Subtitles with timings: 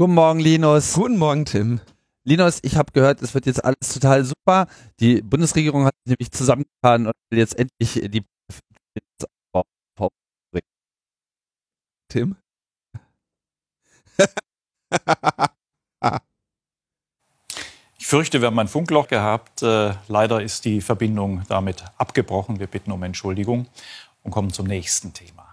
[0.00, 0.94] Guten Morgen, Linus.
[0.94, 1.78] Guten Morgen, Tim.
[2.24, 4.66] Linus, ich habe gehört, es wird jetzt alles total super.
[4.98, 8.24] Die Bundesregierung hat sich nämlich zusammengetan und will jetzt endlich die
[12.08, 12.36] Tim?
[17.98, 19.62] Ich fürchte, wir haben ein Funkloch gehabt.
[19.62, 22.58] Äh, leider ist die Verbindung damit abgebrochen.
[22.58, 23.66] Wir bitten um Entschuldigung
[24.22, 25.49] und kommen zum nächsten Thema.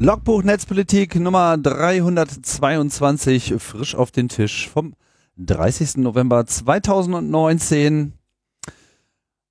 [0.00, 4.94] Logbuch Netzpolitik Nummer 322 frisch auf den Tisch vom
[5.38, 5.96] 30.
[5.96, 8.12] November 2019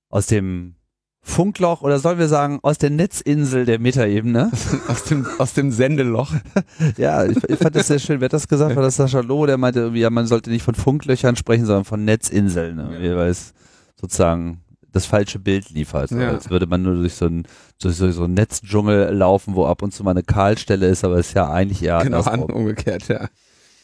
[0.08, 0.76] aus dem
[1.20, 4.50] Funkloch oder sollen wir sagen aus der Netzinsel der Metaebene.
[4.88, 6.32] aus, dem, aus dem Sendeloch.
[6.96, 8.20] ja, ich, ich fand das sehr schön.
[8.20, 8.74] Wer hat das gesagt?
[8.74, 11.84] War das Sascha Loh, der meinte irgendwie, ja, man sollte nicht von Funklöchern sprechen, sondern
[11.84, 12.76] von Netzinseln.
[12.76, 13.06] Ne?
[13.06, 13.16] Ja.
[13.16, 13.52] Weil es
[14.00, 14.62] sozusagen
[14.92, 16.10] das falsche Bild liefert.
[16.10, 16.30] Ja.
[16.30, 17.46] Als würde man nur durch so ein
[17.80, 21.16] durch so, so ein Netzdschungel laufen, wo ab und zu mal eine Kahlstelle ist, aber
[21.16, 23.28] es ist ja eigentlich eher genau umgekehrt, ja.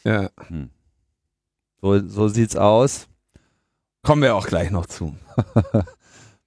[0.03, 0.29] Ja.
[0.47, 0.69] Hm.
[1.81, 3.07] So, so sieht's aus.
[4.03, 5.15] Kommen wir auch gleich noch zu.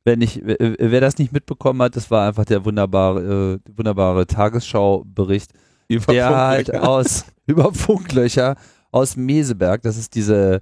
[0.04, 5.52] Wenn ich, wer das nicht mitbekommen hat, das war einfach der wunderbare, äh, wunderbare Tagesschau-Bericht,
[5.90, 8.56] der halt aus über Funklöcher
[8.90, 10.60] aus Meseberg, das ist diese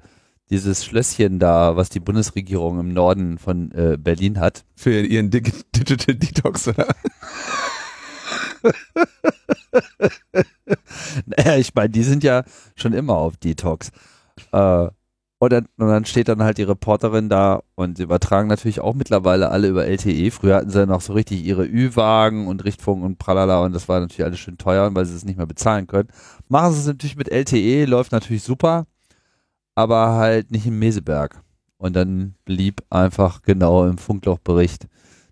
[0.50, 4.64] dieses Schlösschen da, was die Bundesregierung im Norden von äh, Berlin hat.
[4.74, 6.86] Für ihren Dig Digital Detox, oder?
[11.26, 12.44] naja, ich meine, die sind ja
[12.76, 13.90] schon immer auf Detox.
[14.52, 14.88] Äh,
[15.38, 18.94] und, dann, und dann steht dann halt die Reporterin da und sie übertragen natürlich auch
[18.94, 20.30] mittlerweile alle über LTE.
[20.30, 23.88] Früher hatten sie ja noch so richtig ihre Ü-Wagen und Richtfunk und pralala und das
[23.88, 26.08] war natürlich alles schön teuer, weil sie es nicht mehr bezahlen können.
[26.48, 28.86] Machen sie es natürlich mit LTE, läuft natürlich super
[29.76, 31.40] aber halt nicht im Meseberg.
[31.78, 34.88] Und dann blieb einfach genau im Funklochbericht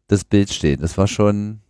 [0.07, 0.81] das Bild stehen.
[0.81, 1.63] Das war schon,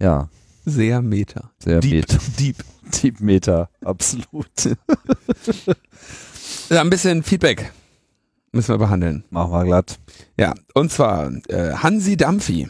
[0.00, 0.30] ja.
[0.64, 1.50] Sehr Meta.
[1.58, 1.92] Sehr Deep.
[1.92, 2.18] Meta.
[2.38, 2.56] Deep.
[3.02, 4.46] Deep Meta, absolut.
[6.70, 7.70] ja, ein bisschen Feedback
[8.54, 9.24] müssen wir behandeln.
[9.30, 9.98] Machen wir glatt.
[10.38, 12.68] Ja, und zwar äh, Hansi Dampfi.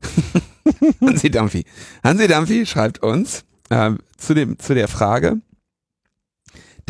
[1.00, 1.64] Hansi Dampfi.
[2.02, 5.40] Hansi Dampfi schreibt uns äh, zu, dem, zu der Frage,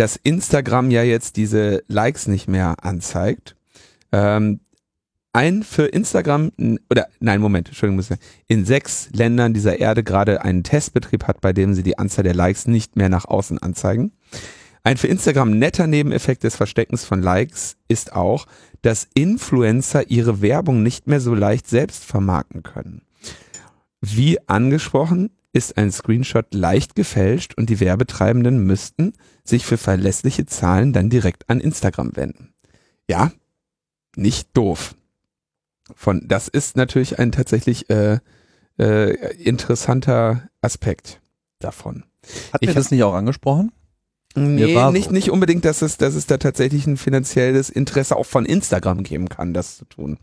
[0.01, 3.55] dass Instagram ja jetzt diese Likes nicht mehr anzeigt.
[4.13, 4.61] Ähm,
[5.35, 6.53] ein für Instagram,
[6.89, 8.03] oder nein, Moment, Entschuldigung,
[8.49, 12.35] in sechs Ländern dieser Erde gerade einen Testbetrieb hat, bei dem sie die Anzahl der
[12.35, 14.13] Likes nicht mehr nach außen anzeigen.
[14.85, 18.47] Ein für Instagram netter Nebeneffekt des Versteckens von Likes ist auch,
[18.81, 23.03] dass Influencer ihre Werbung nicht mehr so leicht selbst vermarkten können.
[24.01, 29.13] Wie angesprochen, ist ein Screenshot leicht gefälscht und die Werbetreibenden müssten
[29.45, 32.53] sich für verlässliche Zahlen dann direkt an Instagram wenden.
[33.09, 33.33] Ja,
[34.17, 34.95] nicht doof.
[35.95, 38.19] Von, das ist natürlich ein tatsächlich äh,
[38.79, 41.21] äh, interessanter Aspekt
[41.59, 42.05] davon.
[42.53, 43.73] Hat mir das nicht auch angesprochen?
[44.37, 48.47] Nee, nicht, nicht unbedingt, dass es, dass es da tatsächlich ein finanzielles Interesse auch von
[48.47, 50.19] Instagram geben kann, das zu tun.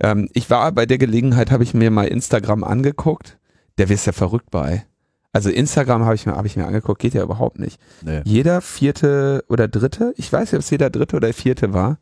[0.00, 3.36] Ähm, ich war bei der Gelegenheit, habe ich mir mal Instagram angeguckt
[3.78, 4.84] der wirst ja verrückt bei.
[5.32, 7.80] Also Instagram habe ich mir hab ich mir angeguckt, geht ja überhaupt nicht.
[8.02, 8.20] Nee.
[8.24, 11.98] Jeder vierte oder dritte, ich weiß nicht, ob es jeder dritte oder vierte war.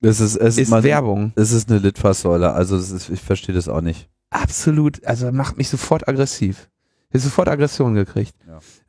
[0.00, 1.32] Das ist, es ist man, Werbung.
[1.34, 4.08] Es ist eine Litfaßsäule, also ist, ich verstehe das auch nicht.
[4.30, 6.68] Absolut, also macht mich sofort aggressiv.
[7.14, 8.34] Ich habe sofort Aggression gekriegt.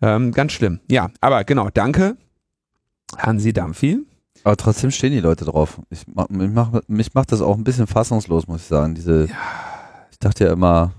[0.01, 0.15] Ja.
[0.15, 0.79] Ähm, ganz schlimm.
[0.89, 2.17] Ja, aber genau, danke.
[3.17, 3.99] Hansi Dampfi.
[4.43, 5.79] Aber trotzdem stehen die Leute drauf.
[5.89, 8.95] Ich mach, mich, macht, mich macht das auch ein bisschen fassungslos, muss ich sagen.
[8.95, 9.35] Diese, ja.
[10.11, 10.91] ich dachte ja immer,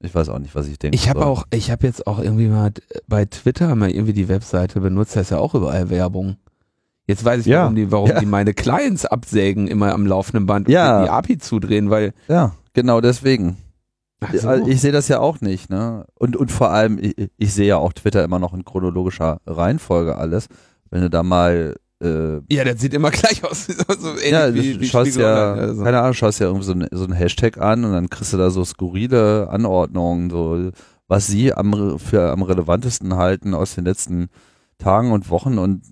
[0.00, 0.94] ich weiß auch nicht, was ich denke.
[0.94, 2.72] Ich habe auch, ich habe jetzt auch irgendwie mal
[3.08, 6.36] bei Twitter mal irgendwie die Webseite benutzt, da ist ja auch überall Werbung.
[7.06, 7.62] Jetzt weiß ich, ja.
[7.62, 8.20] warum, die, warum ja.
[8.20, 10.98] die meine Clients absägen immer am laufenden Band ja.
[10.98, 12.12] und die API zudrehen, weil.
[12.28, 13.56] Ja, genau deswegen.
[14.32, 14.66] So.
[14.66, 16.04] Ich sehe das ja auch nicht, ne?
[16.14, 20.18] Und, und vor allem, ich, ich sehe ja auch Twitter immer noch in chronologischer Reihenfolge
[20.18, 20.48] alles.
[20.90, 23.66] Wenn du da mal äh, ja, das sieht immer gleich aus.
[23.66, 25.82] so ja, wie, wie schaust ja, also.
[25.82, 28.36] keine Ahnung, schaust ja irgendwie so ein, so ein Hashtag an und dann kriegst du
[28.36, 30.70] da so skurrile Anordnungen, so
[31.08, 34.28] was sie am, für am relevantesten halten aus den letzten
[34.78, 35.82] Tagen und Wochen und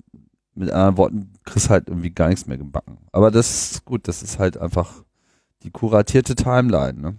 [0.54, 2.98] mit anderen Worten kriegst halt irgendwie gar nichts mehr gebacken.
[3.12, 4.92] Aber das ist gut, das ist halt einfach
[5.62, 7.16] die kuratierte Timeline, ne?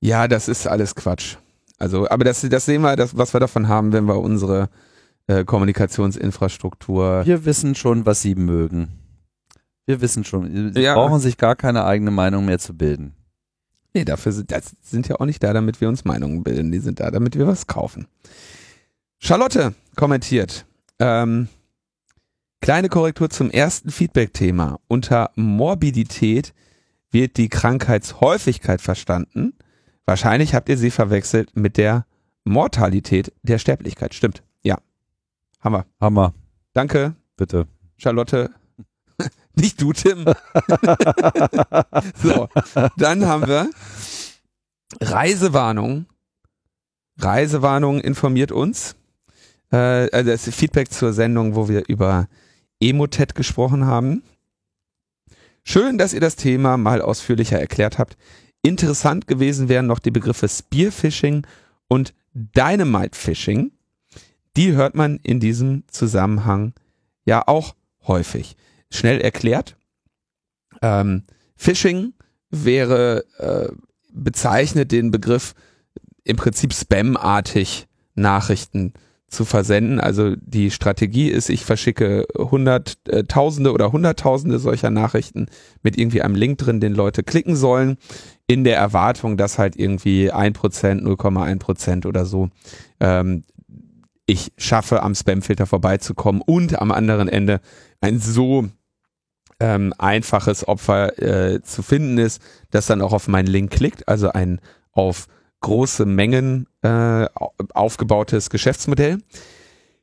[0.00, 1.36] Ja, das ist alles Quatsch.
[1.78, 4.68] Also, aber das, das sehen wir, das, was wir davon haben, wenn wir unsere
[5.26, 7.24] äh, Kommunikationsinfrastruktur.
[7.24, 8.88] Wir wissen schon, was sie mögen.
[9.86, 10.72] Wir wissen schon.
[10.72, 10.94] Sie ja.
[10.94, 13.14] brauchen sich gar keine eigene Meinung mehr zu bilden.
[13.92, 16.72] Nee, dafür sind, das sind ja auch nicht da, damit wir uns Meinungen bilden.
[16.72, 18.06] Die sind da, damit wir was kaufen.
[19.18, 20.66] Charlotte kommentiert.
[20.98, 21.48] Ähm,
[22.60, 24.80] kleine Korrektur zum ersten Feedback-Thema.
[24.88, 26.54] Unter Morbidität
[27.10, 29.54] wird die Krankheitshäufigkeit verstanden.
[30.06, 32.06] Wahrscheinlich habt ihr sie verwechselt mit der
[32.44, 34.12] Mortalität der Sterblichkeit.
[34.12, 34.42] Stimmt.
[35.64, 35.86] Hammer.
[35.98, 36.34] Hammer.
[36.74, 37.66] Danke, Bitte.
[37.96, 38.50] Charlotte.
[39.54, 40.24] Nicht du, Tim.
[42.22, 42.48] so,
[42.96, 43.70] dann haben wir
[45.00, 46.06] Reisewarnung.
[47.18, 48.96] Reisewarnung informiert uns.
[49.72, 52.28] Äh, also das ist Feedback zur Sendung, wo wir über
[52.80, 54.22] Emotet gesprochen haben.
[55.62, 58.18] Schön, dass ihr das Thema mal ausführlicher erklärt habt.
[58.62, 61.46] Interessant gewesen wären noch die Begriffe Spearfishing
[61.88, 63.72] und Dynamite Fishing.
[64.56, 66.74] Die hört man in diesem Zusammenhang
[67.24, 67.74] ja auch
[68.06, 68.56] häufig.
[68.90, 69.76] Schnell erklärt.
[70.82, 71.24] Ähm,
[71.56, 72.14] Phishing
[72.50, 73.72] wäre äh,
[74.12, 75.54] bezeichnet den Begriff
[76.22, 78.92] im Prinzip Spam-artig Nachrichten
[79.28, 80.00] zu versenden.
[80.00, 85.46] Also die Strategie ist, ich verschicke hunderttausende oder hunderttausende solcher Nachrichten
[85.82, 87.98] mit irgendwie einem Link drin, den Leute klicken sollen,
[88.46, 92.50] in der Erwartung, dass halt irgendwie ein Prozent, 0,1 Prozent oder so
[93.00, 93.42] ähm,
[94.26, 97.60] ich schaffe, am Spamfilter vorbeizukommen und am anderen Ende
[98.00, 98.68] ein so
[99.60, 104.30] ähm, einfaches Opfer äh, zu finden ist, das dann auch auf meinen Link klickt, also
[104.30, 104.60] ein
[104.92, 105.26] auf
[105.60, 107.26] große Mengen äh,
[107.72, 109.18] aufgebautes Geschäftsmodell.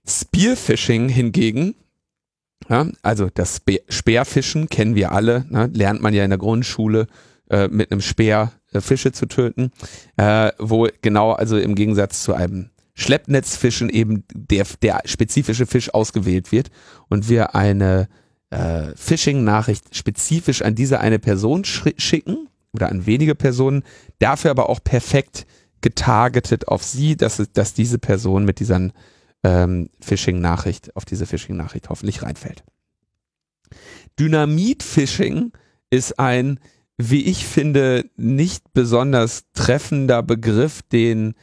[0.08, 1.76] Spearfishing hingegen,
[2.70, 7.08] ja, also das Spe Speerfischen kennen wir alle, ne, lernt man ja in der Grundschule
[7.50, 9.72] äh, mit einem Speer äh, Fische zu töten,
[10.18, 16.52] äh, wo genau also im Gegensatz zu einem Schleppnetzfischen eben der, der spezifische Fisch ausgewählt
[16.52, 16.70] wird
[17.10, 18.08] und wir eine
[18.50, 23.84] äh, Phishing-Nachricht spezifisch an diese eine Person schicken oder an wenige Personen,
[24.20, 25.46] dafür aber auch perfekt
[25.82, 28.92] getargetet auf sie, dass, dass diese Person mit dieser
[29.44, 32.64] ähm, Phishing-Nachricht, auf diese Phishing-Nachricht hoffentlich reinfällt.
[34.20, 35.52] Dynamit-Phishing
[35.90, 36.60] ist ein,
[36.98, 41.34] wie ich finde, nicht besonders treffender Begriff, den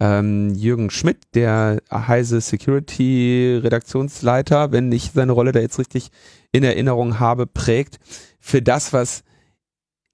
[0.00, 6.10] ähm, Jürgen Schmidt, der Heise Security Redaktionsleiter, wenn ich seine Rolle da jetzt richtig
[6.52, 7.98] in Erinnerung habe, prägt
[8.38, 9.24] für das, was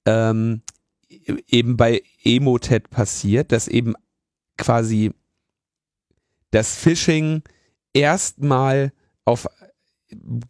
[0.06, 0.62] ähm,
[1.48, 3.94] eben bei Emotet passiert, dass eben
[4.56, 5.12] quasi
[6.50, 7.42] das Phishing
[7.92, 8.92] erstmal
[9.24, 9.48] auf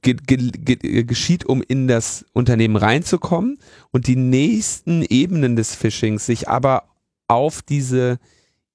[0.02, 3.58] ge, ge, ge, geschieht, um in das Unternehmen reinzukommen
[3.90, 6.88] und die nächsten Ebenen des Phishings sich aber
[7.28, 8.18] auf diese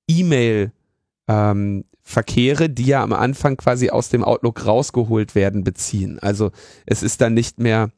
[0.07, 0.71] E-Mail
[1.27, 6.19] ähm, Verkehre, die ja am Anfang quasi aus dem Outlook rausgeholt werden, beziehen.
[6.19, 6.51] Also
[6.85, 7.91] es ist dann nicht mehr,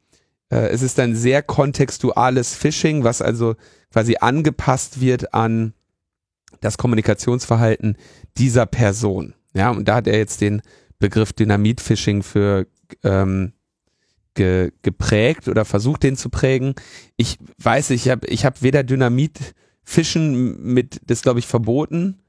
[0.50, 3.56] äh, es ist dann sehr kontextuales Phishing, was also
[3.91, 5.73] quasi angepasst wird an
[6.59, 7.97] das Kommunikationsverhalten
[8.38, 9.35] dieser Person.
[9.53, 10.63] Ja, und da hat er jetzt den
[10.97, 12.65] Begriff Dynamit-Phishing für
[13.03, 13.53] ähm,
[14.33, 16.73] ge, geprägt oder versucht, den zu prägen.
[17.15, 18.83] Ich weiß, ich habe ich hab weder
[19.89, 22.19] Dynamit-Fischen mit, das glaube ich verboten,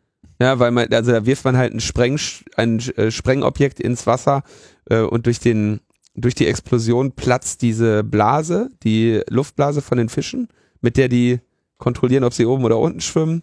[0.40, 2.18] ja, weil man, also da wirft man halt ein, Spreng,
[2.56, 4.42] ein äh, Sprengobjekt ins Wasser
[4.86, 5.80] äh, und durch den,
[6.14, 10.48] durch die Explosion platzt diese Blase, die Luftblase von den Fischen,
[10.80, 11.40] mit der die
[11.76, 13.42] kontrollieren, ob sie oben oder unten schwimmen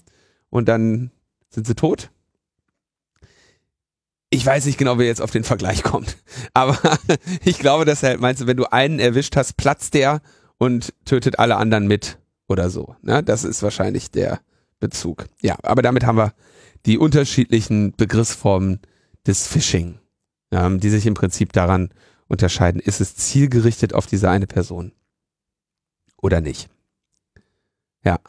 [0.49, 1.11] und dann
[1.49, 2.09] sind sie tot.
[4.29, 6.17] Ich weiß nicht genau, wer jetzt auf den Vergleich kommt.
[6.53, 6.77] Aber
[7.45, 10.21] ich glaube, dass er halt meinst, wenn du einen erwischt hast, platzt der
[10.57, 12.95] und tötet alle anderen mit oder so.
[13.01, 13.23] Ne?
[13.23, 14.39] Das ist wahrscheinlich der
[14.79, 15.25] Bezug.
[15.41, 16.33] Ja, aber damit haben wir
[16.85, 18.79] die unterschiedlichen Begriffsformen
[19.25, 19.99] des Phishing,
[20.51, 21.89] ähm, die sich im Prinzip daran
[22.27, 24.91] unterscheiden, ist es zielgerichtet auf diese eine Person
[26.21, 26.69] oder nicht.
[28.03, 28.19] Ja.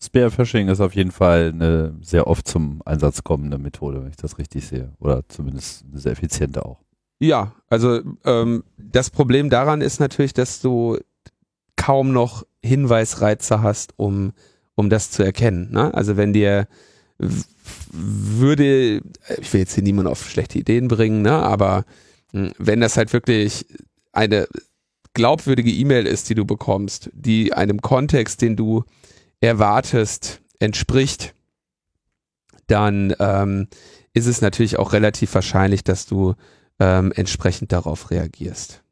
[0.00, 4.38] Spearfishing ist auf jeden Fall eine sehr oft zum Einsatz kommende Methode, wenn ich das
[4.38, 4.92] richtig sehe.
[5.00, 6.80] Oder zumindest eine sehr effiziente auch.
[7.18, 10.98] Ja, also ähm, das Problem daran ist natürlich, dass du
[11.78, 14.32] kaum noch Hinweisreize hast, um,
[14.74, 15.70] um das zu erkennen.
[15.70, 15.94] Ne?
[15.94, 16.68] Also wenn dir
[17.90, 19.00] würde,
[19.40, 21.84] ich will jetzt hier niemanden auf schlechte Ideen bringen, ne, aber
[22.32, 23.66] hm, wenn das halt wirklich
[24.12, 24.46] eine
[25.14, 28.84] glaubwürdige E-Mail ist, die du bekommst, die einem Kontext, den du
[29.40, 31.34] erwartest, entspricht,
[32.66, 33.68] dann ähm,
[34.12, 36.34] ist es natürlich auch relativ wahrscheinlich, dass du
[36.78, 38.82] ähm, entsprechend darauf reagierst.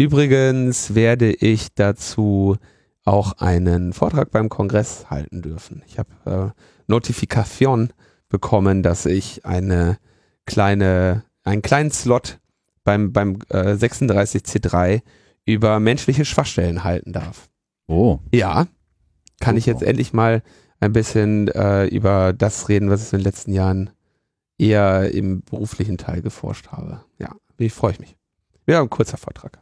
[0.00, 2.56] Übrigens werde ich dazu
[3.04, 5.82] auch einen Vortrag beim Kongress halten dürfen.
[5.86, 7.92] Ich habe äh, Notifikation
[8.30, 9.98] bekommen, dass ich eine
[10.46, 12.38] kleine, einen kleinen Slot
[12.82, 15.02] beim, beim äh, 36C3
[15.44, 17.50] über menschliche Schwachstellen halten darf.
[17.86, 18.20] Oh.
[18.32, 18.68] Ja.
[19.38, 20.42] kann ich jetzt endlich mal
[20.80, 23.90] ein bisschen äh, über das reden, was ich in den letzten Jahren
[24.56, 27.04] eher im beruflichen Teil geforscht habe.
[27.18, 28.16] Ja, wie freue ich mich.
[28.64, 29.60] Wieder ein kurzer Vortrag.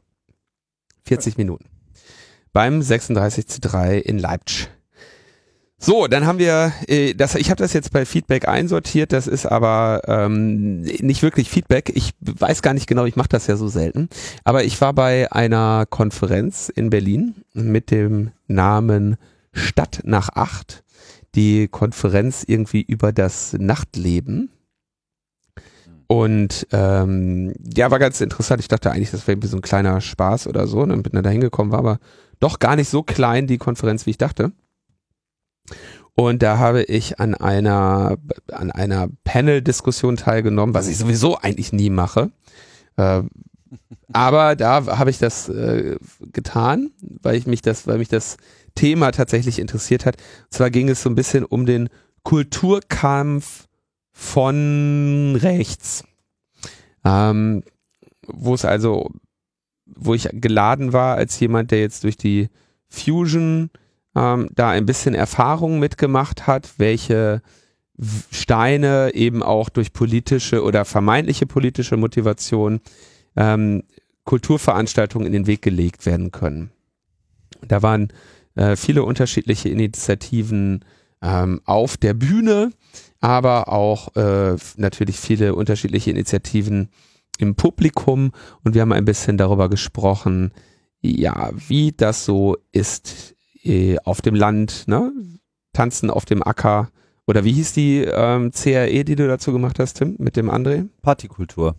[1.09, 1.65] 40 Minuten.
[2.53, 4.69] Beim 36C3 in Leipzig.
[5.81, 9.47] So, dann haben wir, äh, das, ich habe das jetzt bei Feedback einsortiert, das ist
[9.47, 11.93] aber ähm, nicht wirklich Feedback.
[11.95, 14.09] Ich weiß gar nicht genau, ich mache das ja so selten.
[14.43, 19.17] Aber ich war bei einer Konferenz in Berlin mit dem Namen
[19.53, 20.83] Stadt nach acht.
[21.37, 24.51] Die Konferenz irgendwie über das Nachtleben.
[26.09, 28.61] Und ähm, ja, war ganz interessant.
[28.61, 30.81] Ich dachte eigentlich, das wäre so ein kleiner Spaß oder so.
[30.81, 31.99] Und dann bin ich da hingekommen, war aber
[32.41, 34.53] doch gar nicht so klein, die Konferenz, wie ich dachte.
[36.15, 38.17] Und da habe ich an einer,
[38.51, 42.33] an einer Panel-Diskussion teilgenommen, was ich sowieso eigentlich nie mache.
[42.97, 43.23] Äh,
[44.13, 45.97] aber da habe ich das äh,
[46.33, 46.91] getan,
[47.23, 48.39] weil ich mich das, weil mich das
[48.75, 50.17] Thema tatsächlich interessiert hat.
[50.17, 51.91] Und zwar ging es so ein bisschen um den
[52.23, 53.68] Kulturkampf
[54.19, 56.03] von rechts.
[57.05, 57.63] Ähm,
[58.27, 59.13] wo es also,
[59.87, 62.49] wo ich geladen war als jemand, der jetzt durch die
[62.89, 63.71] Fusion
[64.17, 67.43] ähm, da ein bisschen Erfahrung mitgemacht hat, welche
[68.33, 72.81] Steine eben auch durch politische oder vermeintliche politische Motivation
[73.37, 73.85] ähm,
[74.25, 76.73] Kulturveranstaltungen in den Weg gelegt werden können.
[77.67, 78.09] Da waren
[78.57, 80.85] äh, viele unterschiedliche Initiativen
[81.23, 82.71] ähm, auf der Bühne,
[83.21, 86.91] aber auch äh, natürlich viele unterschiedliche Initiativen
[87.39, 88.33] im Publikum
[88.65, 90.53] und wir haben ein bisschen darüber gesprochen,
[91.01, 95.13] ja, wie das so ist äh, auf dem Land, ne?
[95.73, 96.91] Tanzen auf dem Acker.
[97.27, 100.89] Oder wie hieß die ähm, CRE, die du dazu gemacht hast, Tim, mit dem André?
[101.03, 101.77] Partykultur.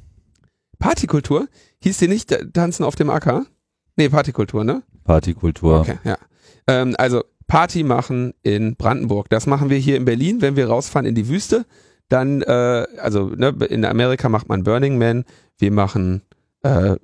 [0.77, 1.47] Partykultur?
[1.81, 3.45] Hieß die nicht äh, Tanzen auf dem Acker?
[3.97, 4.83] Nee, Partykultur, ne?
[5.03, 5.81] Partykultur.
[5.81, 6.17] Okay, ja.
[6.67, 9.29] Ähm, also Party machen in Brandenburg.
[9.29, 11.65] Das machen wir hier in Berlin, wenn wir rausfahren in die Wüste.
[12.07, 15.25] Dann, äh, also ne, in Amerika macht man Burning Man.
[15.57, 16.21] Wir machen
[16.61, 16.95] äh,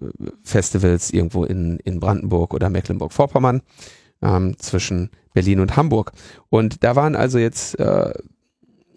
[0.43, 3.61] Festivals irgendwo in, in Brandenburg oder Mecklenburg-Vorpommern
[4.21, 6.11] ähm, zwischen Berlin und Hamburg.
[6.49, 8.13] Und da waren also jetzt, äh,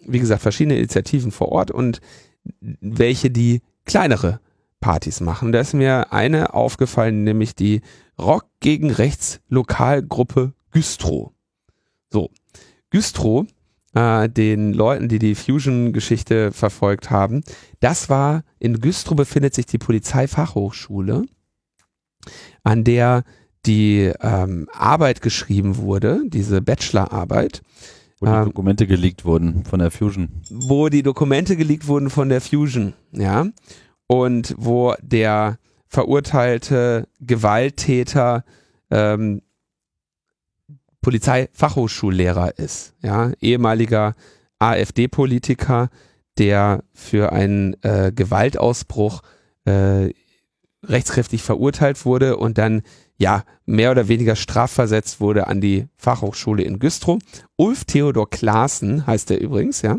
[0.05, 1.99] wie gesagt, verschiedene Initiativen vor Ort und
[2.61, 4.39] welche die kleinere
[4.81, 5.51] Partys machen.
[5.51, 7.81] Da ist mir eine aufgefallen, nämlich die
[8.19, 11.31] Rock gegen Rechts Lokalgruppe Güstrow.
[12.11, 12.31] So,
[12.89, 13.45] Güstrow,
[13.93, 17.43] äh, den Leuten, die die Fusion-Geschichte verfolgt haben,
[17.79, 21.25] das war, in Güstrow befindet sich die Polizeifachhochschule,
[22.63, 23.23] an der
[23.65, 27.61] die ähm, Arbeit geschrieben wurde, diese Bachelorarbeit.
[28.19, 30.29] Wo die ähm, Dokumente geleakt wurden von der Fusion.
[30.49, 33.47] Wo die Dokumente geleakt wurden von der Fusion, ja.
[34.07, 38.43] Und wo der verurteilte Gewalttäter
[38.91, 39.41] ähm,
[41.01, 44.15] Polizeifachhochschullehrer ist, ja, ehemaliger
[44.59, 45.89] AfD-Politiker,
[46.37, 49.21] der für einen äh, Gewaltausbruch
[49.65, 50.13] äh,
[50.83, 52.81] rechtskräftig verurteilt wurde und dann
[53.17, 57.19] ja, mehr oder weniger strafversetzt wurde an die Fachhochschule in Güstrow.
[57.57, 59.97] Ulf Theodor Klaassen heißt er übrigens, ja.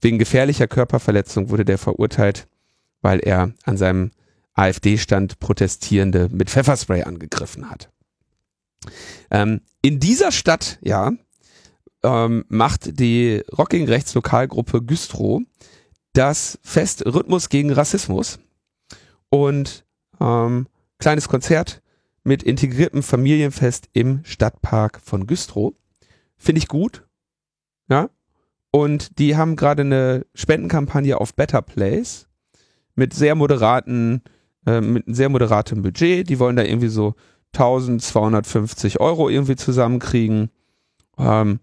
[0.00, 2.48] Wegen gefährlicher Körperverletzung wurde der verurteilt,
[3.02, 4.10] weil er an seinem
[4.54, 7.90] AfD-Stand Protestierende mit Pfefferspray angegriffen hat.
[9.30, 11.12] Ähm, in dieser Stadt, ja,
[12.02, 15.42] ähm, macht die Rocking Rechtslokalgruppe Güstrow
[16.12, 18.38] das Fest Rhythmus gegen Rassismus
[19.28, 19.84] und
[20.20, 20.66] ähm,
[20.98, 21.82] kleines Konzert
[22.24, 25.74] mit integriertem Familienfest im Stadtpark von Güstrow.
[26.36, 27.04] Finde ich gut.
[27.88, 28.10] Ja.
[28.70, 32.28] Und die haben gerade eine Spendenkampagne auf Better Place
[32.94, 34.22] mit sehr moderaten,
[34.66, 36.28] äh, mit sehr moderatem Budget.
[36.28, 37.14] Die wollen da irgendwie so
[37.58, 40.50] 1250 Euro irgendwie zusammenkriegen.
[41.18, 41.60] Ähm,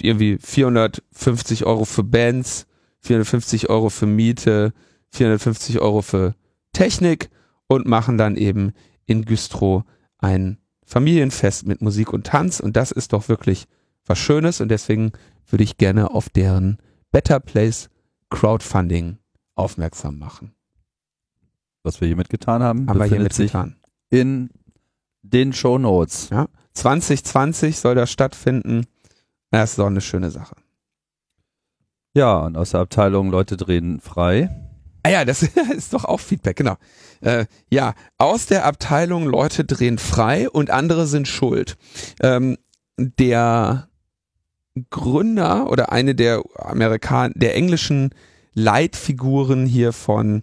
[0.00, 2.66] irgendwie 450 Euro für Bands,
[3.00, 4.72] 450 Euro für Miete,
[5.12, 6.34] 450 Euro für
[6.72, 7.30] Technik
[7.68, 8.72] und machen dann eben
[9.06, 9.84] in Güstrow
[10.18, 13.66] ein Familienfest mit Musik und Tanz und das ist doch wirklich
[14.04, 15.12] was Schönes und deswegen
[15.46, 16.78] würde ich gerne auf deren
[17.12, 17.88] Better Place
[18.30, 19.18] Crowdfunding
[19.54, 20.54] aufmerksam machen.
[21.82, 23.76] Was wir hier mitgetan haben, haben wir hier mitgetan.
[24.10, 24.50] in
[25.24, 26.28] den Show Notes.
[26.30, 28.86] Ja, 2020 soll das stattfinden.
[29.50, 30.54] Das ist doch eine schöne Sache.
[32.14, 34.48] Ja, und aus der Abteilung Leute drehen frei
[35.04, 35.42] Ah ja, das
[35.76, 36.76] ist doch auch Feedback, genau.
[37.20, 41.76] Äh, ja, aus der Abteilung Leute drehen frei und andere sind schuld.
[42.20, 42.56] Ähm,
[42.96, 43.88] der
[44.90, 48.10] Gründer oder eine der Amerikan der englischen
[48.54, 50.42] Leitfiguren hier von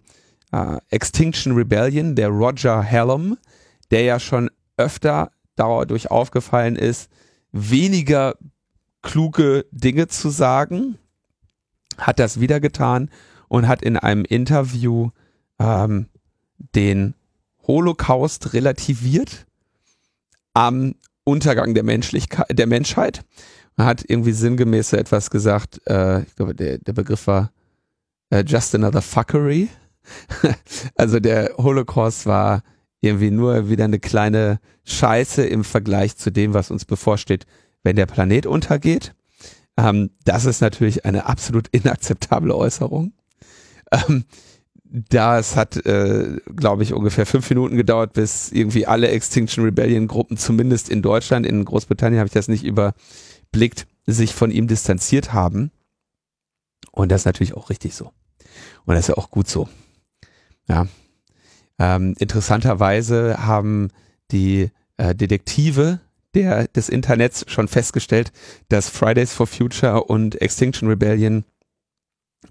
[0.52, 3.38] äh, Extinction Rebellion, der Roger Hallam,
[3.90, 7.10] der ja schon öfter dadurch aufgefallen ist,
[7.52, 8.36] weniger
[9.02, 10.98] kluge Dinge zu sagen,
[11.98, 13.10] hat das wieder getan
[13.48, 15.10] und hat in einem Interview
[15.60, 16.08] ähm,
[16.76, 17.14] den
[17.68, 19.46] Holocaust relativiert
[20.54, 23.24] am Untergang der Menschlichkeit, der Menschheit.
[23.76, 27.52] Man hat irgendwie sinngemäß so etwas gesagt, äh, ich glaube, der, der Begriff war
[28.32, 29.70] äh, just another fuckery.
[30.96, 32.64] also der Holocaust war
[33.02, 37.46] irgendwie nur wieder eine kleine Scheiße im Vergleich zu dem, was uns bevorsteht,
[37.84, 39.16] wenn der Planet untergeht.
[39.78, 43.14] Ähm, das ist natürlich eine absolut inakzeptable Äußerung.
[43.92, 44.26] Ähm,
[44.86, 50.38] das hat, äh, glaube ich, ungefähr fünf Minuten gedauert, bis irgendwie alle Extinction Rebellion Gruppen,
[50.38, 55.72] zumindest in Deutschland, in Großbritannien habe ich das nicht überblickt, sich von ihm distanziert haben.
[56.92, 58.12] Und das ist natürlich auch richtig so.
[58.86, 59.70] Und das ist ja auch gut so.
[60.68, 60.88] Ja.
[61.82, 63.90] Ähm, interessanterweise haben
[64.32, 66.00] die äh, Detektive
[66.36, 68.32] der, des Internets schon festgestellt,
[68.70, 71.44] dass Fridays for Future und Extinction Rebellion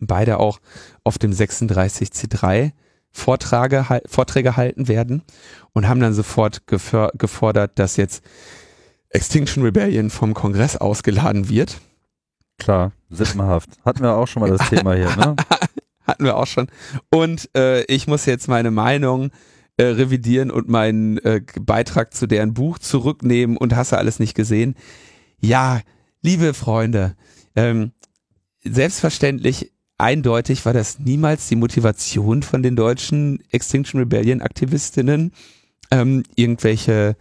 [0.00, 0.60] beide auch
[1.04, 2.72] auf dem 36C3
[3.12, 5.22] Vortrage, Vorträge halten werden
[5.74, 8.24] und haben dann sofort gefordert, dass jetzt
[9.10, 11.80] Extinction Rebellion vom Kongress ausgeladen wird.
[12.58, 13.70] Klar, sippenhaft.
[13.84, 15.36] Hatten wir auch schon mal das Thema hier, ne?
[16.10, 16.66] Hatten wir auch schon.
[17.12, 19.30] Und äh, ich muss jetzt meine Meinung
[19.76, 24.34] äh, revidieren und meinen äh, Beitrag zu deren Buch zurücknehmen und hast du alles nicht
[24.34, 24.74] gesehen.
[25.38, 25.80] Ja,
[26.20, 27.14] liebe Freunde,
[27.54, 27.92] ähm,
[28.64, 35.30] selbstverständlich eindeutig war das niemals die Motivation von den deutschen Extinction Rebellion Aktivistinnen,
[35.92, 37.16] ähm, irgendwelche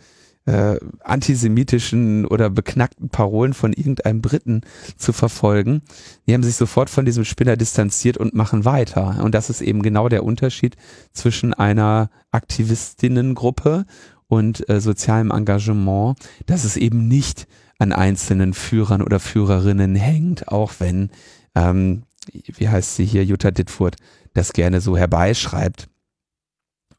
[0.50, 4.62] äh, antisemitischen oder beknackten Parolen von irgendeinem Briten
[4.98, 5.82] zu verfolgen.
[6.28, 9.24] Die haben sich sofort von diesem Spinner distanziert und machen weiter.
[9.24, 10.76] Und das ist eben genau der Unterschied
[11.14, 13.86] zwischen einer Aktivistinnengruppe
[14.28, 20.74] und äh, sozialem Engagement, dass es eben nicht an einzelnen Führern oder Führerinnen hängt, auch
[20.80, 21.12] wenn
[21.56, 23.96] ähm, wie heißt sie hier, Jutta Dittfurt,
[24.34, 25.90] das gerne so herbeischreibt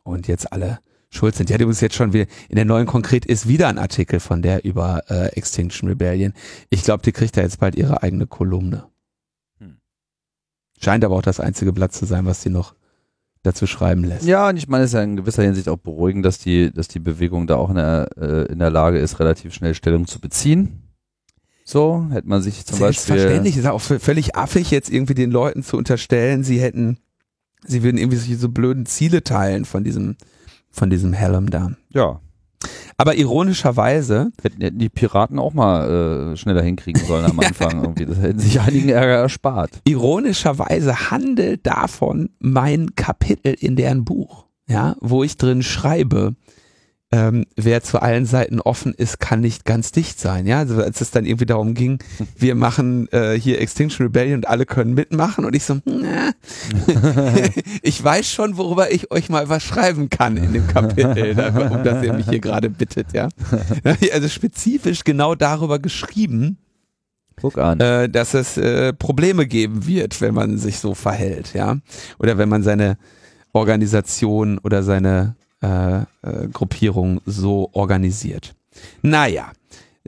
[0.03, 1.51] und jetzt alle schuld sind.
[1.51, 4.65] Ja, übrigens jetzt schon wieder, in der neuen Konkret ist wieder ein Artikel von der
[4.65, 6.33] über äh, Extinction Rebellion.
[6.71, 8.85] Ich glaube, die kriegt da jetzt bald ihre eigene Kolumne.
[9.59, 9.79] Hm.
[10.81, 12.75] Scheint aber auch das einzige Blatt zu sein, was sie noch
[13.43, 14.25] dazu schreiben lässt.
[14.27, 16.89] Ja, und ich meine, es ist ja in gewisser Hinsicht auch beruhigend, dass die, dass
[16.89, 20.21] die Bewegung da auch in der, äh, in der Lage ist, relativ schnell Stellung zu
[20.21, 20.83] beziehen.
[21.65, 23.15] So, hätte man sich zum Beispiel.
[23.15, 26.99] Selbstverständlich, ist auch völlig affig, jetzt irgendwie den Leuten zu unterstellen, sie hätten,
[27.65, 30.17] sie würden irgendwie so blöden Ziele teilen von diesem,
[30.71, 31.73] von diesem Helm da.
[31.91, 32.21] Ja.
[32.97, 34.31] Aber ironischerweise.
[34.43, 38.05] Hätten, hätten die Piraten auch mal äh, schneller hinkriegen sollen am Anfang irgendwie.
[38.05, 39.81] Das hätten sich einigen Ärger erspart.
[39.85, 46.35] Ironischerweise handelt davon mein Kapitel in deren Buch, ja, wo ich drin schreibe,
[47.13, 50.47] ähm, wer zu allen Seiten offen ist, kann nicht ganz dicht sein.
[50.47, 51.99] Ja, also als es dann irgendwie darum ging,
[52.37, 55.81] wir machen äh, hier Extinction Rebellion und alle können mitmachen und ich so,
[57.83, 61.31] ich weiß schon, worüber ich euch mal was schreiben kann in dem Kapitel,
[61.73, 63.13] um das ihr mich hier gerade bittet.
[63.13, 63.29] Ja,
[64.13, 66.59] also spezifisch genau darüber geschrieben.
[67.41, 67.81] Guck an.
[67.81, 71.79] Äh, dass es äh, Probleme geben wird, wenn man sich so verhält, ja,
[72.19, 72.99] oder wenn man seine
[73.53, 78.55] Organisation oder seine äh, äh, Gruppierung so organisiert.
[79.03, 79.53] Naja,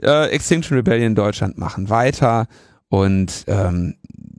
[0.01, 2.47] äh, Extinction Rebellion Deutschland machen weiter
[2.89, 3.95] und ähm,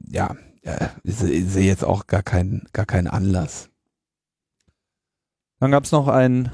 [0.09, 3.69] ja, äh, ich sehe jetzt auch gar keinen, gar keinen Anlass.
[5.61, 6.51] Dann gab es noch einen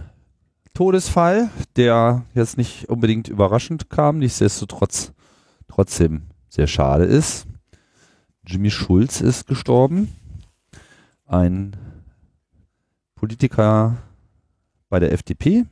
[0.75, 5.13] Todesfall, der jetzt nicht unbedingt überraschend kam, nichtsdestotrotz
[5.69, 7.47] trotzdem sehr schade ist.
[8.47, 10.15] Jimmy Schulz ist gestorben.
[11.27, 11.77] Ein
[13.15, 13.99] Politiker
[14.91, 15.65] bei der FDP,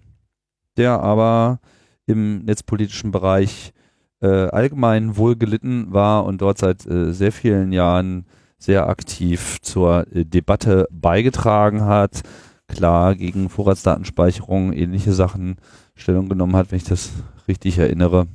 [0.79, 1.61] der aber
[2.07, 3.75] im netzpolitischen Bereich
[4.21, 8.25] äh, allgemein wohl gelitten war und dort seit äh, sehr vielen Jahren
[8.57, 12.23] sehr aktiv zur äh, Debatte beigetragen hat,
[12.67, 15.57] klar gegen Vorratsdatenspeicherung, ähnliche Sachen
[15.95, 17.11] Stellung genommen hat, wenn ich das
[17.47, 18.27] richtig erinnere.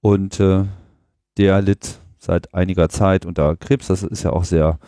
[0.00, 0.64] Und äh,
[1.38, 3.86] der litt seit einiger Zeit unter Krebs.
[3.86, 4.78] Das ist ja auch sehr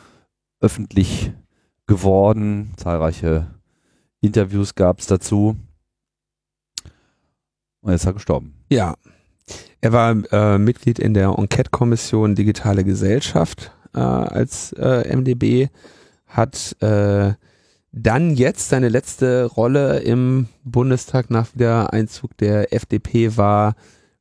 [0.60, 1.32] öffentlich
[1.86, 2.72] geworden.
[2.76, 3.46] Zahlreiche
[4.20, 5.56] Interviews gab es dazu.
[7.80, 8.54] Und jetzt ist er gestorben.
[8.70, 8.96] Ja.
[9.80, 15.68] Er war äh, Mitglied in der Enquete-Kommission Digitale Gesellschaft äh, als äh, MDB,
[16.26, 17.34] hat äh,
[17.92, 23.76] dann jetzt seine letzte Rolle im Bundestag nach Wiedereinzug der FDP war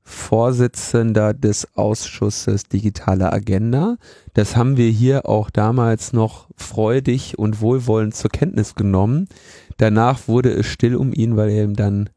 [0.10, 3.98] Vorsitzender des Ausschusses Digitale Agenda.
[4.34, 9.28] Das haben wir hier auch damals noch freudig und wohlwollend zur Kenntnis genommen.
[9.76, 12.10] Danach wurde es still um ihn, weil ihm dann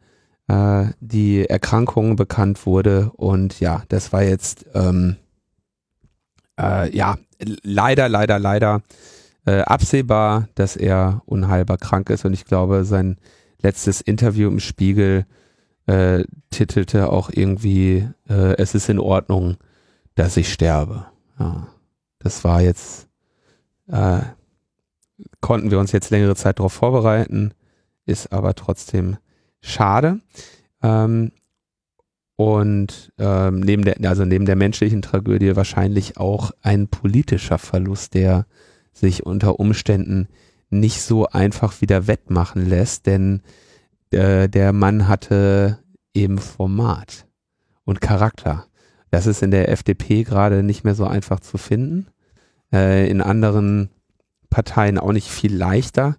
[0.46, 3.10] äh, die Erkrankung bekannt wurde.
[3.16, 5.16] Und ja, das war jetzt, ähm,
[6.60, 7.18] äh, ja,
[7.64, 8.82] leider, leider, leider
[9.46, 12.24] äh, absehbar, dass er unheilbar krank ist.
[12.24, 13.16] Und ich glaube, sein
[13.60, 15.26] letztes Interview im Spiegel
[15.90, 19.56] äh, titelte auch irgendwie, äh, es ist in Ordnung,
[20.14, 21.06] dass ich sterbe.
[21.38, 21.66] Ja,
[22.20, 23.08] das war jetzt,
[23.88, 24.20] äh,
[25.40, 27.54] konnten wir uns jetzt längere Zeit darauf vorbereiten,
[28.06, 29.16] ist aber trotzdem
[29.60, 30.20] schade.
[30.80, 31.32] Ähm,
[32.36, 38.46] und ähm, neben der, also neben der menschlichen Tragödie wahrscheinlich auch ein politischer Verlust, der
[38.92, 40.28] sich unter Umständen
[40.70, 43.42] nicht so einfach wieder wettmachen lässt, denn
[44.12, 45.79] äh, der Mann hatte
[46.14, 47.26] eben Format
[47.84, 48.66] und Charakter.
[49.10, 52.06] Das ist in der FDP gerade nicht mehr so einfach zu finden.
[52.72, 53.90] Äh, in anderen
[54.48, 56.16] Parteien auch nicht viel leichter.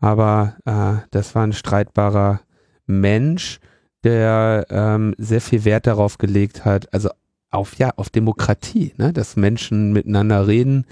[0.00, 2.40] Aber äh, das war ein streitbarer
[2.86, 3.60] Mensch,
[4.04, 7.10] der ähm, sehr viel Wert darauf gelegt hat, also
[7.50, 9.12] auf ja auf Demokratie, ne?
[9.12, 10.86] dass Menschen miteinander reden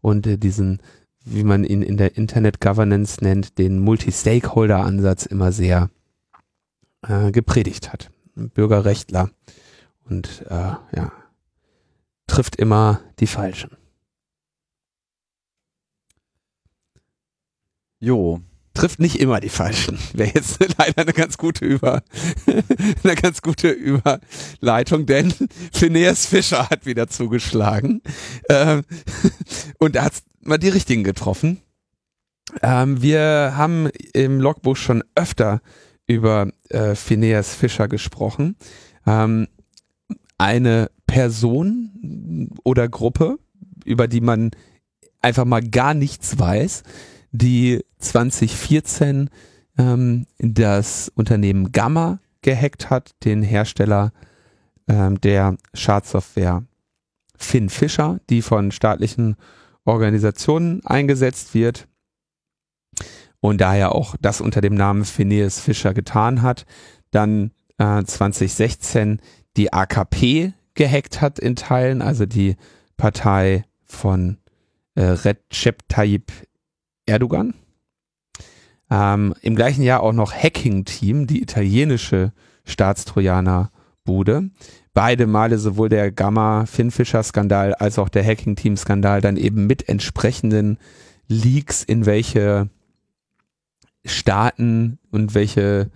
[0.00, 0.80] und äh, diesen,
[1.24, 5.90] wie man ihn in der Internet Governance nennt, den Multi-Stakeholder-Ansatz immer sehr
[7.08, 8.10] äh, gepredigt hat.
[8.36, 9.30] Ein Bürgerrechtler
[10.04, 11.12] und äh, ja
[12.26, 13.76] trifft immer die Falschen.
[18.00, 18.40] Jo,
[18.74, 19.98] trifft nicht immer die Falschen.
[20.12, 22.02] Wäre jetzt leider eine ganz gute Über,
[23.04, 25.32] eine ganz gute Überleitung, denn
[25.72, 28.02] Phineas Fischer hat wieder zugeschlagen
[28.48, 28.84] ähm,
[29.78, 31.60] und er hat mal die richtigen getroffen.
[32.62, 35.60] Ähm, wir haben im Logbuch schon öfter
[36.06, 38.56] über äh, Phineas Fischer gesprochen.
[39.06, 39.48] Ähm,
[40.38, 43.38] eine Person oder Gruppe,
[43.84, 44.50] über die man
[45.22, 46.82] einfach mal gar nichts weiß,
[47.32, 49.30] die 2014
[49.78, 54.12] ähm, das Unternehmen Gamma gehackt hat, den Hersteller
[54.88, 56.64] ähm, der Schadsoftware
[57.36, 59.36] Finn Fischer, die von staatlichen
[59.84, 61.88] Organisationen eingesetzt wird
[63.44, 66.64] und daher auch das unter dem Namen Phineas Fischer getan hat.
[67.10, 69.20] Dann äh, 2016
[69.58, 72.56] die AKP gehackt hat in Teilen, also die
[72.96, 74.38] Partei von
[74.94, 76.32] äh, Recep Tayyip
[77.04, 77.52] Erdogan.
[78.90, 82.32] Ähm, Im gleichen Jahr auch noch Hacking Team, die italienische
[82.64, 84.48] Staatstrojaner-Bude.
[84.94, 90.78] Beide Male sowohl der Gamma-Finfisher-Skandal als auch der Hacking Team-Skandal dann eben mit entsprechenden
[91.28, 92.70] Leaks, in welche
[94.04, 95.90] Staaten und welche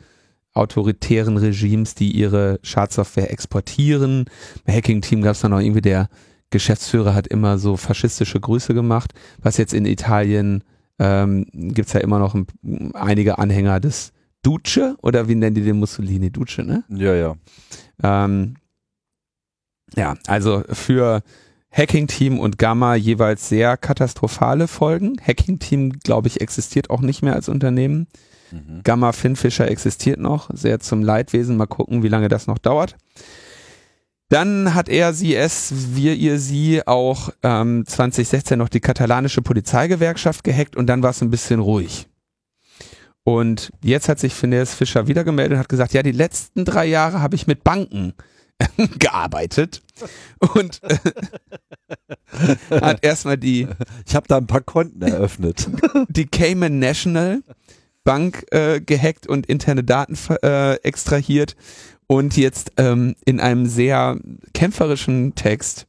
[0.55, 4.27] autoritären Regimes, die ihre Schadsoftware exportieren.
[4.65, 6.09] Bei Hacking Team gab es dann auch irgendwie der
[6.51, 10.65] Geschäftsführer hat immer so faschistische Grüße gemacht, was jetzt in Italien
[10.99, 12.47] ähm, gibt es ja immer noch ein,
[12.95, 16.31] einige Anhänger des Duce oder wie nennen die den Mussolini?
[16.31, 16.85] Duce, ne?
[16.89, 17.35] Ja, ja.
[18.03, 18.55] Ähm,
[19.95, 21.23] ja, also für
[21.79, 25.17] Hacking Team und Gamma jeweils sehr katastrophale Folgen.
[25.25, 28.09] Hacking Team, glaube ich, existiert auch nicht mehr als Unternehmen.
[28.51, 28.81] Mhm.
[28.83, 31.57] Gamma Finfisher existiert noch, sehr zum Leidwesen.
[31.57, 32.97] Mal gucken, wie lange das noch dauert.
[34.29, 40.43] Dann hat er sie es, wir ihr sie auch ähm, 2016 noch die katalanische Polizeigewerkschaft
[40.43, 42.09] gehackt und dann war es ein bisschen ruhig.
[43.23, 46.87] Und jetzt hat sich Phineas Fischer wieder gemeldet und hat gesagt, ja, die letzten drei
[46.87, 48.15] Jahre habe ich mit Banken
[48.99, 49.83] gearbeitet
[50.55, 50.99] und äh,
[52.81, 53.69] hat erstmal die
[54.07, 55.69] ich habe da ein paar Konten eröffnet.
[56.09, 57.43] die Cayman National
[58.05, 61.57] Bank äh, gehackt und interne Daten äh, extrahiert
[62.07, 64.19] und jetzt ähm, in einem sehr
[64.55, 65.87] kämpferischen Text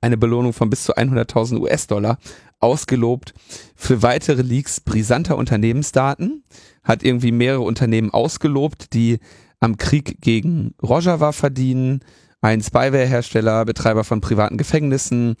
[0.00, 2.18] eine Belohnung von bis zu 100.000 US-Dollar
[2.60, 3.34] ausgelobt
[3.74, 6.44] für weitere Leaks brisanter Unternehmensdaten,
[6.82, 9.18] hat irgendwie mehrere Unternehmen ausgelobt, die
[9.62, 12.00] am Krieg gegen Rojava verdienen,
[12.40, 15.36] ein Spyware-Hersteller, Betreiber von privaten Gefängnissen,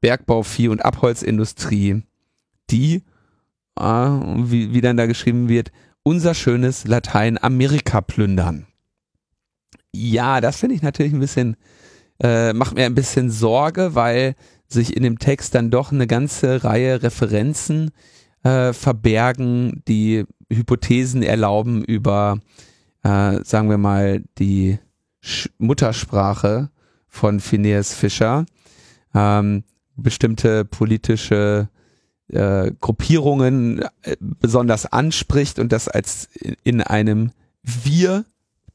[0.00, 2.02] Bergbau, Vieh- und Abholzindustrie,
[2.70, 3.04] die,
[3.78, 5.70] äh, wie, wie dann da geschrieben wird,
[6.02, 8.66] unser schönes Lateinamerika plündern.
[9.94, 11.56] Ja, das finde ich natürlich ein bisschen,
[12.20, 14.34] äh, macht mir ein bisschen Sorge, weil
[14.66, 17.92] sich in dem Text dann doch eine ganze Reihe Referenzen
[18.42, 22.40] äh, verbergen, die Hypothesen erlauben über,
[23.02, 24.78] äh, sagen wir mal, die
[25.20, 26.70] Sch Muttersprache
[27.08, 28.46] von Phineas Fischer,
[29.14, 29.64] ähm,
[29.96, 31.68] bestimmte politische
[32.28, 36.28] äh, Gruppierungen äh, besonders anspricht und das als
[36.62, 37.32] in einem
[37.62, 38.24] Wir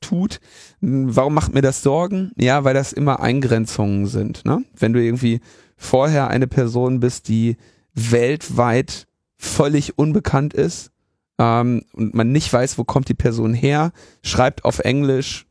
[0.02, 0.40] tut.
[0.82, 2.32] Warum macht mir das Sorgen?
[2.36, 4.46] Ja, weil das immer Eingrenzungen sind.
[4.46, 4.64] Ne?
[4.78, 5.40] Wenn du irgendwie
[5.78, 7.58] vorher eine Person bist, die
[7.94, 9.08] weltweit
[9.38, 10.92] völlig unbekannt ist,
[11.38, 13.92] ähm, und man nicht weiß, wo kommt die Person her,
[14.24, 15.46] schreibt auf Englisch,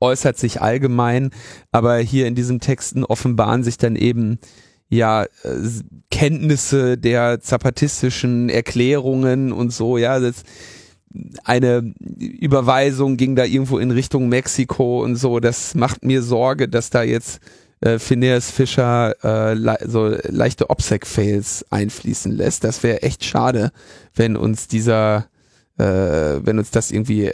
[0.00, 1.30] äußert sich allgemein,
[1.72, 4.38] aber hier in diesen Texten offenbaren sich dann eben
[4.88, 5.28] ja äh,
[6.10, 10.42] Kenntnisse der zapatistischen Erklärungen und so, ja, das
[11.44, 16.90] eine Überweisung ging da irgendwo in Richtung Mexiko und so, das macht mir Sorge, dass
[16.90, 17.40] da jetzt
[17.80, 22.64] äh, Phineas Fischer äh, le so leichte OPSEC-Fails einfließen lässt.
[22.64, 23.70] Das wäre echt schade,
[24.14, 25.26] wenn uns dieser,
[25.78, 27.32] äh, wenn uns das irgendwie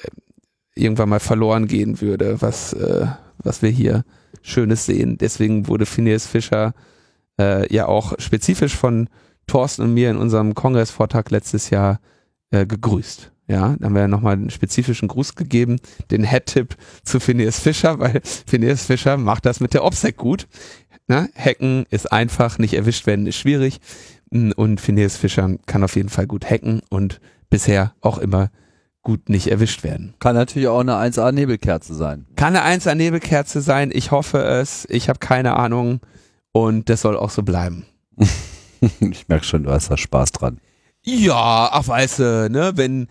[0.75, 3.07] irgendwann mal verloren gehen würde, was, äh,
[3.39, 4.05] was wir hier
[4.43, 5.19] Schönes sehen.
[5.19, 6.75] Deswegen wurde Phineas Fischer
[7.39, 9.09] äh, ja auch spezifisch von
[9.47, 12.01] Thorsten und mir in unserem Kongressvortrag letztes Jahr
[12.51, 13.32] äh, gegrüßt.
[13.53, 15.79] Ja, dann haben wir nochmal einen spezifischen Gruß gegeben,
[16.11, 20.49] den Head-Tipp zu Phineas Fischer, weil Phineas Fischer macht das mit der OPSEC gut.
[21.07, 23.81] Na, hacken ist einfach, nicht erwischt werden ist schwierig.
[24.31, 28.51] Und Phineas Fischer kann auf jeden Fall gut hacken und bisher auch immer
[29.03, 30.15] gut nicht erwischt werden.
[30.19, 32.25] Kann natürlich auch eine 1A-Nebelkerze sein.
[32.37, 33.91] Kann eine 1A-Nebelkerze sein.
[33.93, 34.87] Ich hoffe es.
[34.89, 36.01] Ich habe keine Ahnung.
[36.53, 37.85] Und das soll auch so bleiben.
[39.01, 40.59] ich merke schon, du hast da Spaß dran.
[41.05, 43.09] Ja, ach weißt du, ne, wenn,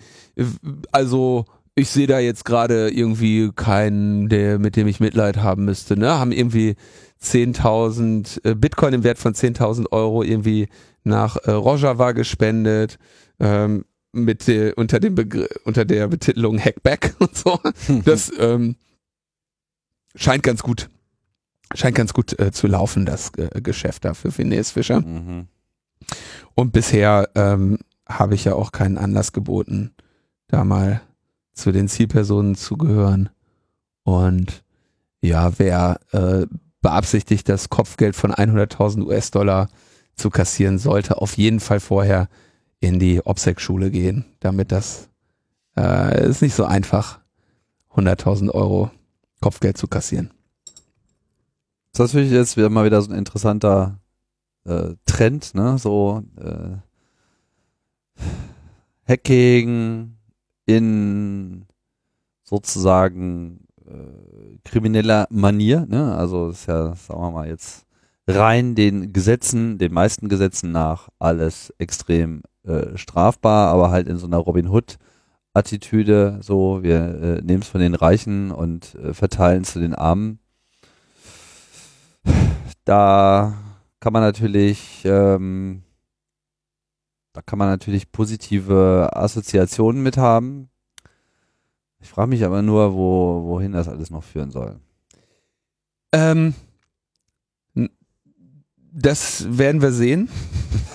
[0.92, 5.98] also ich sehe da jetzt gerade irgendwie keinen, der, mit dem ich Mitleid haben müsste,
[5.98, 6.76] ne, haben irgendwie
[7.22, 10.68] 10.000 äh, Bitcoin im Wert von 10.000 Euro irgendwie
[11.04, 12.98] nach äh, Rojava gespendet,
[13.40, 17.60] ähm, mit der, unter dem Begr unter der Betitelung Hackback und so.
[18.06, 18.76] Das ähm,
[20.16, 20.90] scheint ganz gut,
[21.74, 25.02] scheint ganz gut äh, zu laufen, das äh, Geschäft da für Phineas Fischer.
[25.02, 25.48] Mhm.
[26.56, 29.94] Und bisher ähm, habe ich ja auch keinen Anlass geboten,
[30.48, 31.02] da mal
[31.54, 33.30] zu den Zielpersonen zu gehören.
[34.04, 34.64] Und
[35.22, 36.46] ja, wer äh,
[36.82, 39.70] beabsichtigt, das Kopfgeld von 100.000 US-Dollar
[40.16, 42.28] zu kassieren, sollte auf jeden Fall vorher
[42.80, 45.10] in die OPSEC-Schule gehen, damit das
[45.78, 47.20] äh, ist nicht so einfach,
[47.96, 48.90] 100.000 Euro
[49.40, 50.32] Kopfgeld zu kassieren.
[51.94, 54.00] Das ist natürlich jetzt wieder mal wieder so ein interessanter
[54.66, 55.78] äh, Trend, ne?
[55.78, 56.78] So äh,
[59.08, 60.18] Hacking
[60.66, 61.66] in
[62.44, 66.16] sozusagen äh, krimineller Manier, ne?
[66.16, 67.86] Also ist ja, sagen wir mal jetzt
[68.28, 74.28] rein den Gesetzen, den meisten Gesetzen nach alles extrem äh, strafbar, aber halt in so
[74.28, 74.98] einer Robin Hood
[75.54, 79.94] Attitüde, so wir äh, nehmen es von den Reichen und äh, verteilen es zu den
[79.94, 80.40] Armen.
[82.86, 83.54] Da
[84.02, 85.84] kann man natürlich, ähm,
[87.34, 90.70] da kann man natürlich positive Assoziationen mit haben.
[92.02, 94.80] Ich frage mich aber nur, wo, wohin das alles noch führen soll.
[96.12, 96.56] Ähm,
[98.92, 100.30] das werden wir sehen.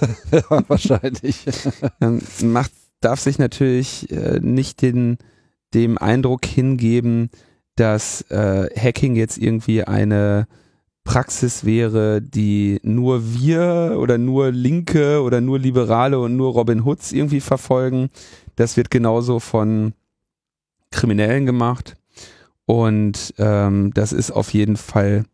[0.69, 1.47] Wahrscheinlich.
[2.43, 5.19] Macht, darf sich natürlich äh, nicht den,
[5.75, 7.31] dem Eindruck hingeben,
[7.77, 10.49] dass äh, Hacking jetzt irgendwie eine
[11.07, 17.13] Praxis wäre, die nur wir oder nur Linke oder nur Liberale und nur Robin Hoods
[17.13, 18.11] irgendwie verfolgen.
[18.57, 19.95] Das wird genauso von
[20.91, 21.97] Kriminellen gemacht.
[22.67, 25.25] Und ähm, das ist auf jeden Fall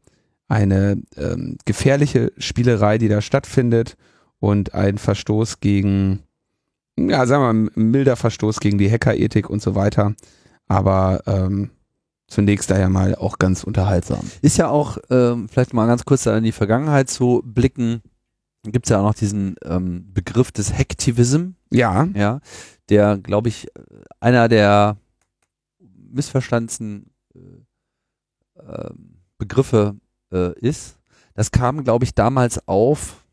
[0.47, 3.97] eine ähm, gefährliche Spielerei, die da stattfindet
[4.39, 6.21] und ein Verstoß gegen,
[6.99, 10.15] ja, sagen wir mal, milder Verstoß gegen die Hackerethik und so weiter.
[10.69, 11.71] Aber ähm,
[12.33, 14.21] zunächst daher mal auch ganz unterhaltsam.
[14.41, 18.03] Ist ja auch, ähm, vielleicht mal ganz kurz in die Vergangenheit zu blicken,
[18.65, 21.51] gibt es ja auch noch diesen ähm, Begriff des Hacktivism.
[21.71, 22.09] Ja.
[22.15, 22.41] Ja,
[22.89, 23.69] der, glaube ich,
[24.21, 24.97] einer der
[25.85, 29.97] missverstandensten äh, ähm, Begriffe
[30.33, 30.99] äh, ist.
[31.35, 33.27] Das kam, glaube ich, damals auf,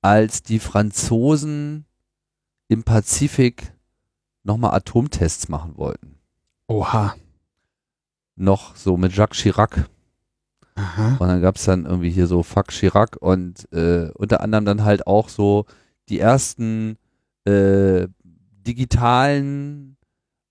[0.00, 1.84] als die Franzosen
[2.68, 3.74] im Pazifik
[4.42, 6.18] nochmal Atomtests machen wollten.
[6.66, 7.14] Oha
[8.38, 9.88] noch so mit Jacques Chirac.
[10.74, 11.16] Aha.
[11.18, 14.84] Und dann gab es dann irgendwie hier so Fuck Chirac und äh, unter anderem dann
[14.84, 15.66] halt auch so
[16.08, 16.96] die ersten
[17.44, 18.06] äh,
[18.66, 19.96] digitalen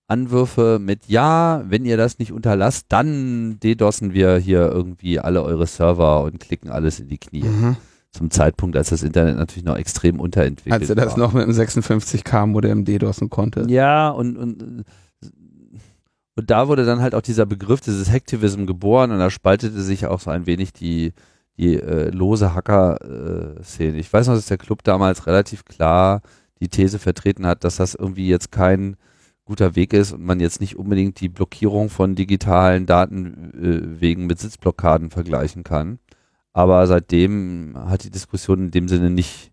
[0.06, 5.66] Anwürfe mit Ja, wenn ihr das nicht unterlasst, dann DDoSen wir hier irgendwie alle eure
[5.66, 7.44] Server und klicken alles in die Knie.
[7.44, 7.76] Mhm.
[8.10, 10.80] Zum Zeitpunkt, als das Internet natürlich noch extrem unterentwickelt war.
[10.80, 11.18] Als er das war.
[11.18, 13.66] noch mit dem 56K Modem DDoSen konnte.
[13.68, 14.84] Ja, und, und
[16.38, 20.06] und da wurde dann halt auch dieser Begriff dieses Hacktivism geboren und da spaltete sich
[20.06, 21.12] auch so ein wenig die,
[21.56, 23.96] die äh, lose Hacker-Szene.
[23.96, 26.22] Äh, ich weiß noch, dass der Club damals relativ klar
[26.60, 28.94] die These vertreten hat, dass das irgendwie jetzt kein
[29.46, 34.38] guter Weg ist und man jetzt nicht unbedingt die Blockierung von digitalen Datenwegen äh, mit
[34.38, 35.98] Sitzblockaden vergleichen kann.
[36.52, 39.50] Aber seitdem hat die Diskussion in dem Sinne nicht,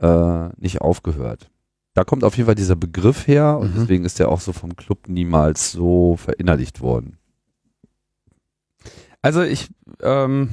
[0.00, 1.52] äh, nicht aufgehört.
[1.94, 3.80] Da kommt auf jeden Fall dieser Begriff her und Mhm.
[3.80, 7.18] deswegen ist der auch so vom Club niemals so verinnerlicht worden.
[9.22, 9.68] Also ich,
[10.00, 10.50] ähm,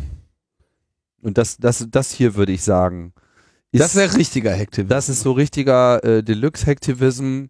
[1.23, 3.13] Und das, das, das hier würde ich sagen,
[3.71, 4.89] ist, das wäre richtiger Hacktivism.
[4.89, 7.45] das ist so richtiger äh, Deluxe-Hacktivism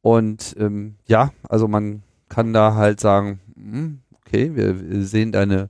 [0.00, 5.68] und ähm, ja, also man kann da halt sagen, hm, okay, wir, wir sehen deine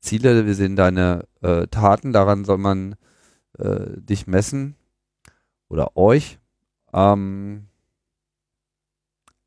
[0.00, 2.94] Ziele, wir sehen deine äh, Taten, daran soll man
[3.58, 4.76] äh, dich messen
[5.68, 6.37] oder euch.
[6.92, 7.68] Ähm,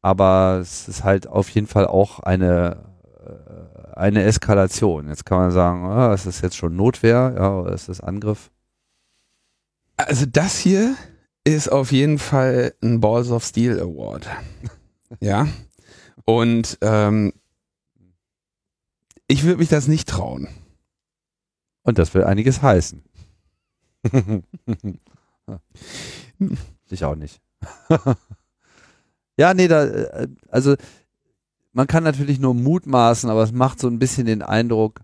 [0.01, 2.83] aber es ist halt auf jeden Fall auch eine,
[3.23, 5.07] äh, eine Eskalation.
[5.07, 8.51] Jetzt kann man sagen, ah, ist das jetzt schon Notwehr, ja, oder ist das Angriff?
[9.97, 10.95] Also das hier
[11.43, 14.27] ist auf jeden Fall ein Balls of Steel Award.
[15.19, 15.47] ja.
[16.25, 17.33] Und ähm,
[19.27, 20.47] ich würde mich das nicht trauen.
[21.83, 23.03] Und das will einiges heißen.
[26.91, 27.41] ich auch nicht.
[29.37, 30.75] ja, nee, da, äh, also
[31.73, 35.01] man kann natürlich nur mutmaßen, aber es macht so ein bisschen den Eindruck,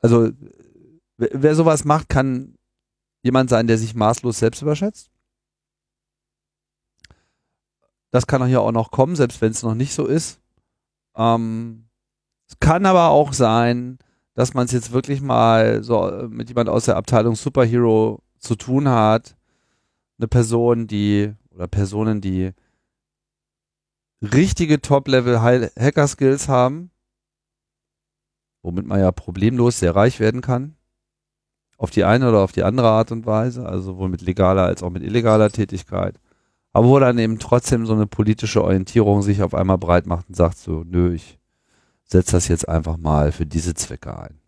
[0.00, 0.30] also
[1.16, 2.54] wer, wer sowas macht, kann
[3.22, 5.10] jemand sein, der sich maßlos selbst überschätzt.
[8.10, 10.40] Das kann hier auch noch kommen, selbst wenn es noch nicht so ist.
[11.14, 11.88] Ähm,
[12.48, 13.98] es kann aber auch sein,
[14.34, 18.56] dass man es jetzt wirklich mal so äh, mit jemand aus der Abteilung Superhero zu
[18.56, 19.36] tun hat.
[20.20, 22.52] Eine Person, die oder Personen, die
[24.22, 26.90] richtige Top-Level-Hacker-Skills haben,
[28.62, 30.76] womit man ja problemlos sehr reich werden kann.
[31.78, 34.82] Auf die eine oder auf die andere Art und Weise, also sowohl mit legaler als
[34.82, 36.20] auch mit illegaler Tätigkeit.
[36.74, 40.34] Aber wo dann eben trotzdem so eine politische Orientierung sich auf einmal breit macht und
[40.34, 41.38] sagt so, nö, ich
[42.04, 44.38] setze das jetzt einfach mal für diese Zwecke ein.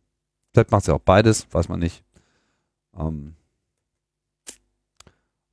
[0.53, 2.05] Vielleicht macht sie auch beides, weiß man nicht.
[2.95, 3.37] Ähm,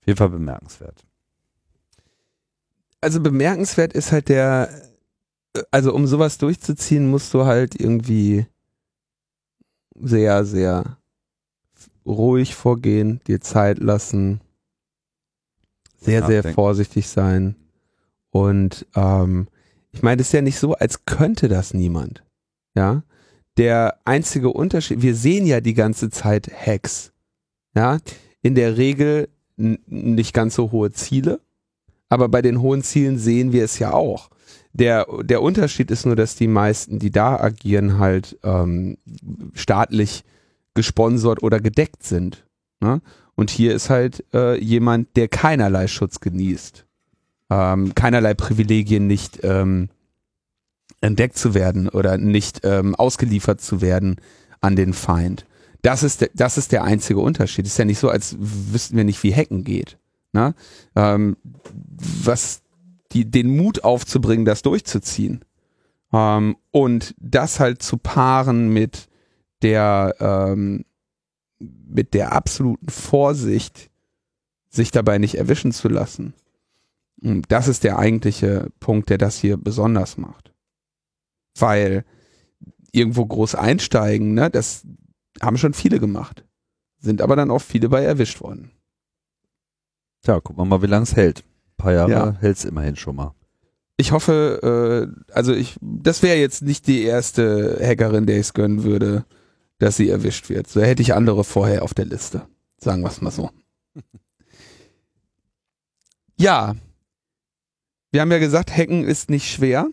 [0.02, 1.06] auf jeden Fall bemerkenswert.
[3.02, 4.70] Also bemerkenswert ist halt der,
[5.72, 8.46] also um sowas durchzuziehen, musst du halt irgendwie
[9.96, 10.98] sehr, sehr
[12.06, 14.42] ruhig vorgehen, dir Zeit lassen,
[15.98, 17.56] sehr, sehr vorsichtig sein.
[18.32, 19.48] Und ähm,
[19.92, 22.24] ich meine, es ist ja nicht so, als könnte das niemand.
[22.76, 23.04] Ja.
[23.58, 27.12] Der einzige Unterschied, wir sehen ja die ganze Zeit Hacks.
[27.76, 27.98] Ja.
[28.42, 31.42] In der Regel nicht ganz so hohe Ziele,
[32.10, 34.30] aber bei den hohen Zielen sehen wir es ja auch.
[34.74, 38.98] Der, der Unterschied ist nur, dass die meisten, die da agieren, halt ähm,
[39.54, 40.24] staatlich
[40.74, 42.46] gesponsert oder gedeckt sind.
[42.80, 43.02] Ne?
[43.36, 46.86] Und hier ist halt äh, jemand, der keinerlei Schutz genießt,
[47.50, 49.90] ähm, keinerlei Privilegien nicht ähm,
[51.02, 54.18] entdeckt zu werden oder nicht ähm, ausgeliefert zu werden
[54.62, 55.46] an den Feind.
[55.82, 57.66] Das ist, der, das ist der einzige Unterschied.
[57.66, 59.98] ist ja nicht so, als wüssten wir nicht, wie Hacken geht.
[60.34, 60.54] Ne?
[60.96, 61.38] Ähm,
[62.24, 62.62] was
[63.12, 65.46] die, den Mut aufzubringen, das durchzuziehen.
[66.12, 69.08] Ähm, und das halt zu paaren mit
[69.62, 70.86] der, ähm,
[71.60, 73.90] mit der absoluten Vorsicht,
[74.70, 76.34] sich dabei nicht erwischen zu lassen.
[77.22, 80.54] Das ist der eigentliche Punkt, der das hier besonders macht.
[81.58, 82.06] Weil
[82.92, 84.86] irgendwo groß einsteigen, ne, das
[85.42, 86.44] haben schon viele gemacht.
[87.00, 88.72] Sind aber dann auch viele bei erwischt worden.
[90.22, 91.40] Tja, gucken wir mal, wie lange es hält.
[91.40, 92.36] Ein paar Jahre Ja.
[92.40, 93.34] hält es immerhin schon mal.
[93.98, 98.54] Ich hoffe, äh, also ich, das wäre jetzt nicht die erste Hackerin, der ich es
[98.54, 99.26] gönnen würde,
[99.78, 100.68] dass sie erwischt wird.
[100.68, 102.48] So hätte ich andere vorher auf der Liste.
[102.78, 103.50] Sagen wir es mal so.
[106.38, 106.76] Ja.
[108.12, 109.88] Wir haben ja gesagt, Hacken ist nicht schwer.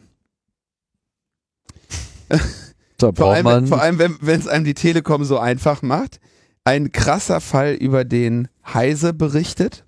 [3.01, 3.67] So, Vor allem, man.
[3.67, 6.21] vor allem wenn es einem die Telekom so einfach macht.
[6.65, 9.85] Ein krasser Fall, über den Heise berichtet.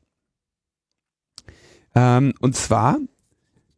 [1.94, 2.98] Ähm, und zwar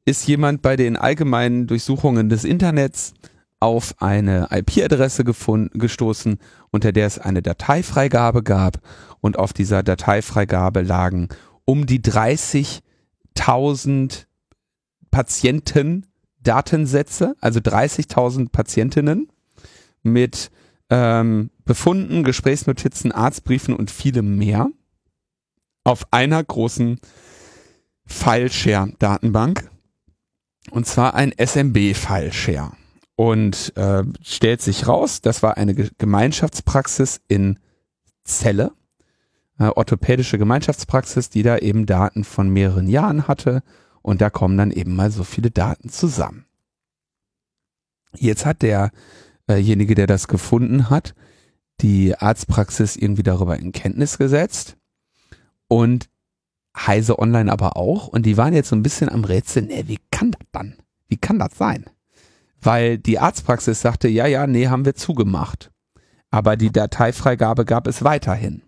[0.04, 3.14] ist jemand bei den allgemeinen Durchsuchungen des Internets
[3.60, 6.38] auf eine IP-Adresse gestoßen,
[6.70, 8.78] unter der es eine Dateifreigabe gab.
[9.20, 11.28] Und auf dieser Dateifreigabe lagen
[11.64, 14.24] um die 30.000
[15.10, 16.06] Patienten
[16.42, 19.28] Datensätze, also 30.000 Patientinnen
[20.02, 20.50] mit
[20.88, 24.68] ähm, Befunden, Gesprächsnotizen, Arztbriefen und vielem mehr
[25.84, 27.00] auf einer großen
[28.06, 29.70] File-Share-Datenbank.
[30.70, 32.72] Und zwar ein SMB-File-Share.
[33.16, 37.58] Und äh, stellt sich raus, das war eine Ge Gemeinschaftspraxis in
[38.24, 38.72] Celle,
[39.58, 43.62] äh, orthopädische Gemeinschaftspraxis, die da eben Daten von mehreren Jahren hatte.
[44.02, 46.46] Und da kommen dann eben mal so viele Daten zusammen.
[48.16, 51.14] Jetzt hat derjenige, der das gefunden hat,
[51.80, 54.76] die Arztpraxis irgendwie darüber in Kenntnis gesetzt
[55.68, 56.08] und
[56.76, 58.08] Heise Online aber auch.
[58.08, 60.76] Und die waren jetzt so ein bisschen am Rätseln, nee, wie kann das dann?
[61.08, 61.84] Wie kann das sein?
[62.60, 65.70] Weil die Arztpraxis sagte, ja, ja, nee, haben wir zugemacht.
[66.30, 68.62] Aber die Dateifreigabe gab es weiterhin.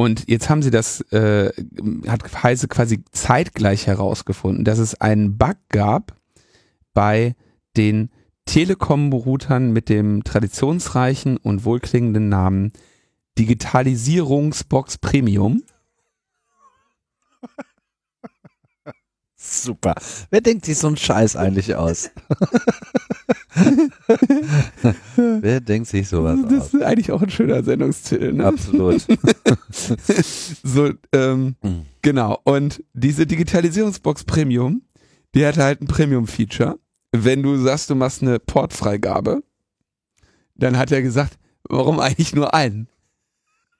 [0.00, 1.52] Und jetzt haben sie das, äh,
[2.08, 6.16] hat Heise quasi zeitgleich herausgefunden, dass es einen Bug gab
[6.94, 7.34] bei
[7.76, 8.08] den
[8.46, 12.72] Telekom-Routern mit dem traditionsreichen und wohlklingenden Namen
[13.38, 15.64] Digitalisierungsbox Premium.
[19.42, 19.94] Super.
[20.30, 22.10] Wer denkt sich so einen Scheiß eigentlich aus?
[25.16, 26.74] Wer denkt sich sowas Das aus?
[26.74, 28.32] ist eigentlich auch ein schöner Sendungstitel.
[28.34, 28.44] Ne?
[28.44, 29.06] Absolut.
[30.62, 31.86] so, ähm, Mhm.
[32.02, 32.38] genau.
[32.44, 34.82] Und diese Digitalisierungsbox Premium,
[35.34, 36.78] die hat halt ein Premium-Feature.
[37.12, 39.42] Wenn du sagst, du machst eine Portfreigabe,
[40.54, 41.38] dann hat er gesagt,
[41.68, 42.88] warum eigentlich nur einen?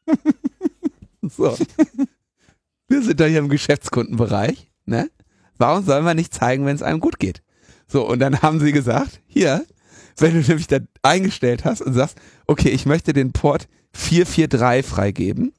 [1.23, 1.57] so.
[2.89, 5.11] Wir sind da hier im Geschäftskundenbereich, ne?
[5.61, 7.43] Warum sollen wir nicht zeigen, wenn es einem gut geht?
[7.87, 9.65] So, und dann haben sie gesagt, hier,
[10.17, 15.53] wenn du nämlich da eingestellt hast und sagst, okay, ich möchte den Port 443 freigeben,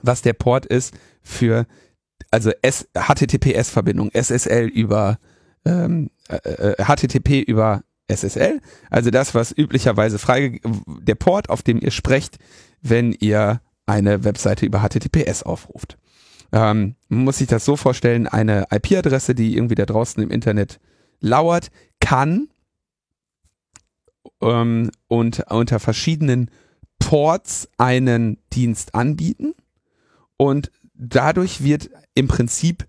[0.00, 1.66] was der Port ist für,
[2.30, 2.50] also
[2.94, 5.18] HTTPS-Verbindung, SSL über
[5.66, 10.60] ähm, äh, äh, HTTP über SSL, also das, was üblicherweise frei,
[11.02, 12.38] der Port, auf dem ihr sprecht,
[12.80, 15.98] wenn ihr eine Webseite über HTTPS aufruft.
[16.52, 20.78] Ähm, man muss sich das so vorstellen, eine IP-Adresse, die irgendwie da draußen im Internet
[21.20, 21.70] lauert,
[22.00, 22.48] kann
[24.40, 26.50] ähm, und unter verschiedenen
[26.98, 29.54] Ports einen Dienst anbieten
[30.36, 32.86] und dadurch wird im Prinzip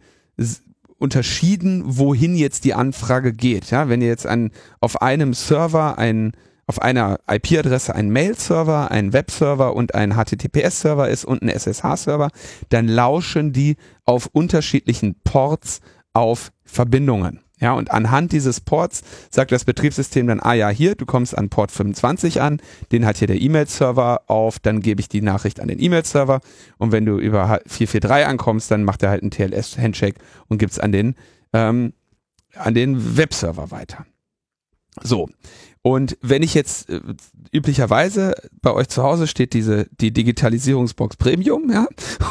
[0.98, 3.70] unterschieden, wohin jetzt die Anfrage geht.
[3.70, 6.32] Ja, wenn ihr jetzt an, auf einem Server ein
[6.68, 12.30] auf einer IP-Adresse ein Mail-Server, ein Web-Server und ein HTTPS-Server ist und ein SSH-Server,
[12.70, 15.80] dann lauschen die auf unterschiedlichen Ports
[16.14, 17.42] auf Verbindungen.
[17.60, 19.02] Ja, und anhand dieses Ports
[19.32, 22.62] sagt das Betriebssystem dann, ah ja, hier, du kommst an Port 25 an,
[22.92, 26.42] den hat hier der E-Mail-Server auf, dann gebe ich die Nachricht an den E-Mail-Server
[26.78, 30.78] und wenn du über H- 443 ankommst, dann macht er halt einen TLS-Handshake und gibt's
[30.78, 31.16] an den,
[31.52, 31.94] ähm,
[32.54, 34.06] an den Webserver weiter.
[35.02, 35.28] So.
[35.88, 37.00] Und wenn ich jetzt äh,
[37.54, 41.88] üblicherweise bei euch zu Hause steht diese die Digitalisierungsbox Premium, ja,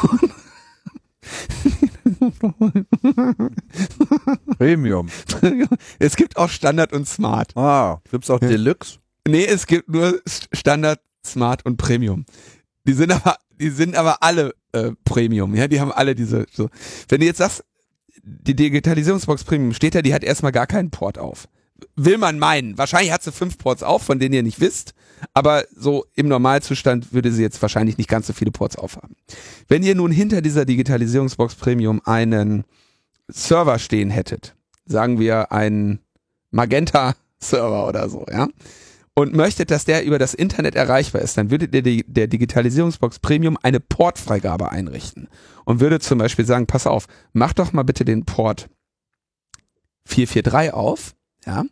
[4.59, 5.09] Premium.
[5.99, 7.57] es gibt auch Standard und Smart.
[7.57, 8.99] Ah, gibt's auch Deluxe?
[9.27, 10.21] Nee, es gibt nur
[10.53, 12.27] Standard, Smart und Premium.
[12.85, 16.69] Die sind aber, die sind aber alle äh, Premium, ja, die haben alle diese, so.
[17.09, 17.63] Wenn du jetzt sagst,
[18.21, 21.47] die Digitalisierungsbox Premium steht da, die hat erstmal gar keinen Port auf.
[21.95, 22.77] Will man meinen.
[22.77, 24.93] Wahrscheinlich hat sie fünf Ports auf, von denen ihr nicht wisst,
[25.33, 29.15] aber so im Normalzustand würde sie jetzt wahrscheinlich nicht ganz so viele Ports aufhaben.
[29.67, 32.65] Wenn ihr nun hinter dieser Digitalisierungsbox Premium einen
[33.27, 34.55] Server stehen hättet,
[34.85, 35.99] sagen wir einen
[36.51, 38.47] Magenta Server oder so, ja,
[39.17, 43.57] und möchtet, dass der über das Internet erreichbar ist, dann würdet ihr der Digitalisierungsbox Premium
[43.63, 45.27] eine Portfreigabe einrichten
[45.65, 48.69] und würde zum Beispiel sagen, pass auf, mach doch mal bitte den Port
[50.05, 51.15] 443 auf,
[51.47, 51.63] ja,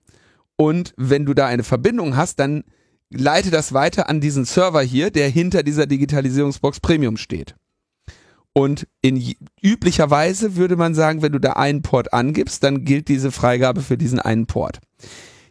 [0.55, 2.63] und wenn du da eine Verbindung hast, dann
[3.11, 7.55] leite das weiter an diesen Server hier, der hinter dieser Digitalisierungsbox Premium steht.
[8.53, 13.09] Und in j- üblicherweise würde man sagen, wenn du da einen Port angibst, dann gilt
[13.09, 14.79] diese Freigabe für diesen einen Port.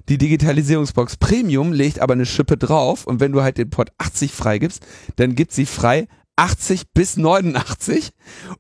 [0.09, 4.33] Die Digitalisierungsbox Premium legt aber eine Schippe drauf und wenn du halt den Port 80
[4.33, 4.85] freigibst,
[5.16, 8.11] dann gibt sie frei 80 bis 89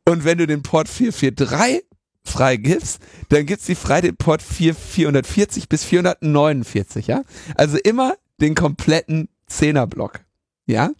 [0.08, 1.82] und wenn du den Port 443
[2.24, 7.22] freigibst, dann gibt sie frei den Port 4, 440 bis 449, ja?
[7.56, 10.20] Also immer den kompletten Zehnerblock,
[10.66, 10.90] ja?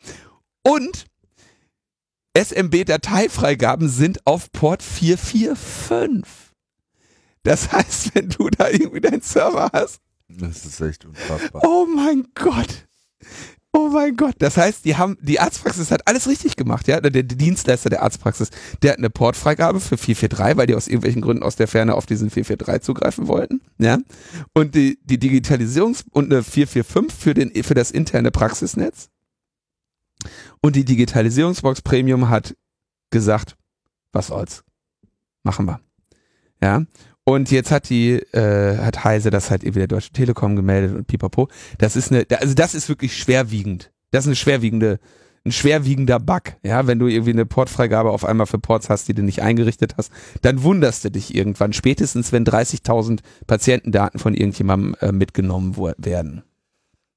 [0.62, 1.06] Und
[2.36, 6.24] SMB-Dateifreigaben sind auf Port 445.
[7.42, 11.62] Das heißt, wenn du da irgendwie deinen Server hast, Das ist echt unfassbar.
[11.64, 12.88] Oh mein Gott.
[13.76, 14.36] Oh mein Gott.
[14.38, 17.00] Das heißt, die haben, die Arztpraxis hat alles richtig gemacht, ja.
[17.00, 18.50] Der, der Dienstleister der Arztpraxis,
[18.82, 22.06] der hat eine Portfreigabe für 443, weil die aus irgendwelchen Gründen aus der Ferne auf
[22.06, 23.98] diesen 443 zugreifen wollten, ja.
[24.52, 29.08] Und die, die Digitalisierungs- und eine 445 für den, für das interne Praxisnetz.
[30.62, 32.56] Und die Digitalisierungsbox Premium hat
[33.10, 33.56] gesagt,
[34.12, 34.62] was soll's.
[35.42, 35.80] Machen wir.
[36.62, 36.84] Ja.
[37.24, 41.06] Und jetzt hat die, äh, hat Heise das halt eben der Deutsche Telekom gemeldet und
[41.06, 41.48] pipapo.
[41.78, 43.90] Das ist eine, also das ist wirklich schwerwiegend.
[44.10, 45.00] Das ist eine schwerwiegende,
[45.46, 46.42] ein schwerwiegender Bug.
[46.62, 49.94] Ja, wenn du irgendwie eine Portfreigabe auf einmal für Ports hast, die du nicht eingerichtet
[49.96, 50.12] hast,
[50.42, 51.72] dann wunderst du dich irgendwann.
[51.72, 56.42] Spätestens, wenn 30.000 Patientendaten von irgendjemandem äh, mitgenommen werden.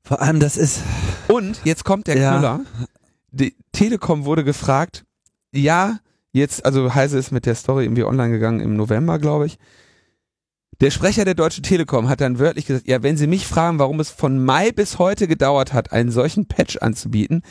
[0.03, 0.84] Vor allem, das ist.
[1.28, 2.32] Und jetzt kommt der Ja.
[2.32, 2.62] Knüller.
[3.32, 5.03] Die Telekom wurde gefragt,
[5.53, 5.99] ja,
[6.32, 9.58] jetzt, also Heise ist mit der Story irgendwie online gegangen im November, glaube ich.
[10.80, 13.99] Der Sprecher der Deutschen Telekom hat dann wörtlich gesagt, ja, wenn Sie mich fragen, warum
[13.99, 17.41] es von Mai bis heute gedauert hat, einen solchen Patch anzubieten,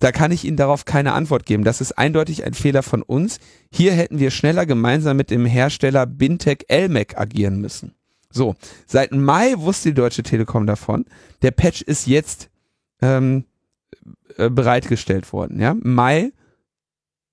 [0.00, 1.62] da kann ich Ihnen darauf keine Antwort geben.
[1.62, 3.38] Das ist eindeutig ein Fehler von uns.
[3.70, 7.94] Hier hätten wir schneller gemeinsam mit dem Hersteller Bintec Elmec agieren müssen.
[8.32, 8.56] So,
[8.86, 11.04] seit Mai wusste die Deutsche Telekom davon.
[11.42, 12.50] Der Patch ist jetzt
[13.00, 13.44] ähm,
[14.36, 15.60] äh, bereitgestellt worden.
[15.60, 16.32] Ja, Mai,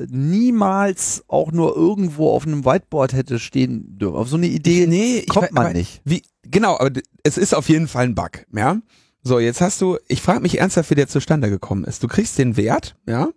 [0.09, 4.15] niemals auch nur irgendwo auf einem Whiteboard hätte stehen dürfen.
[4.15, 6.01] Auf so eine Idee nee, kommt we- man nicht.
[6.05, 6.91] Wie, genau, aber
[7.23, 8.77] es ist auf jeden Fall ein Bug, ja.
[9.23, 12.01] So, jetzt hast du, ich frage mich ernsthaft, wie der zustande gekommen ist.
[12.03, 13.29] Du kriegst den Wert, ja.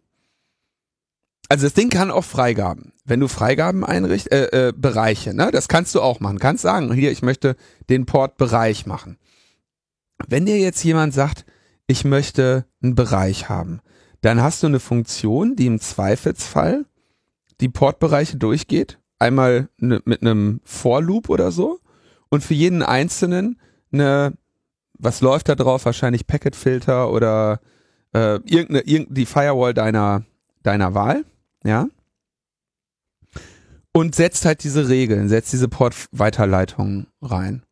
[1.49, 2.93] Also das Ding kann auch Freigaben.
[3.05, 6.39] Wenn du Freigaben einrichtest, äh, äh, Bereiche, ne, das kannst du auch machen.
[6.39, 7.57] Kannst sagen, hier, ich möchte
[7.91, 9.19] den Portbereich machen.
[10.27, 11.45] Wenn dir jetzt jemand sagt,
[11.87, 13.81] ich möchte einen Bereich haben,
[14.23, 16.87] dann hast du eine Funktion, die im Zweifelsfall
[17.61, 18.99] die Portbereiche durchgeht.
[19.19, 21.79] Einmal ne, mit einem For-Loop oder so.
[22.31, 23.61] Und für jeden einzelnen
[23.93, 24.33] eine,
[24.99, 25.85] was läuft da drauf?
[25.85, 27.61] Wahrscheinlich Packet-Filter oder
[28.13, 30.25] äh, irgendeine, irgendeine, die Firewall deiner,
[30.63, 31.25] deiner Wahl.
[31.65, 31.89] Ja.
[33.93, 37.63] Und setzt halt diese Regeln, setzt diese Port-Weiterleitungen rein.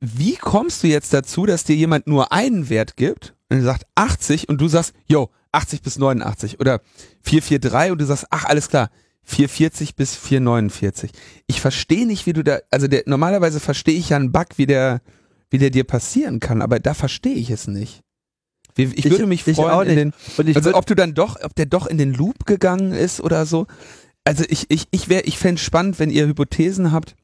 [0.00, 4.48] Wie kommst du jetzt dazu, dass dir jemand nur einen Wert gibt und sagt 80
[4.48, 6.80] und du sagst, yo, 80 bis 89 oder
[7.22, 8.90] 443 und du sagst, ach, alles klar,
[9.22, 11.10] 440 bis 449.
[11.46, 14.66] Ich verstehe nicht, wie du da, also der, normalerweise verstehe ich ja einen Bug, wie
[14.66, 15.00] der,
[15.50, 18.02] wie der dir passieren kann, aber da verstehe ich es nicht.
[18.78, 21.86] Ich, würde mich ich auch freuen, den, also ob du dann doch, ob der doch
[21.86, 23.66] in den Loop gegangen ist oder so.
[24.24, 27.16] Also ich, ich, ich wäre, ich fände spannend, wenn ihr Hypothesen habt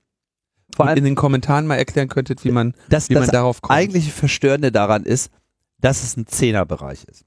[0.75, 3.33] Vor und allem- in den Kommentaren mal erklären könntet, wie man, das, wie das man
[3.33, 3.77] darauf kommt.
[3.77, 5.31] eigentliche Verstörende daran ist,
[5.79, 7.25] dass es ein Zehnerbereich ist.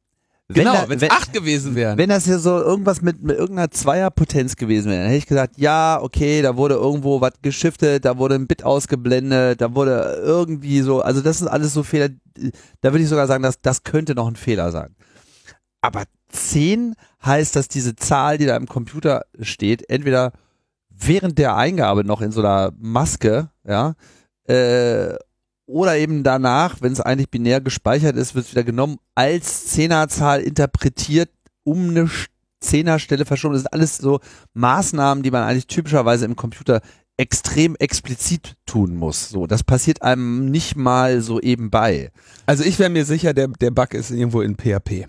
[0.48, 1.98] Wenn genau, wenn es acht gewesen wären.
[1.98, 5.58] Wenn das hier so irgendwas mit, mit irgendeiner Zweierpotenz gewesen wäre, dann hätte ich gesagt,
[5.58, 10.82] ja, okay, da wurde irgendwo was geschiftet, da wurde ein Bit ausgeblendet, da wurde irgendwie
[10.82, 12.10] so, also das sind alles so Fehler,
[12.82, 14.96] da würde ich sogar sagen, dass das könnte noch ein Fehler sein.
[15.82, 16.94] Aber 10
[17.26, 20.32] heißt, dass diese Zahl, die da im Computer steht, entweder
[20.90, 23.96] während der Eingabe noch in so einer Maske, ja,
[24.48, 25.16] äh,
[25.66, 30.42] oder eben danach, wenn es eigentlich binär gespeichert ist, wird es wieder genommen, als Zehnerzahl
[30.42, 31.30] interpretiert,
[31.64, 32.10] um eine
[32.60, 33.54] Zehnerstelle verschoben.
[33.54, 34.20] Das sind alles so
[34.54, 36.82] Maßnahmen, die man eigentlich typischerweise im Computer
[37.18, 39.30] extrem explizit tun muss.
[39.30, 42.12] So, das passiert einem nicht mal so eben bei.
[42.46, 45.08] Also ich wäre mir sicher, der, der Bug ist irgendwo in PHP.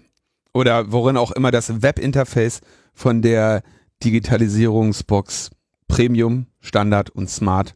[0.54, 2.61] Oder worin auch immer das Webinterface
[2.94, 3.62] von der
[4.04, 5.50] Digitalisierungsbox
[5.88, 7.74] Premium, Standard und Smart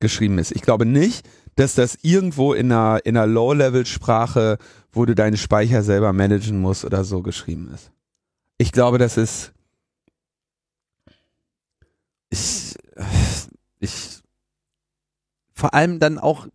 [0.00, 0.52] geschrieben ist.
[0.52, 1.26] Ich glaube nicht,
[1.56, 4.58] dass das irgendwo in einer, in einer Low-Level-Sprache,
[4.92, 7.90] wo du deinen Speicher selber managen musst oder so geschrieben ist.
[8.58, 9.52] Ich glaube, das ist,
[12.32, 12.74] Ich,
[13.78, 14.22] ich,
[15.52, 16.46] vor allem dann auch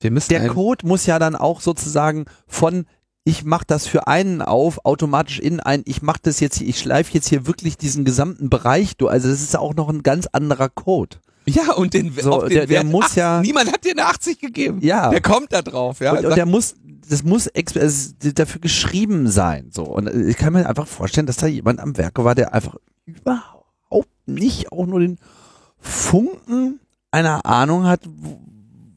[0.00, 2.86] wir müssen der Code muss ja dann auch sozusagen von
[3.24, 6.78] ich mache das für einen auf, automatisch in ein, ich mache das jetzt hier, ich
[6.78, 9.12] schleife jetzt hier wirklich diesen gesamten Bereich durch.
[9.12, 11.18] Also das ist auch noch ein ganz anderer Code.
[11.54, 14.06] Ja, und den, So, den der- der Wert muss ach, ja- niemand hat dir eine
[14.06, 14.78] 80 gegeben.
[14.82, 15.10] Ja.
[15.10, 16.12] Der kommt da drauf, ja.
[16.12, 16.74] und, und der muss,
[17.08, 19.68] das muss es, dafür geschrieben sein.
[19.72, 19.84] So.
[19.84, 24.08] Und ich kann mir einfach vorstellen, dass da jemand am Werke war, der einfach überhaupt
[24.26, 25.18] nicht auch nur den
[25.78, 26.80] Funken
[27.10, 28.00] einer Ahnung hat,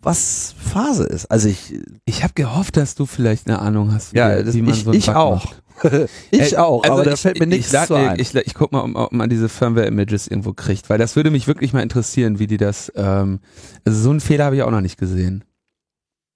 [0.02, 1.26] was Phase ist.
[1.32, 1.74] Also ich,
[2.06, 4.84] Ich habe gehofft, dass du vielleicht eine Ahnung hast, wie, ja, das, wie man ich,
[4.84, 5.46] so einen ich auch.
[5.46, 5.63] macht.
[6.32, 8.20] ich auch, also aber da ich- fällt mir nichts ich, zu ein.
[8.20, 11.74] Ich, ich guck mal, ob, man diese Firmware-Images irgendwo kriegt, weil das würde mich wirklich
[11.74, 13.40] mal interessieren, wie die das, ähm,
[13.86, 15.44] also so einen Fehler habe ich auch noch nicht gesehen.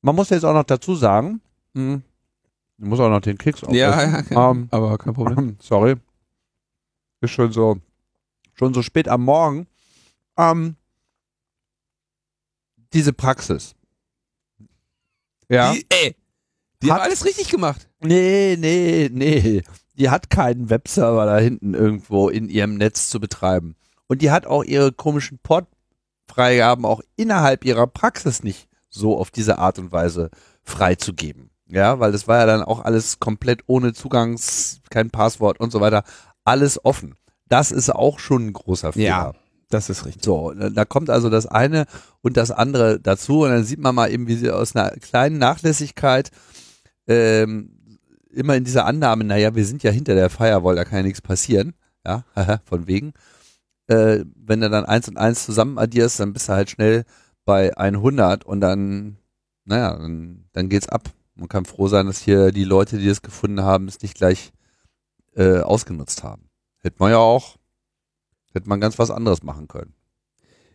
[0.02, 1.42] Man muss jetzt auch noch dazu sagen,
[1.74, 2.02] hm,
[2.78, 4.26] ich muss auch noch den Keks aufessen.
[4.32, 5.58] Ähm, aber kein Problem.
[5.62, 5.96] Sorry.
[7.22, 7.78] Ist schon so,
[8.54, 9.68] schon so spät am Morgen.
[10.38, 10.76] Ähm,
[12.94, 13.76] diese Praxis.
[15.50, 15.74] Ja.
[15.74, 16.16] Die, ey,
[16.84, 17.90] die Hat- haben alles richtig gemacht.
[18.02, 19.64] Nee, nee, nee.
[19.96, 23.76] Die hat keinen Webserver da hinten irgendwo in ihrem Netz zu betreiben.
[24.08, 29.58] Und die hat auch ihre komischen Portfreigaben auch innerhalb ihrer Praxis nicht so auf diese
[29.58, 30.30] Art und Weise
[30.64, 31.50] freizugeben.
[31.70, 35.82] Ja, weil das war ja dann auch alles komplett ohne Zugangs, kein Passwort und so
[35.82, 36.04] weiter.
[36.46, 37.16] Alles offen.
[37.50, 39.06] Das ist auch schon ein großer Fehler.
[39.08, 39.34] Ja.
[39.70, 40.24] Das ist richtig.
[40.24, 41.88] So, da da kommt also das eine
[42.22, 45.40] und das andere dazu und dann sieht man mal eben, wie sie aus einer kleinen
[45.40, 46.32] Nachlässigkeit
[47.08, 47.78] ähm,
[48.32, 51.22] immer in dieser Annahme, naja, wir sind ja hinter der Firewall, da kann ja nichts
[51.22, 51.74] passieren,
[52.06, 52.24] ja,
[52.66, 53.14] von wegen.
[53.88, 57.06] Äh, wenn du dann eins und eins zusammen addierst, dann bist du halt schnell
[57.46, 59.18] bei 100 und dann,
[59.66, 61.10] naja, dann, dann geht's ab.
[61.36, 64.52] Man kann froh sein, dass hier die Leute, die das gefunden haben, es nicht gleich
[65.36, 66.50] äh, ausgenutzt haben.
[66.80, 67.58] Hätte man ja auch,
[68.54, 69.94] hätte man ganz was anderes machen können.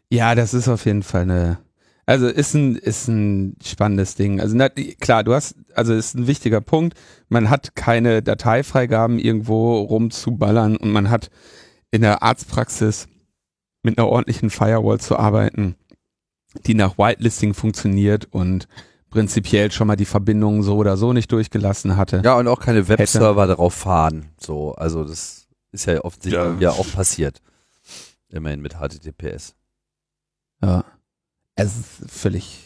[0.09, 1.59] Ja, das ist auf jeden Fall eine,
[2.07, 4.40] also ist ein, ist ein spannendes Ding.
[4.40, 6.98] Also na, klar, du hast, also ist ein wichtiger Punkt.
[7.28, 11.30] Man hat keine Dateifreigaben irgendwo rumzuballern und man hat
[11.90, 13.09] in der Arztpraxis
[13.82, 15.76] mit einer ordentlichen Firewall zu arbeiten,
[16.66, 18.66] die nach Whitelisting funktioniert und
[19.11, 22.22] prinzipiell schon mal die Verbindungen so oder so nicht durchgelassen hatte.
[22.24, 24.30] Ja, und auch keine Webserver darauf fahren.
[24.40, 26.59] So, also das ist ja offensichtlich Ja.
[26.59, 26.70] ja.
[26.70, 27.40] auch passiert.
[28.30, 29.55] Immerhin mit HTTPS.
[30.62, 30.84] Ja.
[31.62, 32.58] Es ist völlig.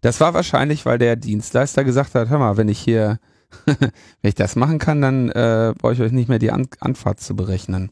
[0.00, 3.18] Das war wahrscheinlich, weil der Dienstleister gesagt hat, hör mal, wenn ich hier,
[3.64, 7.20] wenn ich das machen kann, dann äh, brauche ich euch nicht mehr die An Anfahrt
[7.20, 7.90] zu berechnen.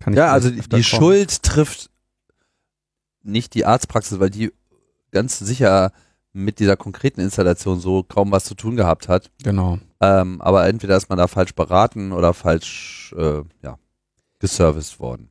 [0.00, 0.82] Kann ich Ja, also die kommen.
[0.82, 1.90] Schuld trifft
[3.22, 4.52] nicht die Arztpraxis, weil die
[5.10, 5.92] ganz sicher
[6.32, 9.30] mit dieser konkreten Installation so kaum was zu tun gehabt hat.
[9.42, 9.78] Genau.
[10.00, 13.78] Ähm, aber entweder ist man da falsch beraten oder falsch äh, ja,
[14.38, 15.28] geserviced worden.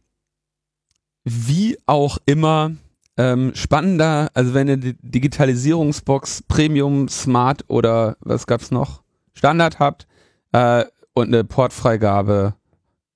[1.23, 2.71] Wie auch immer,
[3.21, 9.03] ähm, spannender, also wenn ihr die Digitalisierungsbox Premium, Smart oder was gab's noch?
[9.33, 10.07] Standard habt
[10.53, 12.55] äh, und eine Portfreigabe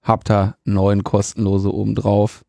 [0.03, 2.43] habt ihr neun kostenlose obendrauf.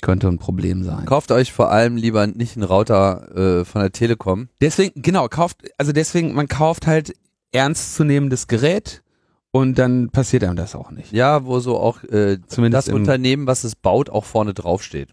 [0.00, 1.04] Könnte ein Problem sein.
[1.04, 4.48] Kauft euch vor allem lieber nicht einen Router äh, von der Telekom.
[4.60, 7.14] Deswegen, genau, kauft, also deswegen, man kauft halt
[7.52, 9.02] ernstzunehmendes Gerät
[9.50, 11.12] und dann passiert einem das auch nicht.
[11.12, 15.10] Ja, wo so auch äh, Zumindest das Unternehmen, was es baut, auch vorne drauf steht.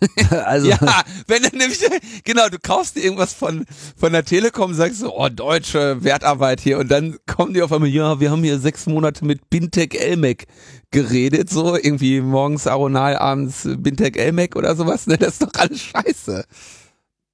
[0.44, 0.78] also Ja,
[1.26, 1.80] wenn du nämlich,
[2.24, 3.64] genau, du kaufst dir irgendwas von,
[3.96, 7.88] von der Telekom, sagst so, oh, deutsche Wertarbeit hier und dann kommen die auf einmal,
[7.88, 10.46] ja, wir haben hier sechs Monate mit Bintec Elmec
[10.90, 15.80] geredet, so irgendwie morgens Aronal, abends Bintec Elmec oder sowas, ne, das ist doch alles
[15.80, 16.44] scheiße.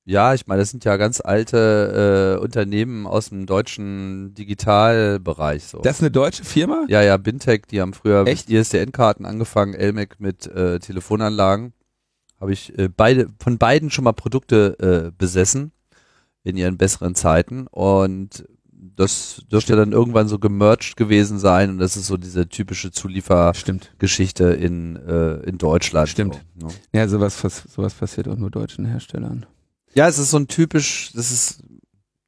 [0.04, 5.64] Ja, ich meine, das sind ja ganz alte äh, Unternehmen aus dem deutschen Digitalbereich.
[5.64, 5.78] So.
[5.78, 6.86] Das ist eine deutsche Firma?
[6.88, 8.48] ja, ja, Bintec, die haben früher Echt?
[8.48, 11.72] mit ISDN-Karten angefangen, Elmec mit äh, Telefonanlagen.
[12.42, 15.70] Habe ich äh, beide von beiden schon mal Produkte äh, besessen
[16.42, 18.44] in ihren besseren Zeiten und
[18.96, 24.46] das dürfte dann irgendwann so gemerged gewesen sein und das ist so diese typische Zuliefergeschichte
[24.54, 26.08] in, äh, in Deutschland.
[26.08, 26.44] Stimmt.
[26.58, 26.72] So, ne?
[26.92, 27.40] Ja, sowas,
[27.72, 29.46] sowas passiert auch nur deutschen Herstellern.
[29.94, 31.62] Ja, es ist so ein typisch, das ist,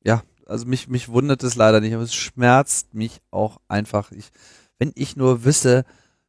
[0.04, 4.12] ja, also mich, mich wundert es leider nicht, aber es schmerzt mich auch einfach.
[4.12, 4.30] Ich,
[4.78, 5.84] wenn ich nur wüsste,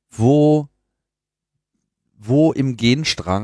[0.10, 0.70] wo,
[2.18, 3.44] wo im Genstrang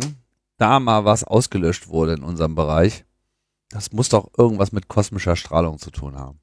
[0.62, 3.04] da mal was ausgelöscht wurde in unserem Bereich,
[3.70, 6.40] das muss doch irgendwas mit kosmischer Strahlung zu tun haben.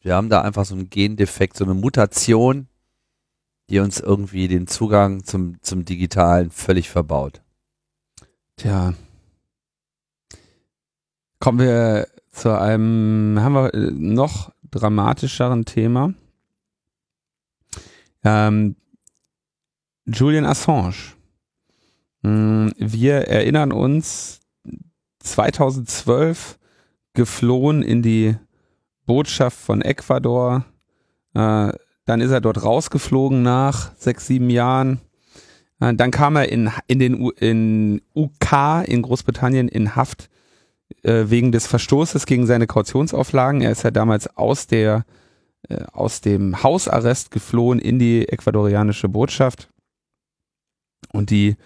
[0.00, 2.68] Wir haben da einfach so einen Gendefekt, so eine Mutation,
[3.70, 7.40] die uns irgendwie den Zugang zum, zum Digitalen völlig verbaut.
[8.56, 8.94] Tja.
[11.38, 16.12] Kommen wir zu einem, haben wir äh, noch dramatischeren Thema.
[18.24, 18.76] Ähm,
[20.06, 21.17] Julian Assange.
[22.22, 24.40] Hm, Wir erinnern uns,
[25.20, 26.58] 2012
[27.14, 28.36] geflohen in die
[29.06, 30.64] Botschaft von Ecuador.
[31.34, 31.72] Äh,
[32.04, 35.00] dann ist er dort rausgeflogen nach sechs, sieben Jahren.
[35.80, 40.30] Äh, Dann kam er in, in den U, in UK in Großbritannien in Haft
[41.02, 43.60] äh, wegen des Verstoßes gegen seine Kautionsauflagen.
[43.60, 45.04] Er ist ja damals aus der
[45.92, 49.68] aus dem Hausarrest geflohen in die ecuadorianische Botschaft
[51.12, 51.56] und die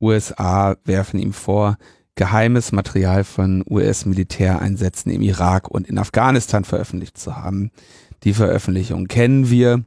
[0.00, 1.76] USA werfen ihm vor,
[2.14, 7.70] geheimes Material von US-Militäreinsätzen im Irak und in Afghanistan veröffentlicht zu haben.
[8.24, 9.84] Die Veröffentlichung kennen wir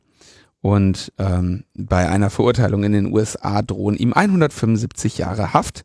[0.61, 5.83] und ähm, bei einer Verurteilung in den USA drohen ihm 175 Jahre Haft.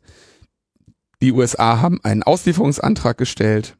[1.21, 3.75] Die USA haben einen Auslieferungsantrag gestellt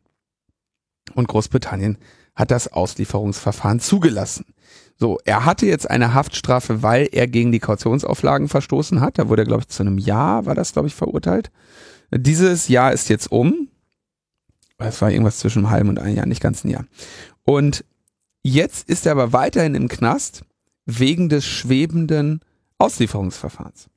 [1.14, 1.98] und Großbritannien
[2.36, 4.46] hat das Auslieferungsverfahren zugelassen.
[5.00, 9.20] So, er hatte jetzt eine Haftstrafe, weil er gegen die Kautionsauflagen verstoßen hat.
[9.20, 11.52] Da wurde er, glaube ich, zu einem Jahr, war das, glaube ich, verurteilt.
[12.12, 13.68] Dieses Jahr ist jetzt um.
[14.80, 16.86] Es war irgendwas zwischen einem halben und einem Jahr, nicht ganz ein Jahr.
[17.44, 17.86] Und
[18.44, 20.44] jetzt ist er aber weiterhin im Knast
[20.86, 22.42] wegen des schwebenden
[22.80, 23.90] Auslieferungsverfahrens.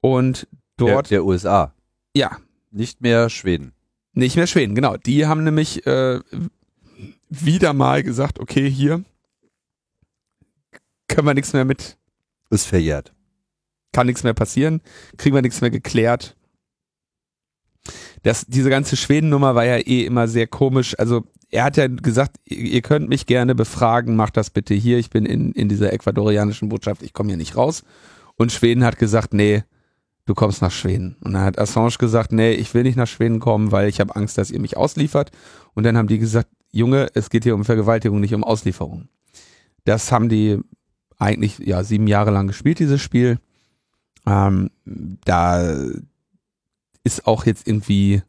[0.00, 1.10] Und dort.
[1.10, 1.72] Der, der USA.
[2.16, 2.38] Ja.
[2.72, 3.72] Nicht mehr Schweden.
[4.12, 4.96] Nicht mehr Schweden, genau.
[4.96, 6.20] Die haben nämlich äh,
[7.28, 9.04] wieder mal gesagt, okay, hier
[11.08, 11.96] können wir nichts mehr mit.
[12.50, 13.12] Ist verjährt.
[13.92, 14.80] Kann nichts mehr passieren,
[15.16, 16.36] kriegen wir nichts mehr geklärt.
[18.22, 20.98] Das, diese ganze Schweden-Nummer war ja eh immer sehr komisch.
[20.98, 24.98] Also er hat ja gesagt, ihr könnt mich gerne befragen, macht das bitte hier.
[24.98, 27.84] Ich bin in, in dieser ecuadorianischen Botschaft, ich komme hier nicht raus.
[28.34, 29.62] Und Schweden hat gesagt, nee,
[30.26, 31.16] du kommst nach Schweden.
[31.20, 34.14] Und dann hat Assange gesagt, nee, ich will nicht nach Schweden kommen, weil ich habe
[34.16, 35.30] Angst, dass ihr mich ausliefert.
[35.74, 39.08] Und dann haben die gesagt, Junge, es geht hier um Vergewaltigung, nicht um Auslieferung.
[39.84, 40.58] Das haben die
[41.18, 43.38] eigentlich ja sieben Jahre lang gespielt, dieses Spiel.
[44.26, 45.76] Ähm, da
[47.04, 48.22] ist auch jetzt irgendwie,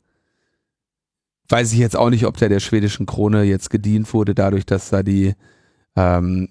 [1.50, 4.90] weiß ich jetzt auch nicht, ob der der schwedischen Krone jetzt gedient wurde, dadurch, dass
[4.90, 5.36] da die
[5.96, 6.50] ähm,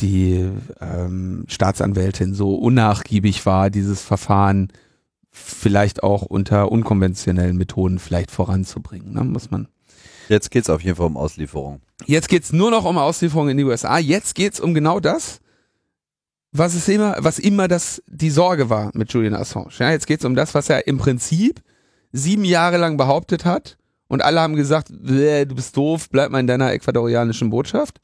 [0.00, 0.48] die
[0.80, 4.68] ähm, Staatsanwältin so unnachgiebig war, dieses Verfahren
[5.30, 9.24] vielleicht auch unter unkonventionellen Methoden vielleicht voranzubringen, ne?
[9.24, 9.68] muss man
[10.32, 11.82] Jetzt geht es auf jeden Fall um Auslieferung.
[12.06, 13.98] Jetzt geht es nur noch um Auslieferung in die USA.
[13.98, 15.40] Jetzt geht es um genau das,
[16.52, 19.68] was es immer, was immer das die Sorge war mit Julian Assange.
[19.78, 21.60] Ja, jetzt geht es um das, was er im Prinzip
[22.12, 23.76] sieben Jahre lang behauptet hat
[24.08, 28.00] und alle haben gesagt, du bist doof, bleib mal in deiner ecuadorianischen Botschaft.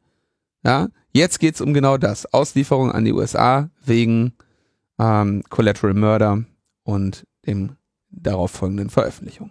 [0.67, 4.35] Ja, jetzt geht es um genau das: Auslieferung an die USA wegen
[4.99, 6.45] ähm, Collateral Murder
[6.83, 7.77] und dem
[8.11, 9.51] darauf folgenden Veröffentlichung.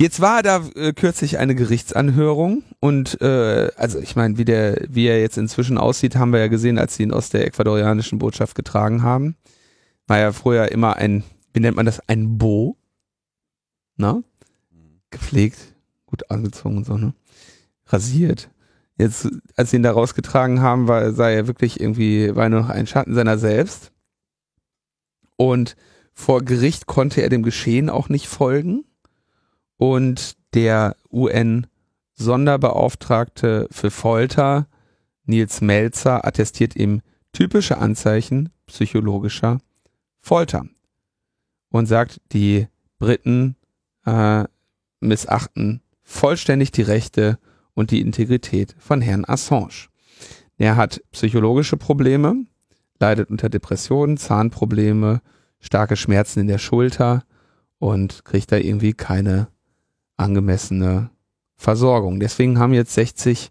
[0.00, 5.06] Jetzt war da äh, kürzlich eine Gerichtsanhörung und äh, also ich meine, wie der, wie
[5.06, 8.54] er jetzt inzwischen aussieht, haben wir ja gesehen, als sie ihn aus der ecuadorianischen Botschaft
[8.54, 9.36] getragen haben.
[10.06, 11.22] War ja früher immer ein,
[11.52, 12.78] wie nennt man das, ein Bo,
[13.98, 14.24] ne?
[15.10, 15.58] Gepflegt,
[16.06, 17.12] gut angezogen und so, ne?
[17.84, 18.48] Rasiert.
[18.96, 22.70] Jetzt, als sie ihn da rausgetragen haben, war, sah er wirklich irgendwie, war nur noch
[22.70, 23.92] ein Schatten seiner selbst.
[25.36, 25.76] Und
[26.14, 28.86] vor Gericht konnte er dem Geschehen auch nicht folgen
[29.80, 34.68] und der UN-Sonderbeauftragte für Folter,
[35.24, 37.00] Nils Melzer, attestiert ihm
[37.32, 39.62] typische Anzeichen psychologischer
[40.20, 40.66] Folter
[41.70, 42.68] und sagt, die
[42.98, 43.56] Briten
[44.04, 44.44] äh,
[45.00, 47.38] missachten vollständig die Rechte
[47.72, 49.88] und die Integrität von Herrn Assange.
[50.58, 52.44] Er hat psychologische Probleme,
[52.98, 55.22] leidet unter Depressionen, Zahnprobleme,
[55.58, 57.24] starke Schmerzen in der Schulter
[57.78, 59.48] und kriegt da irgendwie keine
[60.20, 61.10] angemessene
[61.56, 62.20] Versorgung.
[62.20, 63.50] Deswegen haben jetzt 60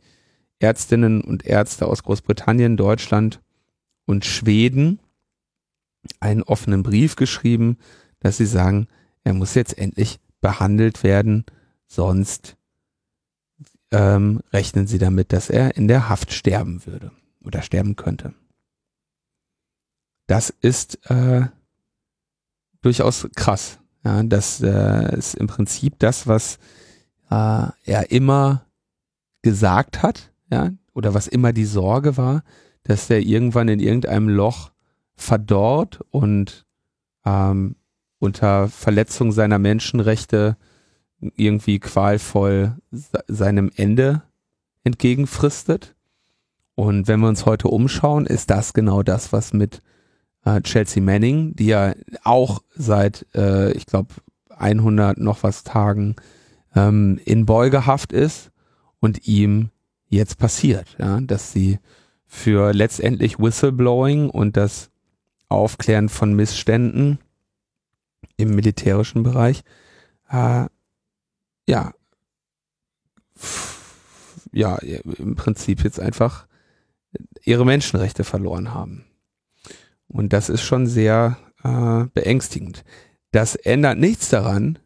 [0.60, 3.42] Ärztinnen und Ärzte aus Großbritannien, Deutschland
[4.06, 5.00] und Schweden
[6.20, 7.78] einen offenen Brief geschrieben,
[8.20, 8.88] dass sie sagen,
[9.24, 11.46] er muss jetzt endlich behandelt werden,
[11.88, 12.58] sonst
[13.92, 17.12] ähm, rechnen sie damit, dass er in der Haft sterben würde
[17.44, 18.34] oder sterben könnte.
[20.28, 21.48] Das ist äh,
[22.82, 23.79] durchaus krass.
[24.04, 26.58] Ja, das äh, ist im Prinzip das, was
[27.30, 28.66] äh, er immer
[29.42, 32.44] gesagt hat, ja, oder was immer die Sorge war,
[32.84, 34.72] dass er irgendwann in irgendeinem Loch
[35.16, 36.66] verdorrt und
[37.26, 37.76] ähm,
[38.20, 40.58] unter Verletzung seiner Menschenrechte
[41.36, 42.78] irgendwie qualvoll
[43.28, 44.24] seinem Ende
[44.84, 45.96] entgegenfristet.
[46.76, 49.82] Und wenn wir uns heute umschauen, ist das genau das, was mit
[50.46, 54.14] äh, Chelsea Manning, die ja auch seit, äh, ich glaube,
[54.50, 56.16] 100 noch was Tagen
[56.76, 58.52] ähm, in Beugehaft ist
[59.00, 59.70] und ihm
[60.08, 61.80] jetzt passiert, ja, dass sie
[62.26, 64.90] für letztendlich Whistleblowing und das
[65.48, 67.20] Aufklären von Missständen
[68.38, 69.64] im militärischen Bereich,
[70.30, 70.66] äh,
[71.68, 71.94] ja,
[74.52, 76.48] ja, im Prinzip jetzt einfach
[77.44, 79.06] ihre Menschenrechte verloren haben.
[80.10, 82.84] Und das ist schon sehr äh, beängstigend.
[83.32, 84.80] Das ändert nichts daran,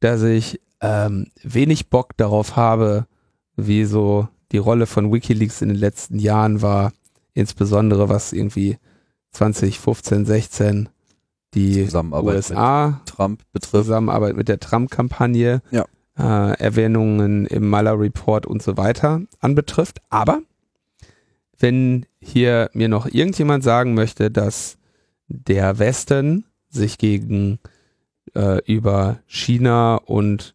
[0.00, 3.06] dass ich ähm, wenig Bock darauf habe,
[3.56, 6.92] wie so die Rolle von Wikileaks in den letzten Jahren war,
[7.34, 8.76] insbesondere was irgendwie
[9.32, 10.88] 2015, 16
[11.54, 13.84] die Zusammenarbeit USA, Trump betrifft.
[13.86, 15.84] Zusammenarbeit mit der Trump-Kampagne, Ja.
[16.18, 20.00] äh, Erwähnungen im Mueller Report und so weiter anbetrifft.
[20.10, 20.40] Aber
[21.58, 24.78] wenn hier mir noch irgendjemand sagen möchte, dass
[25.28, 27.58] der Westen sich gegen
[28.34, 30.54] äh, über China und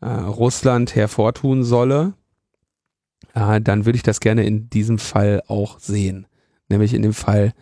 [0.00, 2.14] äh, Russland hervortun solle,
[3.34, 6.26] äh, dann würde ich das gerne in diesem Fall auch sehen.
[6.68, 7.52] Nämlich in dem Fall,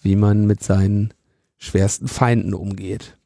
[0.00, 1.12] wie man mit seinen
[1.56, 3.17] schwersten Feinden umgeht.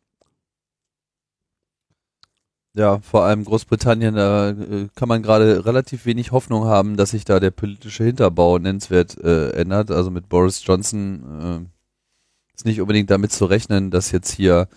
[2.74, 7.24] Ja, vor allem Großbritannien, da äh, kann man gerade relativ wenig Hoffnung haben, dass sich
[7.24, 9.90] da der politische Hinterbau nennenswert äh, ändert.
[9.90, 14.68] Also mit Boris Johnson äh, ist nicht unbedingt damit zu rechnen, dass jetzt hier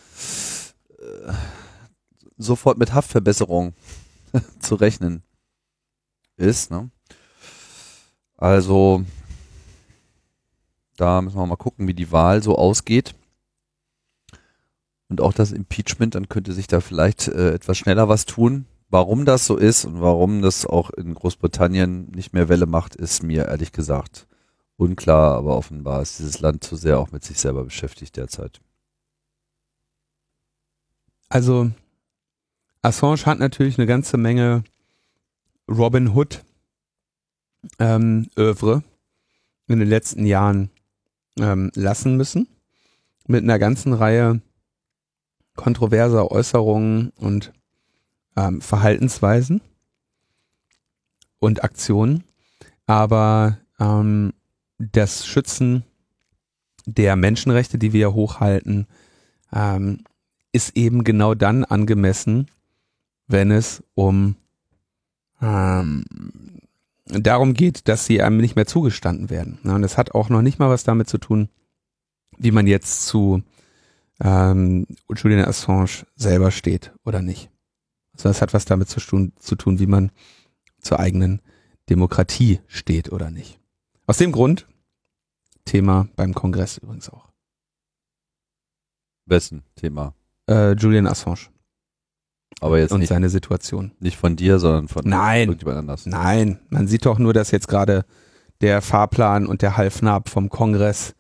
[1.00, 1.34] äh,
[2.38, 3.74] sofort mit Haftverbesserung
[4.60, 5.24] zu rechnen
[6.36, 6.72] ist.
[6.72, 6.90] Ne?
[8.36, 9.06] Also
[10.98, 13.16] da müssen wir mal gucken, wie die Wahl so ausgeht.
[15.10, 18.66] Und auch das Impeachment, dann könnte sich da vielleicht äh, etwas schneller was tun.
[18.90, 23.24] Warum das so ist und warum das auch in Großbritannien nicht mehr Welle macht, ist
[23.24, 24.28] mir ehrlich gesagt
[24.78, 28.60] unklar, aber offenbar ist dieses Land zu sehr auch mit sich selber beschäftigt derzeit.
[31.30, 31.72] Also
[32.82, 34.64] Assange hat natürlich eine ganze Menge
[35.70, 36.44] Robin Hood
[37.80, 38.84] ähm, Övre
[39.68, 40.70] in den letzten Jahren
[41.40, 42.48] ähm, lassen müssen.
[43.28, 44.42] Mit einer ganzen Reihe
[45.56, 47.54] kontroverser Äußerungen und
[48.36, 49.62] ähm, Verhaltensweisen
[51.40, 52.24] und Aktionen.
[52.86, 54.34] Aber ähm,
[54.78, 55.84] das Schützen
[56.86, 58.88] der Menschenrechte, die wir hochhalten,
[59.52, 60.04] ähm,
[60.52, 62.48] ist eben genau dann angemessen,
[63.28, 64.36] wenn es um
[65.42, 66.06] ähm,
[67.06, 69.60] darum geht, dass sie einem nicht mehr zugestanden werden.
[69.64, 71.50] Ja, und es hat auch noch nicht mal was damit zu tun,
[72.38, 73.44] wie man jetzt zu
[74.22, 77.50] ähm, Julian Assange selber steht oder nicht.
[78.14, 80.12] Also es hat was damit zu tun, zu tun, wie man
[80.80, 81.42] zur eigenen
[81.90, 83.60] Demokratie steht oder nicht.
[84.08, 84.68] Aus dem Grund,
[85.66, 87.30] Thema beim Kongress übrigens auch.
[89.26, 90.14] Wessen Thema?
[90.48, 91.50] Äh, Julian Assange
[92.62, 93.92] Aber jetzt und nicht, seine Situation.
[94.00, 95.50] nicht von dir, sondern von Nein.
[95.50, 96.06] irgendjemand anders.
[96.06, 98.06] Nein, man sieht doch nur, dass jetzt gerade
[98.62, 101.16] der Fahrplan und der Halfnab vom Kongress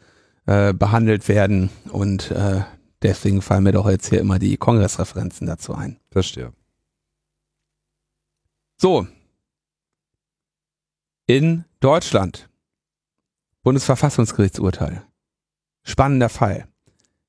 [0.46, 2.62] äh, behandelt werden und äh,
[3.06, 6.00] deswegen fallen mir doch jetzt hier immer die Kongressreferenzen dazu ein.
[6.10, 6.54] Verstehe.
[8.78, 9.08] So.
[11.28, 12.50] In Deutschland.
[13.64, 15.04] Bundesverfassungsgerichtsurteil.
[15.84, 16.68] Spannender Fall.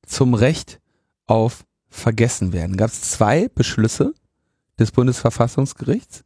[0.07, 0.81] Zum Recht
[1.27, 2.77] auf Vergessenwerden.
[2.77, 4.15] Gab es zwei Beschlüsse
[4.79, 6.25] des Bundesverfassungsgerichts.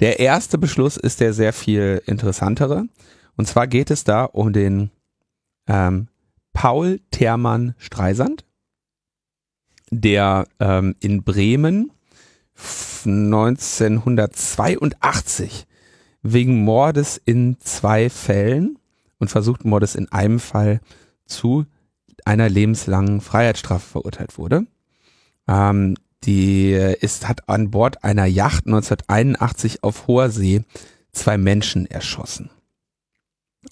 [0.00, 2.84] Der erste Beschluss ist der sehr viel interessantere.
[3.36, 4.90] Und zwar geht es da um den
[5.66, 6.08] ähm,
[6.52, 8.44] Paul Thermann Streisand,
[9.90, 11.92] der ähm, in Bremen
[13.04, 15.66] 1982
[16.22, 18.78] wegen Mordes in zwei Fällen
[19.18, 20.82] und versuchten Mordes in einem Fall
[21.26, 21.64] zu
[22.24, 24.66] einer lebenslangen Freiheitsstrafe verurteilt wurde.
[25.48, 30.64] Ähm, die ist, hat an Bord einer Yacht 1981 auf hoher See
[31.12, 32.50] zwei Menschen erschossen.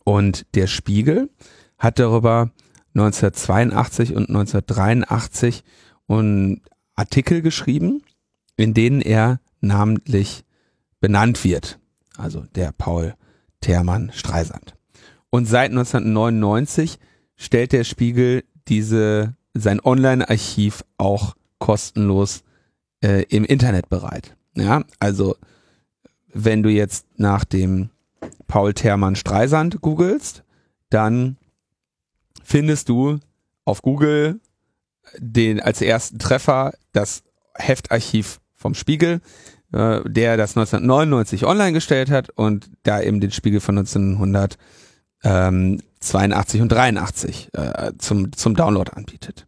[0.05, 1.31] Und der Spiegel
[1.79, 2.51] hat darüber
[2.95, 5.63] 1982 und 1983
[6.09, 6.63] und
[6.97, 8.03] Artikel geschrieben,
[8.57, 10.45] in denen er namentlich
[11.01, 11.79] benannt wird.
[12.17, 13.15] Also der Paul
[13.61, 14.75] Thermann Streisand.
[15.31, 16.99] Und seit 1999
[17.37, 22.43] stellt der Spiegel diese, sein Online-Archiv auch kostenlos
[23.03, 24.37] äh, im Internet bereit.
[24.57, 25.37] Ja, also
[26.33, 27.91] wenn du jetzt nach dem
[28.47, 30.43] Paul Thermann Streisand googelst,
[30.91, 31.37] dann
[32.43, 33.19] findest du
[33.65, 34.41] auf Google
[35.17, 37.23] den als ersten Treffer das
[37.55, 39.21] Heftarchiv vom Spiegel,
[39.73, 46.69] äh, der das 1999 online gestellt hat und da eben den Spiegel von 1982 und
[46.69, 49.47] 83 äh, zum, zum Download anbietet.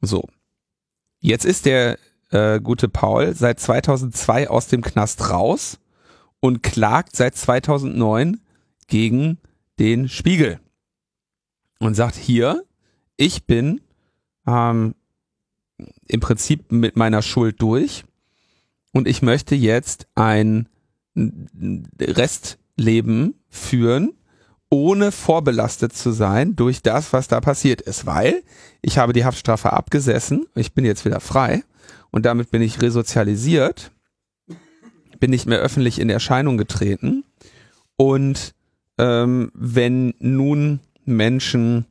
[0.00, 0.28] So.
[1.20, 1.98] Jetzt ist der
[2.30, 5.78] äh, gute Paul seit 2002 aus dem Knast raus
[6.40, 8.40] und klagt seit 2009
[8.88, 9.38] gegen
[9.78, 10.60] den Spiegel
[11.78, 12.64] und sagt hier,
[13.16, 13.80] ich bin
[14.46, 14.94] ähm,
[16.06, 18.04] im Prinzip mit meiner Schuld durch.
[18.92, 20.68] Und ich möchte jetzt ein
[22.00, 24.14] Restleben führen,
[24.70, 28.42] ohne vorbelastet zu sein durch das, was da passiert ist, weil
[28.82, 31.62] ich habe die Haftstrafe abgesessen, ich bin jetzt wieder frei
[32.10, 33.92] und damit bin ich resozialisiert,
[35.20, 37.24] bin nicht mehr öffentlich in Erscheinung getreten.
[37.96, 38.54] Und
[38.98, 41.86] ähm, wenn nun Menschen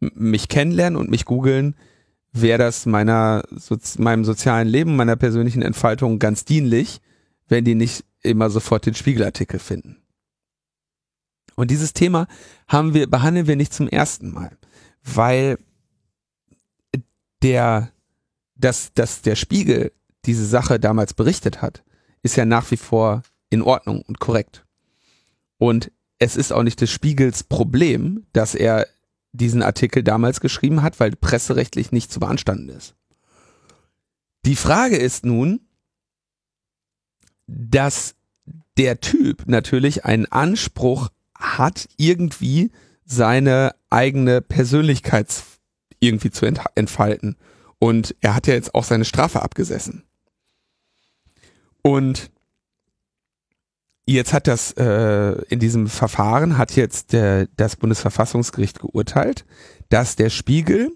[0.00, 1.74] mich kennenlernen und mich googeln,
[2.40, 7.00] wäre das meiner, so, meinem sozialen Leben, meiner persönlichen Entfaltung ganz dienlich,
[7.48, 9.96] wenn die nicht immer sofort den Spiegelartikel finden.
[11.54, 12.28] Und dieses Thema
[12.68, 14.56] haben wir, behandeln wir nicht zum ersten Mal,
[15.02, 15.58] weil
[17.42, 17.90] der,
[18.54, 19.92] dass, dass der Spiegel
[20.24, 21.82] diese Sache damals berichtet hat,
[22.22, 24.66] ist ja nach wie vor in Ordnung und korrekt.
[25.56, 28.86] Und es ist auch nicht des Spiegels Problem, dass er
[29.32, 32.94] diesen Artikel damals geschrieben hat, weil presserechtlich nicht zu beanstanden ist.
[34.44, 35.60] Die Frage ist nun,
[37.46, 38.14] dass
[38.76, 42.70] der Typ natürlich einen Anspruch hat, irgendwie
[43.04, 45.42] seine eigene Persönlichkeit
[45.98, 47.36] irgendwie zu entfalten.
[47.78, 50.04] Und er hat ja jetzt auch seine Strafe abgesessen.
[51.82, 52.30] Und
[54.14, 59.44] jetzt hat das äh, in diesem Verfahren hat jetzt der, das Bundesverfassungsgericht geurteilt,
[59.88, 60.92] dass der Spiegel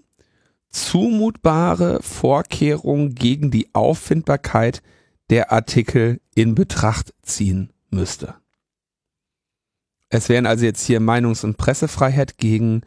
[0.69, 4.81] zumutbare Vorkehrungen gegen die Auffindbarkeit
[5.29, 8.35] der Artikel in Betracht ziehen müsste.
[10.09, 12.81] Es wären also jetzt hier Meinungs- und Pressefreiheit gegen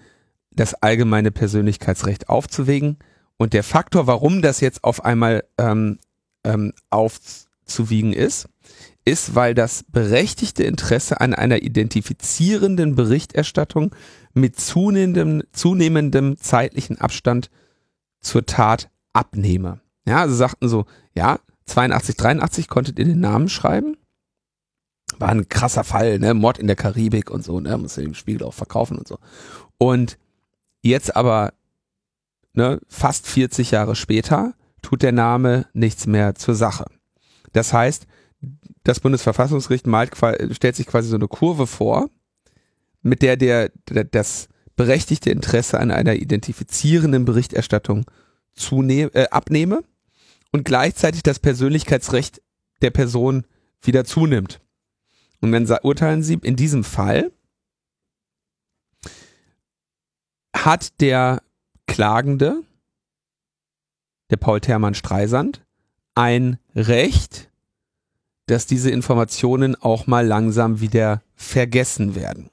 [0.50, 2.98] das allgemeine Persönlichkeitsrecht aufzuwägen.
[3.36, 5.98] Und der Faktor, warum das jetzt auf einmal ähm,
[6.44, 8.48] ähm, aufzuwiegen ist,
[9.06, 13.94] ist, weil das berechtigte Interesse an einer identifizierenden Berichterstattung
[14.34, 17.50] mit zunehmendem, zunehmendem zeitlichen Abstand
[18.20, 19.80] zur Tat abnehme.
[20.06, 20.84] Ja, also sagten so,
[21.14, 23.96] ja, 82, 83 konntet ihr den Namen schreiben.
[25.18, 26.34] War ein krasser Fall, ne?
[26.34, 27.78] Mord in der Karibik und so, ne?
[27.78, 29.18] Muss ja im Spiegel auch verkaufen und so.
[29.78, 30.18] Und
[30.82, 31.52] jetzt aber,
[32.54, 36.86] ne, fast 40 Jahre später, tut der Name nichts mehr zur Sache.
[37.52, 38.06] Das heißt,
[38.86, 40.12] das Bundesverfassungsgericht malt,
[40.52, 42.08] stellt sich quasi so eine Kurve vor,
[43.02, 48.04] mit der der, der das berechtigte Interesse an einer identifizierenden Berichterstattung
[48.54, 49.82] zunehme, äh, abnehme
[50.52, 52.42] und gleichzeitig das Persönlichkeitsrecht
[52.82, 53.46] der Person
[53.82, 54.60] wieder zunimmt.
[55.40, 57.32] Und dann urteilen sie, in diesem Fall
[60.54, 61.42] hat der
[61.86, 62.62] Klagende,
[64.30, 65.64] der Paul Thermann Streisand,
[66.14, 67.50] ein Recht,
[68.46, 72.50] dass diese Informationen auch mal langsam wieder vergessen werden.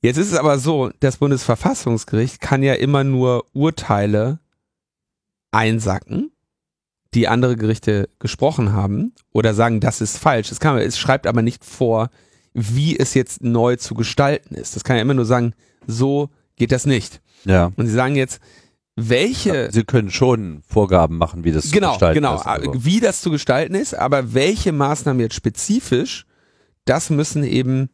[0.00, 4.38] Jetzt ist es aber so, das Bundesverfassungsgericht kann ja immer nur Urteile
[5.50, 6.30] einsacken
[7.14, 10.50] die andere Gerichte gesprochen haben oder sagen, das ist falsch.
[10.50, 12.10] Das kann es schreibt aber nicht vor,
[12.52, 14.76] wie es jetzt neu zu gestalten ist.
[14.76, 15.54] Das kann ja immer nur sagen,
[15.86, 17.20] so geht das nicht.
[17.44, 17.72] Ja.
[17.76, 18.40] Und sie sagen jetzt,
[18.98, 19.70] welche.
[19.72, 22.44] Sie können schon Vorgaben machen, wie das genau, zu gestalten genau, ist.
[22.44, 26.26] Genau, genau, wie das zu gestalten ist, aber welche Maßnahmen jetzt spezifisch,
[26.84, 27.90] das müssen eben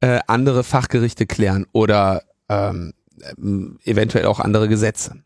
[0.00, 2.92] äh, andere Fachgerichte klären oder ähm,
[3.84, 5.22] eventuell auch andere Gesetze.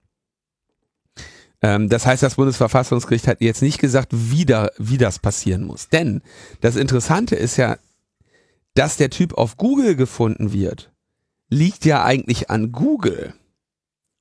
[1.60, 5.88] Ähm, das heißt, das Bundesverfassungsgericht hat jetzt nicht gesagt, wie, da, wie das passieren muss.
[5.88, 6.22] Denn
[6.60, 7.76] das Interessante ist ja,
[8.74, 10.92] dass der Typ auf Google gefunden wird,
[11.48, 13.34] liegt ja eigentlich an Google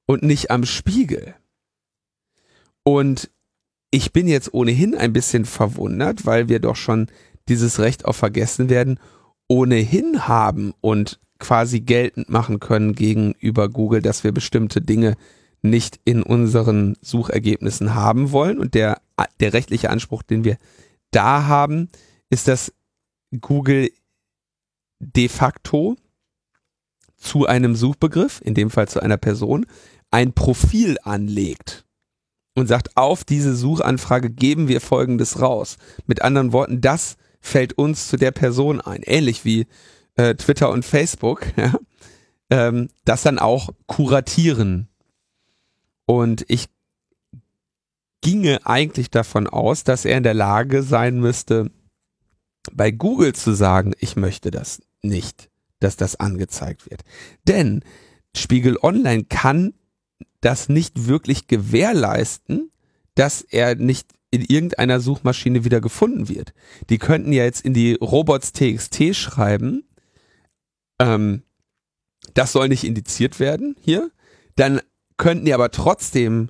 [0.08, 1.36] und nicht am Spiegel.
[2.84, 3.30] Und
[3.92, 7.08] ich bin jetzt ohnehin ein bisschen verwundert, weil wir doch schon
[7.48, 9.00] dieses Recht auf Vergessen werden
[9.48, 15.16] ohnehin haben und quasi geltend machen können gegenüber Google, dass wir bestimmte Dinge
[15.62, 18.60] nicht in unseren Suchergebnissen haben wollen.
[18.60, 19.02] Und der,
[19.40, 20.58] der rechtliche Anspruch, den wir
[21.12, 21.90] da haben,
[22.30, 22.74] ist, dass
[23.40, 23.90] Google
[25.00, 25.96] de facto
[27.16, 29.66] zu einem Suchbegriff, in dem Fall zu einer Person,
[30.12, 31.86] ein Profil anlegt
[32.56, 35.78] und sagt, auf diese Suchanfrage geben wir Folgendes raus.
[36.06, 39.04] Mit anderen Worten, das fällt uns zu der Person ein.
[39.04, 39.68] Ähnlich wie
[40.16, 41.74] äh, Twitter und Facebook, ja,
[42.50, 44.88] ähm, das dann auch kuratieren
[46.08, 46.70] und ich
[48.22, 51.70] ginge eigentlich davon aus, dass er in der Lage sein müsste,
[52.72, 55.50] bei Google zu sagen, ich möchte das nicht,
[55.80, 57.04] dass das angezeigt wird.
[57.48, 57.84] Denn
[58.36, 59.74] Spiegel Online kann
[60.42, 62.72] das nicht wirklich gewährleisten,
[63.16, 66.54] dass er nicht in irgendeiner Suchmaschine wieder gefunden wird.
[66.90, 69.84] Die könnten ja jetzt in die Robots.txt schreiben,
[71.00, 71.44] ähm,
[72.34, 74.12] das soll nicht indiziert werden hier.
[74.56, 74.82] Dann
[75.18, 76.50] könnten die aber trotzdem,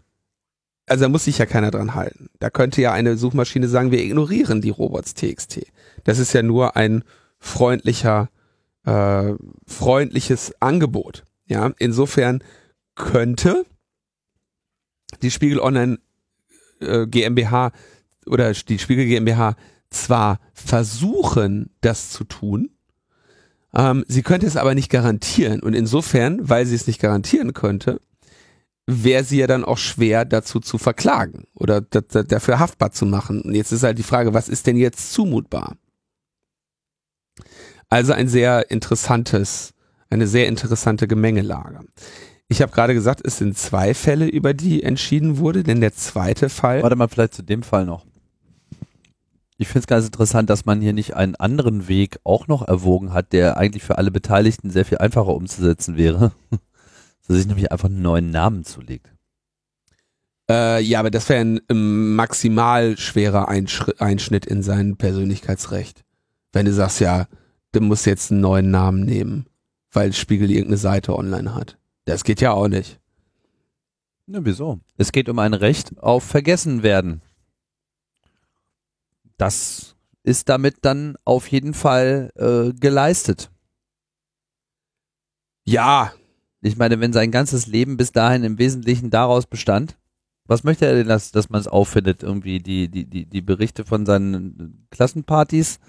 [0.87, 2.29] also da muss sich ja keiner dran halten.
[2.39, 5.61] Da könnte ja eine Suchmaschine sagen, wir ignorieren die Robots.txt.
[6.03, 7.03] Das ist ja nur ein
[7.39, 8.29] freundlicher,
[8.85, 9.33] äh,
[9.65, 11.23] freundliches Angebot.
[11.45, 12.43] Ja, insofern
[12.95, 13.65] könnte
[15.21, 15.99] die Spiegel Online
[16.79, 17.71] äh, GmbH
[18.25, 19.55] oder die Spiegel GmbH
[19.89, 22.69] zwar versuchen, das zu tun,
[23.73, 25.61] ähm, sie könnte es aber nicht garantieren.
[25.61, 28.01] Und insofern, weil sie es nicht garantieren könnte,
[28.85, 33.41] wäre sie ja dann auch schwer dazu zu verklagen oder dafür haftbar zu machen.
[33.41, 35.75] Und jetzt ist halt die Frage, was ist denn jetzt zumutbar?
[37.89, 39.73] Also ein sehr interessantes,
[40.09, 41.81] eine sehr interessante Gemengelage.
[42.49, 46.49] Ich habe gerade gesagt, es sind zwei Fälle, über die entschieden wurde, denn der zweite
[46.49, 46.81] Fall.
[46.81, 48.05] Warte mal, vielleicht zu dem Fall noch.
[49.57, 53.11] Ich finde es ganz interessant, dass man hier nicht einen anderen Weg auch noch erwogen
[53.11, 56.31] hat, der eigentlich für alle Beteiligten sehr viel einfacher umzusetzen wäre.
[57.27, 59.11] dass sich nämlich einfach einen neuen Namen zulegt.
[60.49, 66.05] Äh, ja, aber das wäre ein, ein maximal schwerer Einschnitt in sein Persönlichkeitsrecht.
[66.53, 67.27] Wenn du sagst, ja,
[67.73, 69.47] du musst jetzt einen neuen Namen nehmen,
[69.91, 71.77] weil Spiegel irgendeine Seite online hat.
[72.07, 73.01] Das geht ja auch nicht.
[74.27, 74.79] Na, wieso?
[74.95, 77.21] Es geht um ein Recht auf Vergessenwerden.
[79.35, 83.51] Das ist damit dann auf jeden Fall äh, geleistet.
[85.65, 86.13] Ja.
[86.61, 89.97] Ich meine, wenn sein ganzes Leben bis dahin im Wesentlichen daraus bestand,
[90.45, 92.23] was möchte er denn, dass, dass man es auffindet?
[92.23, 95.79] Irgendwie die, die, die, die Berichte von seinen Klassenpartys?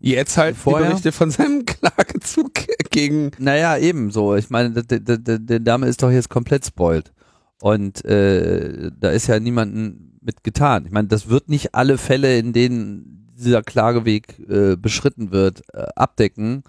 [0.00, 0.86] Jetzt halt Vorher?
[0.86, 2.52] die Berichte von seinem Klagezug
[2.90, 3.30] gegen.
[3.38, 4.34] Naja, ebenso.
[4.36, 7.12] Ich meine, der, der, der, Dame ist doch jetzt komplett spoilt.
[7.60, 10.86] Und äh, da ist ja niemanden mit getan.
[10.86, 15.86] Ich meine, das wird nicht alle Fälle, in denen dieser Klageweg äh, beschritten wird, äh,
[15.96, 16.62] abdecken.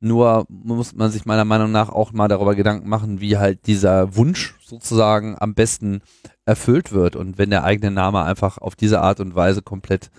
[0.00, 4.16] Nur muss man sich meiner Meinung nach auch mal darüber Gedanken machen, wie halt dieser
[4.16, 6.00] Wunsch sozusagen am besten
[6.46, 7.16] erfüllt wird.
[7.16, 10.10] Und wenn der eigene Name einfach auf diese Art und Weise komplett,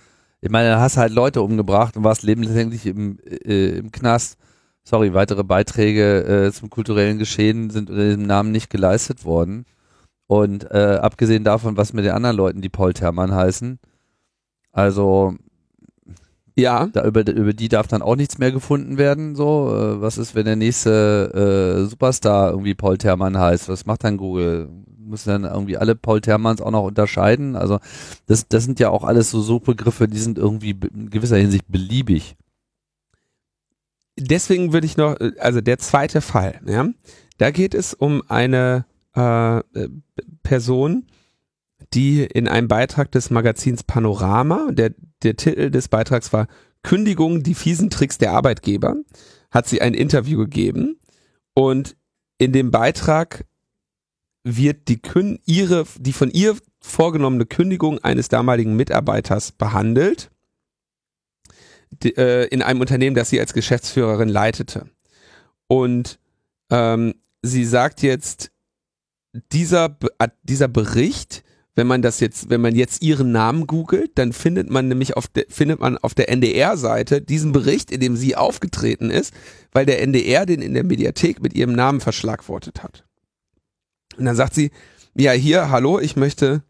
[0.42, 4.38] ich meine, da hast halt Leute umgebracht und warst lebenslänglich im, äh, im Knast.
[4.84, 9.64] Sorry, weitere Beiträge äh, zum kulturellen Geschehen sind unter diesem Namen nicht geleistet worden.
[10.26, 13.78] Und äh, abgesehen davon, was mit den anderen Leuten, die Paul Termann heißen,
[14.72, 15.36] also
[16.56, 16.86] ja.
[16.86, 19.34] Da, über, über die darf dann auch nichts mehr gefunden werden.
[19.36, 23.68] So, äh, was ist, wenn der nächste äh, Superstar irgendwie Paul Termann heißt?
[23.68, 24.68] Was macht dann Google?
[25.12, 27.54] Müssen dann irgendwie alle Paul Termanns auch noch unterscheiden?
[27.54, 27.78] Also
[28.26, 32.34] das, das sind ja auch alles so Suchbegriffe, die sind irgendwie in gewisser Hinsicht beliebig.
[34.18, 36.88] Deswegen würde ich noch, äh, also der zweite Fall, ja,
[37.38, 39.60] da geht es um eine äh,
[40.42, 41.06] Person,
[41.92, 46.46] die in einem Beitrag des Magazins Panorama, der, der Titel des Beitrags war
[46.82, 48.96] Kündigung, die fiesen Tricks der Arbeitgeber,
[49.50, 50.98] hat sie ein Interview gegeben
[51.54, 51.96] und
[52.38, 53.44] in dem Beitrag
[54.44, 60.30] wird die, Kün ihre, die von ihr vorgenommene Kündigung eines damaligen Mitarbeiters behandelt
[61.90, 64.88] die, äh, in einem Unternehmen, das sie als Geschäftsführerin leitete.
[65.68, 66.18] Und
[66.70, 68.50] ähm, sie sagt jetzt,
[69.52, 69.96] dieser,
[70.42, 74.88] dieser Bericht wenn man das jetzt, wenn man jetzt ihren Namen googelt, dann findet man
[74.88, 79.32] nämlich auf der, findet man auf der NDR-Seite diesen Bericht, in dem sie aufgetreten ist,
[79.72, 83.04] weil der NDR den in der Mediathek mit ihrem Namen verschlagwortet hat.
[84.16, 84.70] Und dann sagt sie,
[85.14, 86.62] ja, hier, hallo, ich möchte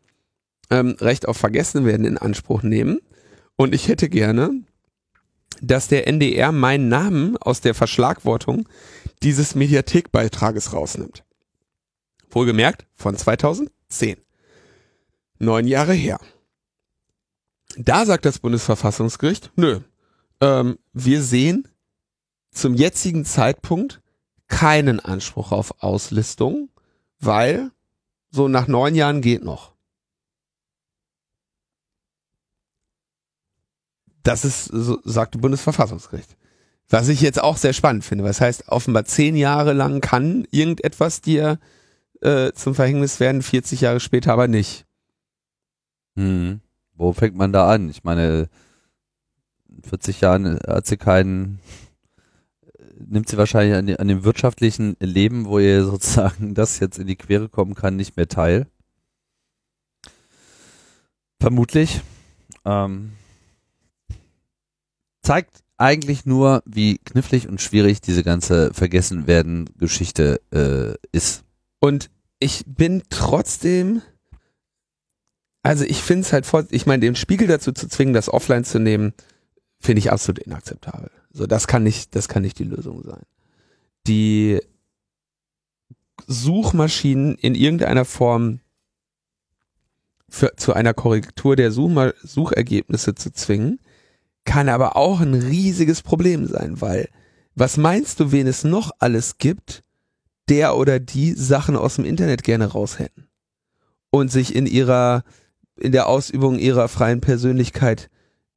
[0.71, 3.01] ähm, Recht auf Vergessenwerden in Anspruch nehmen.
[3.57, 4.51] Und ich hätte gerne,
[5.61, 8.69] dass der NDR meinen Namen aus der Verschlagwortung
[9.23, 11.25] dieses Mediathekbeitrages rausnimmt.
[12.31, 14.17] Wohlgemerkt von 2010
[15.39, 16.19] neun Jahre her.
[17.77, 19.81] Da sagt das Bundesverfassungsgericht, nö,
[20.41, 21.69] ähm, wir sehen
[22.51, 24.01] zum jetzigen Zeitpunkt
[24.47, 26.69] keinen Anspruch auf Auslistung,
[27.23, 27.71] weil
[28.31, 29.73] so nach neun Jahren geht noch.
[34.23, 36.37] Das ist, so sagte Bundesverfassungsgericht.
[36.89, 38.25] Was ich jetzt auch sehr spannend finde.
[38.25, 41.59] Was heißt, offenbar zehn Jahre lang kann irgendetwas dir
[42.21, 44.87] äh, zum Verhängnis werden, 40 Jahre später aber nicht.
[46.17, 46.61] Hm.
[46.95, 47.89] Wo fängt man da an?
[47.89, 48.49] Ich meine,
[49.69, 51.59] in 40 Jahren hat sie keinen,
[53.09, 57.17] nimmt sie wahrscheinlich an, an, dem wirtschaftlichen Leben, wo ihr sozusagen das jetzt in die
[57.17, 58.67] Quere kommen kann, nicht mehr teil.
[61.41, 62.01] Vermutlich.
[62.65, 63.13] Ähm,
[65.23, 71.45] zeigt eigentlich nur, wie knifflig und schwierig diese ganze Vergessenwerden-Geschichte äh, ist.
[71.81, 74.03] Und ich bin trotzdem
[75.63, 78.65] also ich finde es halt voll, ich meine, den Spiegel dazu zu zwingen, das offline
[78.65, 79.13] zu nehmen,
[79.79, 81.11] finde ich absolut inakzeptabel.
[81.33, 83.23] So, das kann nicht, das kann nicht die Lösung sein.
[84.07, 84.61] Die
[86.27, 88.61] Suchmaschinen in irgendeiner Form
[90.29, 93.81] für, zu einer Korrektur der Suchma Suchergebnisse zu zwingen,
[94.45, 97.09] kann aber auch ein riesiges Problem sein, weil
[97.55, 99.85] was meinst du, wen es noch alles gibt,
[100.49, 103.29] der oder die Sachen aus dem Internet gerne raus hätten
[104.11, 105.23] und sich in ihrer
[105.77, 108.11] in der Ausübung ihrer freien Persönlichkeit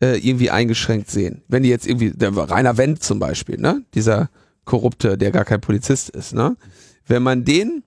[0.05, 1.43] äh, irgendwie eingeschränkt sehen.
[1.47, 4.29] Wenn die jetzt irgendwie, der Rainer Wendt zum Beispiel, ne, dieser
[4.65, 6.57] Korrupte, der gar kein Polizist ist, ne,
[7.07, 7.83] wenn man den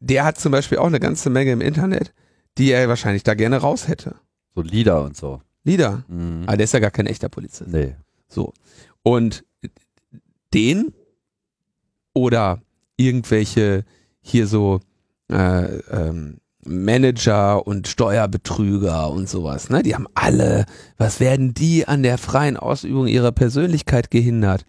[0.00, 2.12] der hat zum Beispiel auch eine ganze Menge im Internet,
[2.56, 4.16] die er wahrscheinlich da gerne raus hätte.
[4.54, 5.42] So Lieder und so.
[5.64, 6.04] Lieder.
[6.08, 6.44] Mhm.
[6.46, 7.70] Aber der ist ja gar kein echter Polizist.
[7.70, 7.94] Nee.
[8.28, 8.52] So.
[9.02, 9.44] Und
[10.54, 10.92] den
[12.14, 12.60] oder
[12.96, 13.84] irgendwelche
[14.20, 14.80] hier so
[15.30, 16.38] äh, ähm,
[16.68, 19.82] Manager und Steuerbetrüger und sowas, ne?
[19.82, 20.66] Die haben alle,
[20.96, 24.64] was werden die an der freien Ausübung ihrer Persönlichkeit gehindert,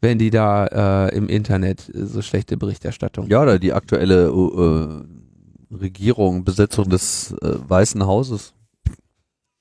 [0.00, 3.28] wenn die da äh, im Internet so schlechte Berichterstattung.
[3.28, 8.54] Ja, oder die aktuelle äh, Regierung, Besetzung des äh, Weißen Hauses.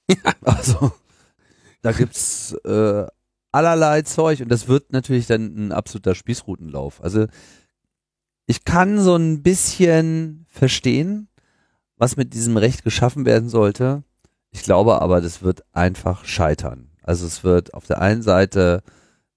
[0.41, 0.91] Also,
[1.81, 3.05] da gibt's äh,
[3.53, 7.01] allerlei Zeug und das wird natürlich dann ein absoluter Spießrutenlauf.
[7.01, 7.27] Also,
[8.45, 11.30] ich kann so ein bisschen verstehen,
[12.02, 14.02] was mit diesem Recht geschaffen werden sollte.
[14.49, 16.90] Ich glaube aber, das wird einfach scheitern.
[17.03, 18.82] Also es wird auf der einen Seite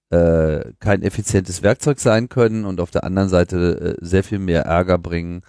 [0.09, 4.62] äh, kein effizientes Werkzeug sein können und auf der anderen Seite äh, sehr viel mehr
[4.62, 5.43] Ärger bringen,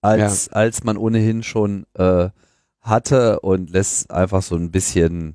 [0.00, 2.30] als, als man ohnehin schon äh,
[2.80, 5.34] hatte und lässt einfach so ein bisschen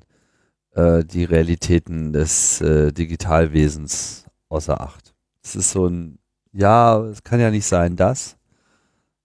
[0.74, 5.14] äh, die Realitäten des äh, Digitalwesens außer Acht.
[5.44, 6.18] Es ist so ein,
[6.52, 8.38] ja, es kann ja nicht sein, das,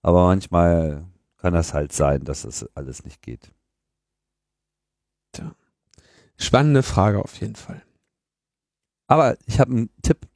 [0.08, 1.06] aber manchmal
[1.36, 3.52] kann das halt sein, dass das alles nicht geht.
[6.38, 7.84] Spannende Frage auf jeden Fall.
[9.08, 10.28] Aber ich habe einen Tipp.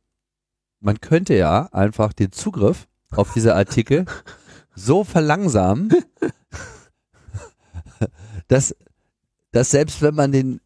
[0.82, 4.06] Man könnte ja einfach den Zugriff auf diese Artikel
[4.76, 5.94] so verlangsamen,
[8.50, 8.76] dass,
[9.52, 10.60] dass selbst wenn man den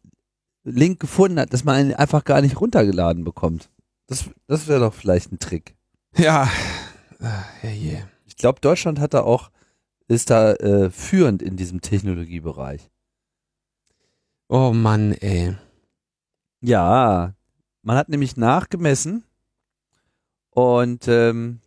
[0.64, 3.70] Link gefunden hat, dass man ihn einfach gar nicht runtergeladen bekommt.
[4.08, 5.76] Das, das wäre doch vielleicht ein Trick.
[6.16, 6.50] Ja,
[7.20, 8.02] Ah, ja, je.
[8.36, 9.50] Ich glaube, Deutschland hat da auch,
[10.08, 12.90] ist da äh, führend in diesem Technologiebereich.
[14.48, 15.56] Oh Mann, ey.
[16.60, 17.34] Ja,
[17.82, 19.24] man hat nämlich nachgemessen
[20.50, 21.60] und ähm,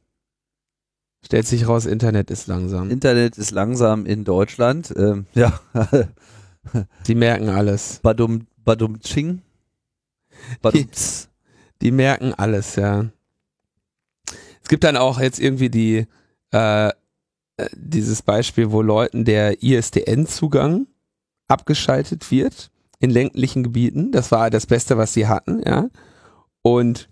[1.26, 2.90] Stellt sich raus, Internet ist langsam.
[2.90, 4.94] Internet ist langsam in Deutschland.
[4.96, 5.60] Ähm, ja,
[7.08, 8.00] Die merken alles.
[8.02, 9.42] Badum, Badum Ching.
[10.62, 11.30] Badumts.
[11.82, 13.06] Die merken alles, ja.
[14.62, 16.08] Es gibt dann auch jetzt irgendwie die
[16.52, 16.92] äh, äh,
[17.74, 20.88] dieses Beispiel, wo Leuten der ISDN-Zugang
[21.48, 24.12] abgeschaltet wird in ländlichen Gebieten.
[24.12, 25.90] Das war das Beste, was sie hatten, ja.
[26.62, 27.10] Und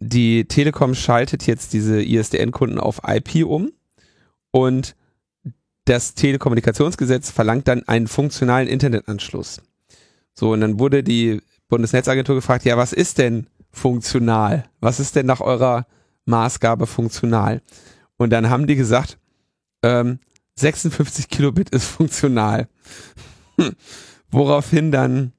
[0.00, 3.72] die Telekom schaltet jetzt diese ISDN-Kunden auf IP um
[4.50, 4.96] und
[5.84, 9.60] das Telekommunikationsgesetz verlangt dann einen funktionalen Internetanschluss.
[10.34, 14.64] So, und dann wurde die Bundesnetzagentur gefragt, ja, was ist denn funktional?
[14.80, 15.86] Was ist denn nach eurer
[16.24, 17.60] Maßgabe funktional?
[18.20, 19.18] Und dann haben die gesagt,
[19.82, 20.18] ähm,
[20.56, 22.68] 56 Kilobit ist funktional.
[24.30, 25.32] Woraufhin dann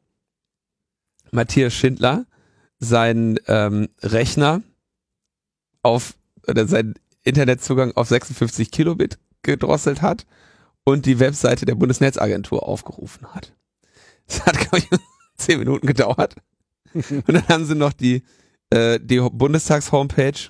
[1.30, 2.26] Matthias Schindler
[2.80, 4.64] seinen ähm, Rechner
[5.84, 6.16] auf
[6.48, 10.26] oder seinen Internetzugang auf 56 Kilobit gedrosselt hat
[10.84, 13.53] und die Webseite der Bundesnetzagentur aufgerufen hat.
[14.26, 14.90] Das hat, glaube ich,
[15.38, 16.34] zehn Minuten gedauert.
[16.94, 18.24] Und dann haben sie noch die,
[18.72, 20.49] äh, die Bundestags-Homepage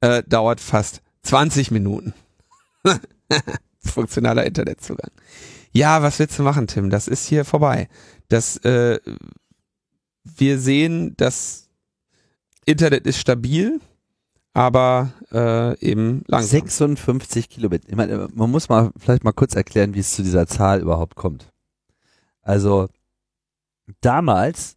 [0.00, 2.14] äh, dauert fast 20 Minuten.
[3.84, 5.10] Funktionaler Internetzugang.
[5.72, 6.90] Ja, was willst du machen, Tim?
[6.90, 7.88] Das ist hier vorbei.
[8.28, 8.98] Das, äh,
[10.24, 11.68] wir sehen, das
[12.64, 13.80] Internet ist stabil,
[14.54, 16.50] aber äh, eben langsam.
[16.50, 17.82] 56 Kilobit.
[17.86, 21.14] Ich meine, man muss mal vielleicht mal kurz erklären, wie es zu dieser Zahl überhaupt
[21.14, 21.52] kommt.
[22.42, 22.88] Also
[24.00, 24.76] damals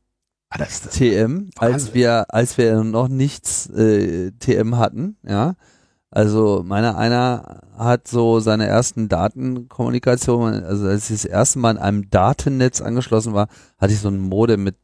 [0.51, 1.93] Ah, das, das, TM, als Wahnsinn.
[1.93, 5.55] wir, als wir noch nichts äh, TM hatten, ja.
[6.11, 11.77] Also meiner einer hat so seine ersten Datenkommunikation, also als ich das erste Mal in
[11.77, 14.75] einem Datennetz angeschlossen war, hatte ich so ein Modem mit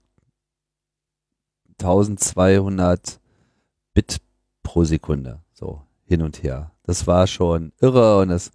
[1.80, 3.20] 1200
[3.94, 4.22] Bit
[4.64, 6.72] pro Sekunde, so hin und her.
[6.84, 8.52] Das war schon irre und das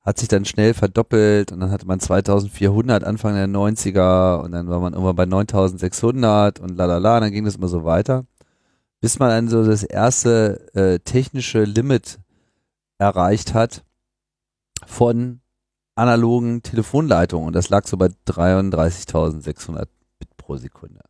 [0.00, 4.68] hat sich dann schnell verdoppelt und dann hatte man 2400 Anfang der 90er und dann
[4.68, 8.24] war man irgendwann bei 9600 und lalala, dann ging das immer so weiter,
[9.00, 12.18] bis man dann so das erste äh, technische Limit
[12.98, 13.84] erreicht hat
[14.86, 15.40] von
[15.94, 19.86] analogen Telefonleitungen und das lag so bei 33.600
[20.18, 21.00] Bit pro Sekunde.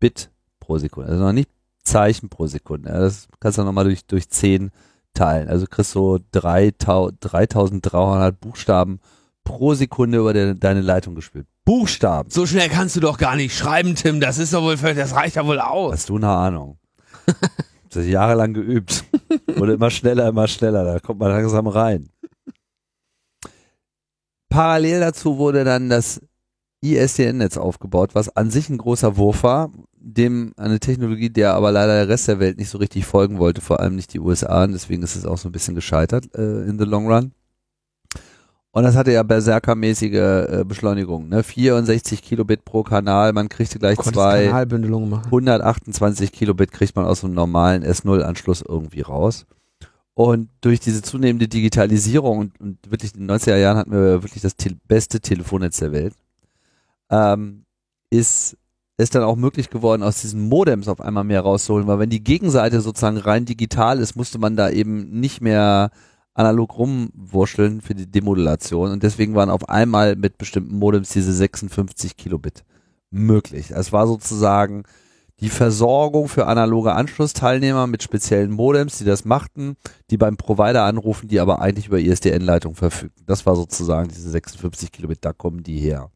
[0.00, 0.30] Bit
[0.60, 1.50] pro Sekunde, also noch nicht
[1.84, 2.90] Zeichen pro Sekunde.
[2.90, 4.70] Das kannst du nochmal durch, durch 10
[5.14, 5.48] teilen.
[5.48, 9.00] Also kriegst du 3000 3300 Buchstaben
[9.44, 11.46] pro Sekunde über de, deine Leitung gespielt.
[11.64, 12.30] Buchstaben.
[12.30, 14.20] so schnell kannst du doch gar nicht schreiben, Tim.
[14.20, 15.92] Das ist doch wohl, das reicht ja wohl aus.
[15.92, 16.78] Hast du eine Ahnung?
[17.94, 19.04] Das ist jahrelang geübt.
[19.54, 20.82] Wurde immer schneller, immer schneller.
[20.82, 22.08] Da kommt man langsam rein.
[24.48, 26.22] Parallel dazu wurde dann das
[26.82, 31.94] ISDN-Netz aufgebaut, was an sich ein großer Wurf war, dem eine Technologie, der aber leider
[31.94, 34.72] der Rest der Welt nicht so richtig folgen wollte, vor allem nicht die USA, und
[34.72, 37.32] deswegen ist es auch so ein bisschen gescheitert äh, in the long run.
[38.74, 41.42] Und das hatte ja berserkermäßige äh, Beschleunigung, ne?
[41.42, 45.26] 64 Kilobit pro Kanal, man kriegte gleich zwei Kanalbündelungen machen.
[45.26, 49.44] 128 Kilobit kriegt man aus einem normalen S0-Anschluss irgendwie raus.
[50.14, 54.42] Und durch diese zunehmende Digitalisierung und, und wirklich in den 90er Jahren hatten wir wirklich
[54.42, 56.14] das te beste Telefonnetz der Welt,
[57.10, 57.64] ähm,
[58.08, 58.56] ist
[58.96, 62.24] es dann auch möglich geworden, aus diesen Modems auf einmal mehr rauszuholen, weil wenn die
[62.24, 65.90] Gegenseite sozusagen rein digital ist, musste man da eben nicht mehr
[66.34, 72.16] analog rumwurschteln für die Demodulation und deswegen waren auf einmal mit bestimmten Modems diese 56
[72.16, 72.64] Kilobit
[73.10, 73.70] möglich.
[73.70, 74.84] Es war sozusagen
[75.40, 79.76] die Versorgung für analoge Anschlussteilnehmer mit speziellen Modems, die das machten,
[80.10, 83.24] die beim Provider anrufen, die aber eigentlich über ISDN-Leitung verfügten.
[83.26, 86.10] Das war sozusagen diese 56 Kilobit, da kommen die her.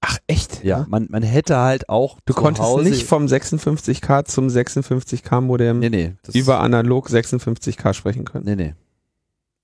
[0.00, 0.64] Ach echt?
[0.64, 5.80] Ja, man, man hätte halt auch Du konntest Hause, nicht vom 56K zum 56K Modem
[5.80, 8.44] nee, nee, über analog 56K sprechen können.
[8.46, 8.74] nee, nee.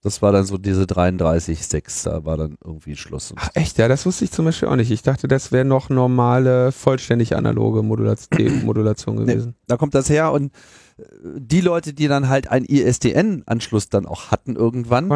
[0.06, 3.34] Das war dann so diese 33,6, da war dann irgendwie Schluss.
[3.34, 4.92] Ach echt, ja, das wusste ich zum Beispiel auch nicht.
[4.92, 9.56] Ich dachte, das wäre noch normale, vollständig analoge Modulation, Modulation gewesen.
[9.66, 10.52] da kommt das her und
[10.96, 11.02] äh,
[11.38, 15.08] die Leute, die dann halt einen ISDN-Anschluss dann auch hatten irgendwann,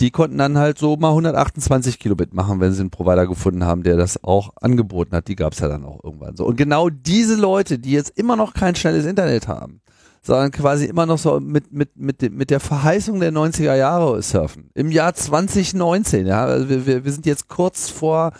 [0.00, 3.82] die konnten dann halt so mal 128 Kilobit machen, wenn sie einen Provider gefunden haben,
[3.82, 5.26] der das auch angeboten hat.
[5.26, 6.46] Die gab es ja dann auch irgendwann so.
[6.46, 9.80] Und genau diese Leute, die jetzt immer noch kein schnelles Internet haben,
[10.22, 14.70] sondern quasi immer noch so mit, mit, mit, mit der Verheißung der 90er Jahre surfen.
[14.74, 18.32] Im Jahr 2019, ja, also wir, wir, wir sind jetzt kurz vor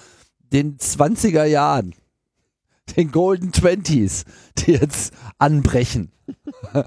[0.52, 1.94] den 20er Jahren,
[2.96, 4.24] den Golden Twenties,
[4.58, 6.12] die jetzt anbrechen.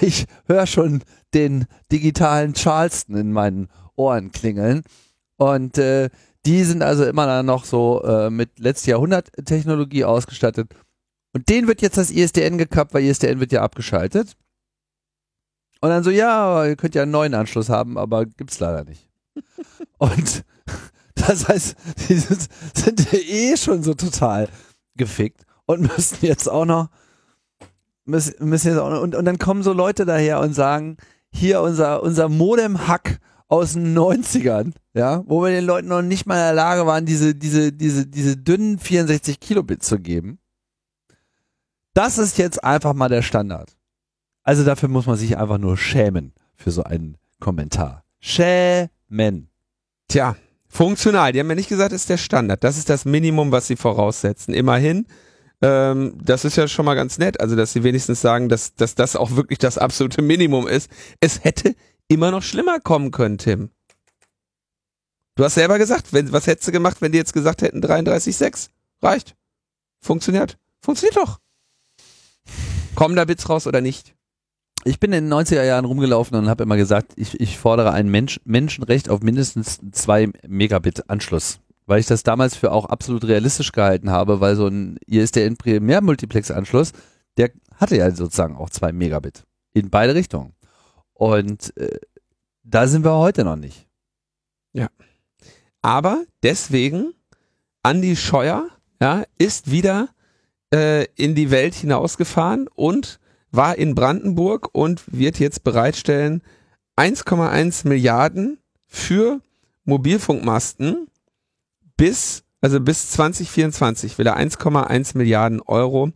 [0.00, 1.02] Ich höre schon
[1.32, 4.82] den digitalen Charleston in meinen Ohren klingeln.
[5.36, 6.10] Und äh,
[6.44, 10.68] die sind also immer noch so äh, mit letztes Jahrhundert Technologie ausgestattet.
[11.36, 14.36] Und denen wird jetzt das ISDN gekappt, weil ISDN wird ja abgeschaltet.
[15.82, 19.10] Und dann so, ja, ihr könnt ja einen neuen Anschluss haben, aber gibt's leider nicht.
[19.98, 20.44] Und
[21.14, 21.76] das heißt,
[22.08, 24.48] die sind, sind ja eh schon so total
[24.96, 26.88] gefickt und müssen jetzt auch noch
[28.06, 30.96] müssen, müssen jetzt auch noch, und, und dann kommen so Leute daher und sagen,
[31.30, 33.18] hier unser, unser Modem-Hack
[33.48, 37.04] aus den 90ern, ja, wo wir den Leuten noch nicht mal in der Lage waren,
[37.04, 40.38] diese, diese, diese, diese dünnen 64 Kilobit zu geben.
[41.96, 43.74] Das ist jetzt einfach mal der Standard.
[44.42, 48.04] Also dafür muss man sich einfach nur schämen für so einen Kommentar.
[48.20, 49.48] Schämen.
[50.06, 50.36] tja,
[50.68, 51.32] funktional.
[51.32, 52.62] Die haben ja nicht gesagt, ist der Standard.
[52.62, 54.52] Das ist das Minimum, was sie voraussetzen.
[54.52, 55.06] Immerhin,
[55.62, 57.40] ähm, das ist ja schon mal ganz nett.
[57.40, 60.90] Also, dass sie wenigstens sagen, dass, dass das auch wirklich das absolute Minimum ist.
[61.20, 61.74] Es hätte
[62.08, 63.70] immer noch schlimmer kommen können, Tim.
[65.34, 68.68] Du hast selber gesagt, wenn, was hättest du gemacht, wenn die jetzt gesagt hätten 33,6?
[69.00, 69.34] Reicht.
[70.02, 70.58] Funktioniert.
[70.82, 71.40] Funktioniert doch.
[72.94, 74.14] Kommen da Bits raus oder nicht?
[74.84, 78.08] Ich bin in den 90er Jahren rumgelaufen und habe immer gesagt, ich, ich fordere ein
[78.08, 81.58] Mensch, Menschenrecht auf mindestens zwei Megabit Anschluss.
[81.86, 86.50] Weil ich das damals für auch absolut realistisch gehalten habe, weil so ein ISDN Primär-Multiplex
[86.50, 86.92] Anschluss,
[87.36, 89.44] der hatte ja sozusagen auch zwei Megabit.
[89.72, 90.54] In beide Richtungen.
[91.12, 91.98] Und äh,
[92.62, 93.86] da sind wir heute noch nicht.
[95.86, 97.14] Aber deswegen,
[97.84, 98.68] Andi Scheuer
[99.00, 100.08] ja, ist wieder
[100.76, 103.18] äh, in die Welt hinausgefahren und
[103.50, 106.42] war in Brandenburg und wird jetzt bereitstellen
[106.96, 109.40] 1,1 Milliarden für
[109.84, 111.08] Mobilfunkmasten
[111.96, 116.10] bis, also bis 2024 will er 1,1 Milliarden Euro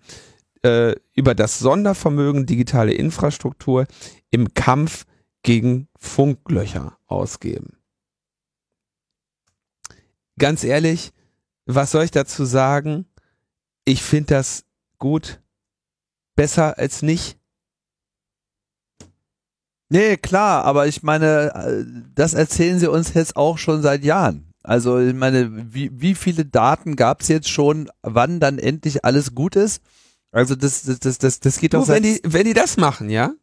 [0.63, 3.87] äh, über das Sondervermögen digitale Infrastruktur
[4.31, 5.07] im Kampf
[5.43, 7.81] gegen Funklöcher ausgeben
[10.41, 11.13] ganz ehrlich,
[11.67, 13.07] was soll ich dazu sagen?
[13.91, 14.63] Ich finde das
[14.99, 15.41] gut.
[16.37, 17.39] Besser als nicht.
[19.89, 21.85] Nee, klar, aber ich meine, äh,
[22.15, 24.53] das erzählen sie uns jetzt auch schon seit Jahren.
[24.63, 29.35] Also ich meine, wie, wie viele Daten gab es jetzt schon, wann dann endlich alles
[29.35, 29.83] gut ist?
[30.31, 33.35] Also das, das, das, das, das geht doch wenn die, wenn die das machen, ja?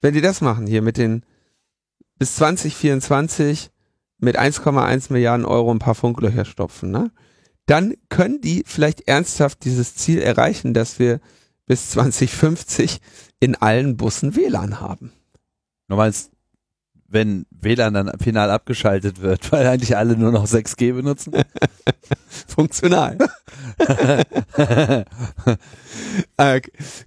[0.00, 1.22] Wenn die das machen hier mit den
[2.18, 3.70] bis 2024
[4.20, 7.10] mit 1,1 Milliarden Euro ein paar Funklöcher stopfen, ne?
[7.66, 11.20] Dann können die vielleicht ernsthaft dieses Ziel erreichen, dass wir
[11.66, 12.98] bis 2050
[13.40, 15.12] in allen Bussen WLAN haben.
[15.88, 16.30] Du meinst,
[17.08, 21.32] wenn WLAN dann final abgeschaltet wird, weil eigentlich alle nur noch 6G benutzen?
[22.48, 23.18] Funktional.
[26.36, 26.60] äh,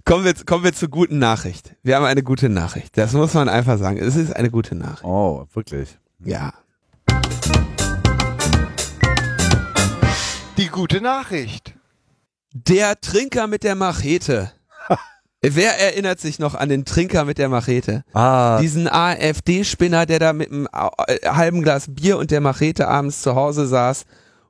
[0.04, 1.76] kommen, wir, kommen wir zur guten Nachricht.
[1.82, 2.96] Wir haben eine gute Nachricht.
[2.96, 3.98] Das muss man einfach sagen.
[3.98, 5.04] Es ist eine gute Nachricht.
[5.04, 5.98] oh, wirklich.
[6.24, 6.54] Ja.
[10.56, 11.74] Die gute Nachricht.
[12.52, 14.52] Der Trinker mit der Machete.
[15.42, 18.04] Wer erinnert sich noch an den Trinker mit der Machete?
[18.14, 23.20] Ah, Diesen AfD-Spinner, der da mit einem äh, halben Glas Bier und der Machete abends
[23.20, 24.04] zu Hause saß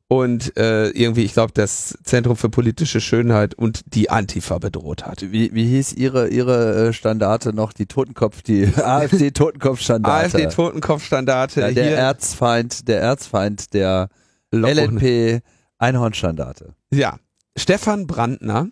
[0.07, 5.33] und äh, irgendwie, ich glaube, das Zentrum für politische Schönheit und die Antifa bedroht hat.
[5.33, 7.73] wie, wie hieß ihre, ihre äh, Standarte noch?
[7.73, 10.37] Die Totenkopf, die AfD-Totenkopf-Standarte.
[10.37, 11.63] AfD-Totenkopfstandarte.
[11.63, 14.09] ja, der hier Erzfeind, der Erzfeind der.
[14.53, 15.43] LNP
[15.79, 16.75] Einhornstandarte.
[16.91, 17.19] Ja,
[17.57, 18.69] Stefan Brandner,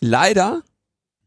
[0.00, 0.62] leider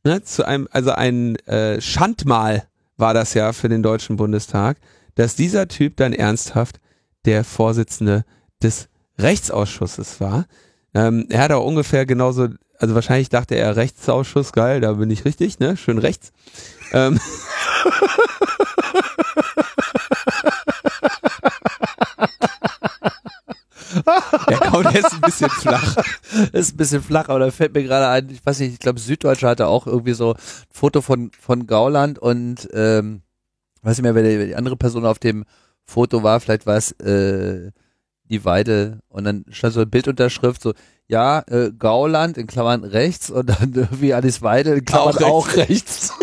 [0.04, 2.68] ne, zu einem, also ein äh, Schandmal
[2.98, 4.78] war das ja für den Deutschen Bundestag,
[5.16, 6.80] dass dieser Typ dann ernsthaft
[7.26, 8.26] der Vorsitzende
[8.62, 10.46] des Rechtsausschusses war.
[10.94, 15.26] Ähm, er hat auch ungefähr genauso, also wahrscheinlich dachte er Rechtsausschuss, geil, da bin ich
[15.26, 16.32] richtig, ne, schön rechts.
[16.94, 17.20] Ähm,
[24.06, 25.98] er kommt jetzt ein bisschen flach.
[26.54, 29.00] ist ein bisschen flach, aber da fällt mir gerade ein, ich weiß nicht, ich glaube
[29.00, 33.22] Süddeutsche hatte auch irgendwie so ein Foto von, von Gauland und ähm,
[33.82, 35.46] weiß nicht mehr, wer die, die andere Person auf dem
[35.86, 37.72] Foto war, vielleicht war es äh,
[38.26, 40.74] die Weide und dann stand so eine Bildunterschrift so,
[41.08, 45.56] ja, äh, Gauland in Klammern rechts und dann irgendwie Alice Weide in Klammern Auch auch
[45.56, 46.14] rechts.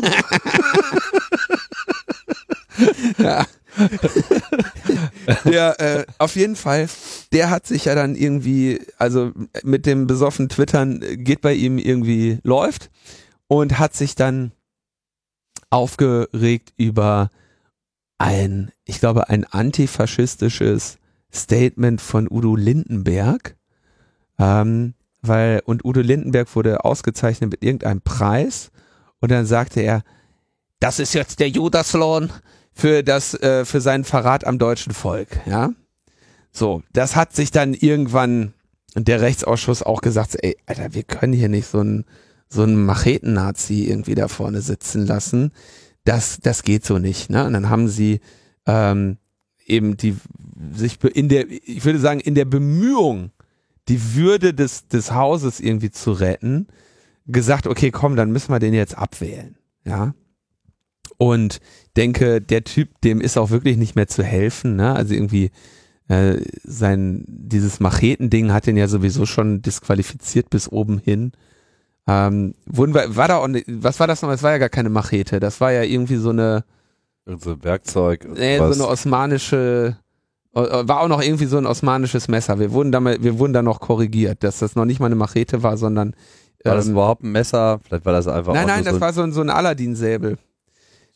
[3.19, 3.47] Ja.
[5.45, 6.89] der, äh, auf jeden Fall,
[7.33, 9.33] der hat sich ja dann irgendwie, also
[9.63, 12.91] mit dem besoffen Twittern äh, geht bei ihm irgendwie läuft
[13.47, 14.53] und hat sich dann
[15.71, 17.31] aufgeregt über
[18.19, 20.99] ein, ich glaube, ein antifaschistisches
[21.33, 23.57] Statement von Udo Lindenberg.
[24.39, 28.71] Ähm, weil, und Udo Lindenberg wurde ausgezeichnet mit irgendeinem Preis
[29.21, 30.03] und dann sagte er,
[30.81, 32.31] das ist jetzt der Judaslohn
[32.79, 35.71] für das, äh, für seinen Verrat am deutschen Volk, ja.
[36.53, 38.55] So, das hat sich dann irgendwann
[38.95, 42.05] der Rechtsausschuss auch gesagt, ey, Alter, wir können hier nicht so einen
[42.49, 45.53] so einen Macheten-Nazi irgendwie da vorne sitzen lassen.
[46.05, 47.45] Das, das geht so nicht, ne?
[47.45, 48.21] Und dann haben sie
[48.67, 49.19] ähm,
[49.67, 50.17] eben die
[50.73, 53.33] sich in der, ich würde sagen, in der Bemühung,
[53.89, 56.69] die Würde des, des Hauses irgendwie zu retten,
[57.27, 60.15] gesagt, okay, komm, dann müssen wir den jetzt abwählen, ja.
[61.17, 61.61] Und
[61.97, 64.95] denke, der Typ, dem ist auch wirklich nicht mehr zu helfen, ne?
[64.95, 65.51] Also irgendwie
[66.09, 71.33] äh, sein dieses Machetending hat den ja sowieso schon disqualifiziert bis oben hin.
[72.07, 74.31] Ähm, wurden wir, war da auch, ne- was war das noch?
[74.31, 76.65] Das war ja gar keine Machete, das war ja irgendwie so eine,
[77.27, 78.27] so ein Werkzeug.
[78.35, 78.81] nee, so was.
[78.81, 79.99] eine osmanische,
[80.55, 82.59] war auch noch irgendwie so ein osmanisches Messer.
[82.59, 85.63] Wir wurden damit, wir wurden da noch korrigiert, dass das noch nicht mal eine Machete
[85.63, 86.15] war, sondern
[86.65, 87.81] war das ähm, überhaupt ein Messer?
[87.85, 90.39] Vielleicht war das einfach nein, auch nein, das so war so ein, so ein Aladdin-Säbel.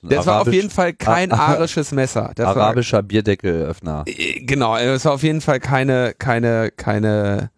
[0.02, 2.32] Das war auf jeden Fall kein Ah, ah, arisches Messer.
[2.34, 4.04] Das war, arabischer Bierdeckelöffner.
[4.06, 7.50] Äh, Genau, es war auf jeden Fall keine, keine, keine,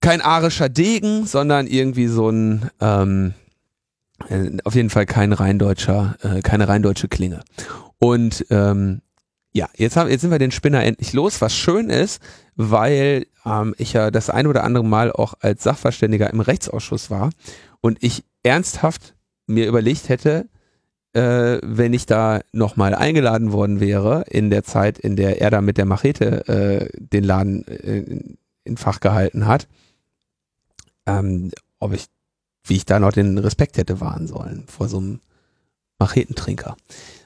[0.00, 3.34] kein arischer Degen, sondern irgendwie so ein, ähm,
[4.28, 7.42] äh, auf jeden Fall kein rheindeutscher, äh, keine rheindeutsche Klinge.
[7.98, 9.02] Und ähm,
[9.52, 12.20] ja, jetzt, haben, jetzt sind wir den Spinner endlich los, was schön ist,
[12.56, 17.30] weil ähm, ich ja das ein oder andere Mal auch als Sachverständiger im Rechtsausschuss war
[17.80, 19.14] und ich ernsthaft
[19.46, 20.46] mir überlegt hätte,
[21.16, 25.62] äh, wenn ich da nochmal eingeladen worden wäre, in der Zeit, in der er da
[25.62, 28.20] mit der Machete äh, den Laden äh,
[28.64, 29.66] in, Fach gehalten hat,
[31.06, 32.06] ähm, ob ich,
[32.64, 35.20] wie ich da noch den Respekt hätte wahren sollen vor so einem
[35.98, 36.76] Machetentrinker.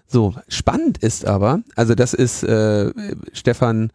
[0.07, 2.93] So, spannend ist aber, also das ist äh,
[3.33, 3.91] Stefan,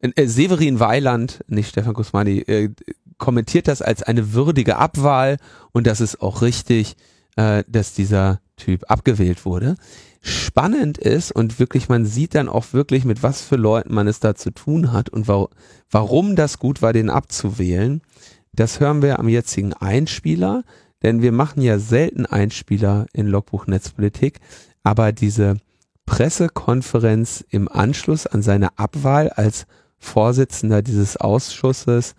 [0.00, 2.70] äh, Severin Weiland, nicht Stefan Kusmani, äh,
[3.18, 5.36] kommentiert das als eine würdige Abwahl
[5.72, 6.96] und das ist auch richtig,
[7.36, 9.76] äh, dass dieser Typ abgewählt wurde.
[10.20, 14.20] Spannend ist und wirklich, man sieht dann auch wirklich, mit was für Leuten man es
[14.20, 15.48] da zu tun hat und wa
[15.90, 18.00] warum das gut war, den abzuwählen.
[18.52, 20.62] Das hören wir am jetzigen Einspieler,
[21.02, 24.40] denn wir machen ja selten Einspieler in Logbuch Netzpolitik,
[24.82, 25.58] aber diese
[26.06, 29.66] Pressekonferenz im Anschluss an seine Abwahl als
[29.98, 32.14] Vorsitzender dieses Ausschusses,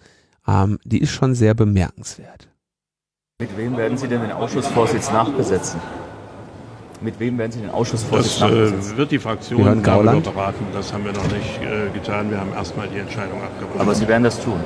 [0.48, 2.50] ähm, die ist schon sehr bemerkenswert.
[3.40, 5.80] Mit wem werden Sie denn den Ausschussvorsitz nachbesetzen?
[7.06, 8.94] Mit wem werden Sie den Ausschussvorsitz Das nachbesetzen?
[8.94, 10.66] äh, wird die Wir Fraktion darüber beraten.
[10.74, 12.32] Das haben wir noch nicht äh, getan.
[12.32, 13.80] Wir haben erstmal die Entscheidung abgewartet.
[13.80, 14.60] Aber Sie werden das tun.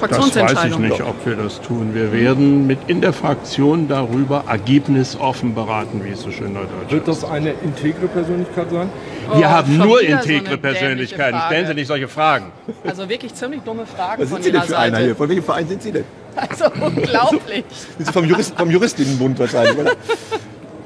[0.00, 1.94] das weiß ich nicht, ob wir das tun.
[1.94, 7.06] Wir werden mit in der Fraktion darüber ergebnisoffen beraten, wie es so schön neudeutsch Wird
[7.06, 7.22] ist.
[7.22, 8.88] das eine integre Persönlichkeit sein?
[9.34, 11.38] Wir Oh, haben nur so integre eine Persönlichkeiten.
[11.48, 12.46] Stellen Sie nicht solche Fragen.
[12.86, 15.04] Also wirklich ziemlich dumme Fragen Was von sind Sie denn Ihrer für einer Seite.
[15.06, 15.16] hier?
[15.16, 16.04] Von welchem Verein sind Sie denn?
[16.34, 17.64] Also unglaublich.
[17.98, 19.92] Sind Sie vom, Jurist, vom Juristinnenbund wahrscheinlich, oder?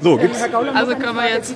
[0.01, 0.39] So, gibt's.
[0.39, 1.33] Herr Gauland, Also können wir Frage.
[1.33, 1.55] jetzt-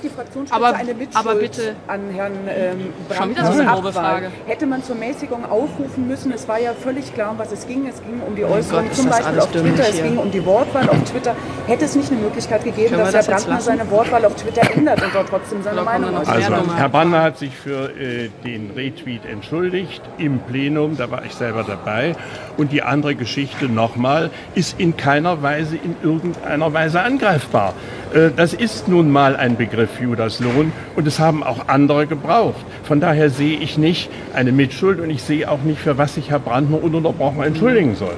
[0.51, 0.73] aber-
[1.13, 3.93] aber bitte- an Herrn ähm, Brandt Schon wieder so eine grobe?
[3.93, 4.31] Frage.
[4.47, 6.31] Hätte man zur Mäßigung aufrufen müssen?
[6.33, 7.87] Es war ja völlig klar, um was es ging.
[7.87, 10.03] Es ging um die Oh Äußerung Gott, ist zum Beispiel auf Twitter, dümmlich es hier.
[10.03, 11.35] ging um die Wortwahl auf Twitter.
[11.67, 14.61] Hätte es nicht eine Möglichkeit gegeben, Können dass das Herr Brandner seine Wortwahl auf Twitter
[14.75, 16.35] ändert und dort trotzdem seine Oder Meinung äußert?
[16.35, 16.75] Also?
[16.75, 21.63] Herr Banner hat sich für äh, den Retweet entschuldigt im Plenum, da war ich selber
[21.63, 22.15] dabei.
[22.57, 27.73] Und die andere Geschichte nochmal, ist in keiner Weise, in irgendeiner Weise angreifbar.
[28.13, 32.63] Äh, das ist nun mal ein Begriff Judaslohn und es haben auch andere gebraucht.
[32.83, 36.29] Von daher sehe ich nicht eine Mitschuld und ich sehe auch nicht, für was sich
[36.29, 38.15] Herr Brandner ununterbrochen entschuldigen soll.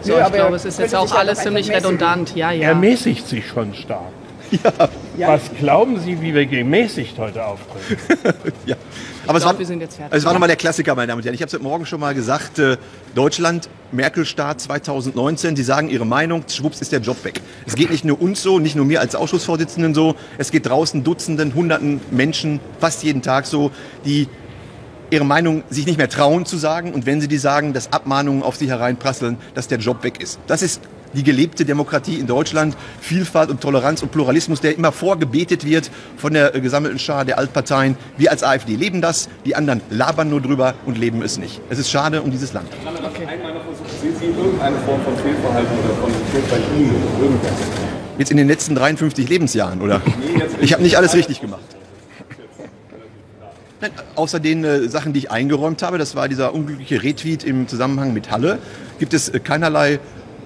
[0.00, 1.84] So, ich aber glaube, es ist jetzt auch alles ziemlich mäßigen.
[1.84, 2.36] redundant.
[2.36, 2.68] Ja, ja.
[2.68, 4.12] Er mäßigt sich schon stark.
[5.18, 7.98] Was glauben Sie, wie wir gemäßigt heute auftreten?
[8.66, 8.76] Ja.
[9.26, 10.16] Aber es glaub, war, wir sind jetzt fertig.
[10.16, 11.34] es war nochmal der Klassiker, meine Damen und Herren.
[11.34, 12.58] Ich habe es heute Morgen schon mal gesagt.
[12.58, 12.78] Äh,
[13.14, 15.54] Deutschland, Merkel-Staat 2019.
[15.54, 17.40] Sie sagen ihre Meinung, schwupps ist der Job weg.
[17.66, 20.14] Es geht nicht nur uns so, nicht nur mir als Ausschussvorsitzenden so.
[20.38, 23.70] Es geht draußen Dutzenden, Hunderten Menschen, fast jeden Tag so,
[24.06, 24.28] die
[25.10, 28.42] ihre Meinung sich nicht mehr trauen zu sagen und wenn sie die sagen, dass Abmahnungen
[28.42, 30.38] auf sie hereinprasseln, dass der Job weg ist.
[30.46, 30.80] Das ist
[31.14, 36.32] die gelebte Demokratie in Deutschland, Vielfalt und Toleranz und Pluralismus, der immer vorgebetet wird von
[36.32, 37.96] der äh, gesammelten Schar der Altparteien.
[38.16, 41.60] Wir als AfD leben das, die anderen labern nur drüber und leben es nicht.
[41.70, 42.68] Es ist schade um dieses Land.
[44.00, 47.52] Sehen Sie irgendeine Form von Fehlverhalten oder von Schuld bei Ihnen oder irgendwas?
[48.18, 50.00] Jetzt in den letzten 53 Lebensjahren, oder?
[50.60, 51.62] Ich habe nicht alles richtig gemacht.
[53.80, 57.68] Nein, außer den äh, Sachen, die ich eingeräumt habe, das war dieser unglückliche Retweet im
[57.68, 58.58] Zusammenhang mit Halle,
[58.98, 60.00] gibt es äh, keinerlei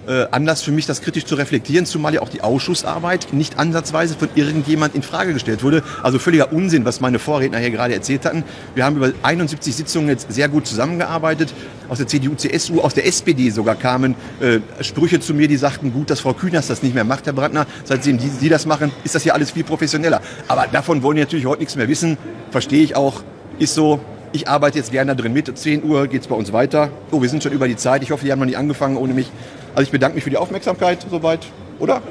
[0.07, 4.17] äh, Anlass für mich, das kritisch zu reflektieren, zumal ja auch die Ausschussarbeit nicht ansatzweise
[4.17, 5.83] von irgendjemand in Frage gestellt wurde.
[6.03, 8.45] Also völliger Unsinn, was meine Vorredner hier gerade erzählt hatten.
[8.75, 11.55] Wir haben über 71 Sitzungen jetzt sehr gut zusammengearbeitet.
[11.89, 15.93] Aus der CDU, CSU, aus der SPD sogar kamen äh, Sprüche zu mir, die sagten,
[15.93, 17.67] gut, dass Frau Kühners das nicht mehr macht, Herr Brandner.
[17.85, 20.21] Seitdem die, Sie das machen, ist das hier alles viel professioneller.
[20.49, 22.17] Aber davon wollen die natürlich heute nichts mehr wissen.
[22.51, 23.23] Verstehe ich auch.
[23.59, 24.01] Ist so.
[24.35, 25.57] Ich arbeite jetzt gerne da drin mit.
[25.57, 26.91] 10 Uhr geht's bei uns weiter.
[27.11, 28.03] Oh, wir sind schon über die Zeit.
[28.03, 29.31] Ich hoffe, die haben noch nicht angefangen ohne mich.
[29.75, 31.47] Also ich bedanke mich für die Aufmerksamkeit soweit.
[31.79, 32.03] Oder?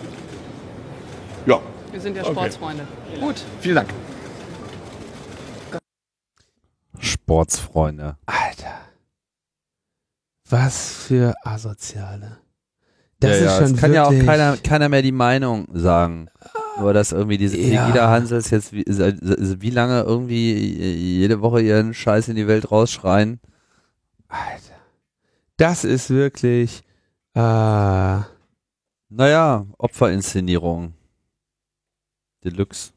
[1.46, 1.60] Ja,
[1.92, 2.88] Wir sind ja Sportsfreunde.
[3.20, 3.36] Gut.
[3.62, 3.90] vielen Dank.
[7.00, 8.18] Sportsfreunde.
[8.26, 8.80] Alter.
[10.50, 12.38] Was für Asoziale.
[13.20, 16.28] Das ja, ist ja, schon es kann ja auch keiner, keiner mehr die Meinung sagen.
[16.80, 17.86] Nur dass irgendwie diese Ja.
[17.86, 20.54] Pegida Hansels jetzt wie, seit- wie lange irgendwie
[21.20, 23.40] jede Woche ihren Scheiß in die Welt rausschreien.
[24.28, 24.76] Alter.
[25.58, 26.84] Das ist wirklich.
[27.34, 28.20] Äh,
[29.10, 30.94] Naja, Opferinszenierung.
[32.44, 32.92] Deluxe.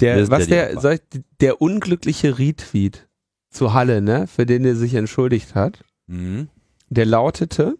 [0.00, 3.08] Der, was der, soll ich, der unglückliche Retweet
[3.50, 6.48] zu Halle, ne, für den er sich entschuldigt hat, Mhm.
[6.88, 7.76] der lautete,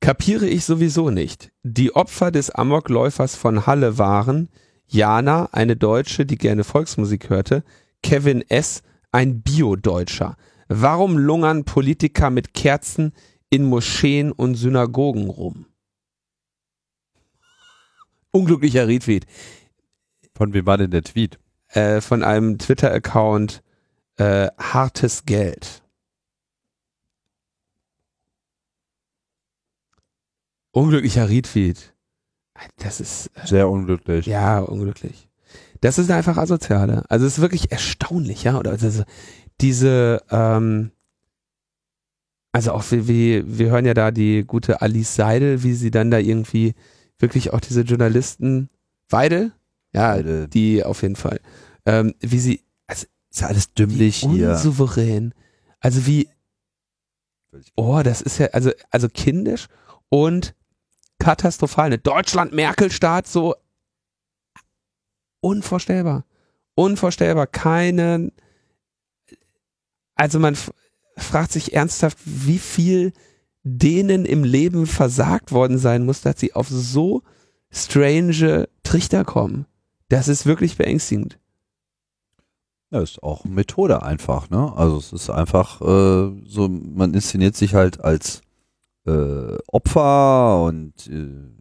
[0.00, 1.52] kapiere ich sowieso nicht.
[1.62, 4.48] Die Opfer des Amokläufers von Halle waren
[4.86, 7.62] Jana, eine Deutsche, die gerne Volksmusik hörte,
[8.02, 8.82] Kevin S.,
[9.12, 10.36] ein Bio-Deutscher.
[10.68, 13.12] Warum lungern Politiker mit Kerzen
[13.56, 15.66] in Moscheen und Synagogen rum?
[18.30, 19.26] Unglücklicher Retweet
[20.36, 21.38] Von wem war denn der Tweet?
[21.68, 23.62] äh, von einem Twitter-Account
[24.18, 25.82] äh, Hartes Geld.
[30.72, 31.94] Unglücklicher Retweet.
[32.78, 34.26] Das ist äh, Sehr unglücklich.
[34.26, 35.28] ja unglücklich.
[35.80, 37.04] Das ist einfach asoziale.
[37.08, 38.58] Also es ist wirklich erstaunlich, ja.
[38.58, 39.04] Oder also
[39.60, 40.90] diese, ähm,
[42.56, 46.10] also auch wie, wie, wir hören ja da die gute Alice Seidel, wie sie dann
[46.10, 46.72] da irgendwie
[47.18, 48.70] wirklich auch diese Journalisten
[49.10, 49.52] Weidel,
[49.92, 50.48] ja, Weidel.
[50.48, 51.38] die auf jeden Fall,
[51.84, 54.52] ähm, wie sie Ist ja alles dümmlich wie hier.
[54.52, 55.34] unsouverän.
[55.80, 56.30] Also wie,
[57.74, 59.66] oh, das ist ja, also, also kindisch
[60.08, 60.54] und
[61.18, 61.84] katastrophal.
[61.84, 63.54] Eine Deutschland-Merkel-Staat, so
[65.42, 66.24] unvorstellbar.
[66.74, 67.48] Unvorstellbar.
[67.48, 68.32] Keinen,
[70.14, 70.56] also man
[71.16, 73.12] fragt sich ernsthaft, wie viel
[73.62, 77.22] denen im Leben versagt worden sein muss, dass sie auf so
[77.70, 79.66] strange Trichter kommen.
[80.08, 81.38] Das ist wirklich beängstigend.
[82.90, 84.72] Ja, ist auch Methode einfach, ne?
[84.76, 88.42] Also es ist einfach äh, so, man inszeniert sich halt als
[89.06, 91.56] äh, Opfer und äh,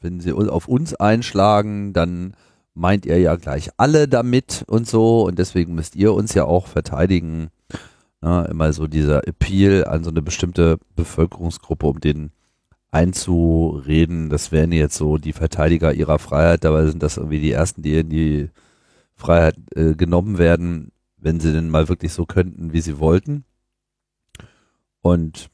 [0.00, 2.34] wenn sie auf uns einschlagen, dann
[2.74, 6.66] meint ihr ja gleich alle damit und so und deswegen müsst ihr uns ja auch
[6.66, 7.50] verteidigen.
[8.22, 8.46] Ne?
[8.50, 12.30] Immer so dieser Appeal an so eine bestimmte Bevölkerungsgruppe, um den
[12.90, 17.82] einzureden, das wären jetzt so die Verteidiger ihrer Freiheit, dabei sind das irgendwie die ersten,
[17.82, 18.50] die in die
[19.14, 23.44] Freiheit äh, genommen werden, wenn sie denn mal wirklich so könnten, wie sie wollten.
[25.00, 25.48] Und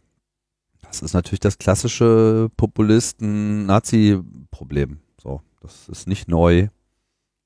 [0.82, 4.98] das ist natürlich das klassische Populisten-Nazi-Problem.
[5.22, 6.68] So, das ist nicht neu.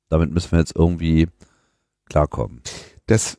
[0.08, 1.26] Damit müssen wir jetzt irgendwie
[2.06, 2.62] klarkommen.
[3.06, 3.38] Das,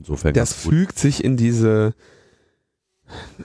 [0.00, 1.94] Insofern das fügt sich in diese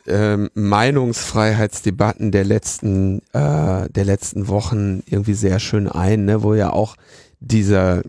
[0.08, 6.44] ähm, Meinungsfreiheitsdebatten der letzten, äh, der letzten Wochen irgendwie sehr schön ein, ne?
[6.44, 6.96] wo ja auch
[7.42, 8.04] dieser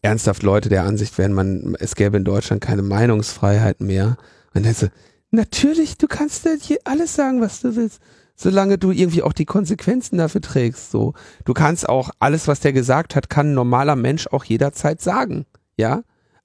[0.00, 4.16] ernsthaft Leute der Ansicht wären, man, es gäbe in Deutschland keine Meinungsfreiheit mehr.
[4.54, 4.86] Und dann so,
[5.32, 8.00] natürlich, du kannst dir hier alles sagen, was du willst,
[8.36, 10.92] solange du irgendwie auch die Konsequenzen dafür trägst.
[10.92, 15.00] So, du kannst auch alles, was der gesagt hat, kann ein normaler Mensch auch jederzeit
[15.00, 15.46] sagen,
[15.76, 16.04] ja.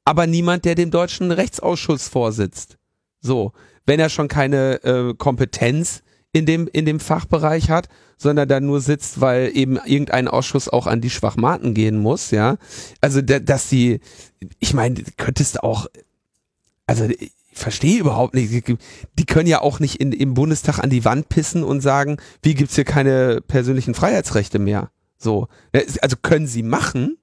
[0.10, 2.80] Aber niemand, der dem deutschen Rechtsausschuss vorsitzt.
[3.22, 3.52] So,
[3.86, 8.82] wenn er schon keine äh, Kompetenz in dem in dem Fachbereich hat, sondern da nur
[8.82, 12.58] sitzt, weil eben irgendein Ausschuss auch an die Schwachmaten gehen muss, ja.
[13.02, 14.00] Also da, dass die,
[14.58, 15.86] ich meine, du könntest auch,
[16.88, 21.06] also ich verstehe überhaupt nicht, die- können ja auch nicht in, im Bundestag an die
[21.06, 24.90] Wand pissen und sagen, wie gibt's hier keine persönlichen Freiheitsrechte mehr?
[25.20, 27.18] So, es- also können sie machen,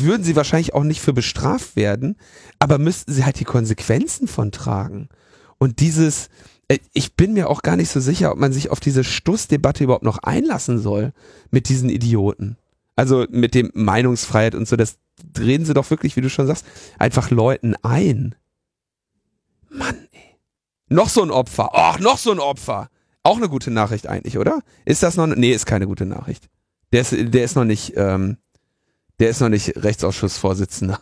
[0.00, 2.16] würden sie wahrscheinlich auch nicht für bestraft werden,
[2.58, 5.08] aber müssten sie halt die Konsequenzen von tragen.
[5.58, 6.28] Und dieses,
[6.68, 9.84] äh, ich bin mir auch gar nicht so sicher, ob man sich auf diese Stussdebatte
[9.84, 11.12] überhaupt noch einlassen soll
[11.50, 12.56] mit diesen Idioten.
[12.94, 14.96] Also mit dem Meinungsfreiheit und so, das
[15.32, 16.64] drehen sie doch wirklich, wie du schon sagst,
[16.98, 18.34] einfach Leuten ein.
[19.68, 20.36] Mann, ey.
[20.88, 21.70] Noch so ein Opfer.
[21.72, 22.88] Ach, noch so ein Opfer.
[23.22, 24.60] Auch eine gute Nachricht eigentlich, oder?
[24.84, 25.26] Ist das noch?
[25.26, 26.48] Nee, ist keine gute Nachricht.
[26.92, 28.38] Der ist, der ist noch nicht, ähm,
[29.20, 30.98] der ist noch nicht Rechtsausschussvorsitzender.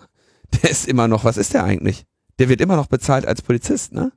[0.63, 2.05] Der ist immer noch, was ist der eigentlich?
[2.39, 4.13] Der wird immer noch bezahlt als Polizist, ne?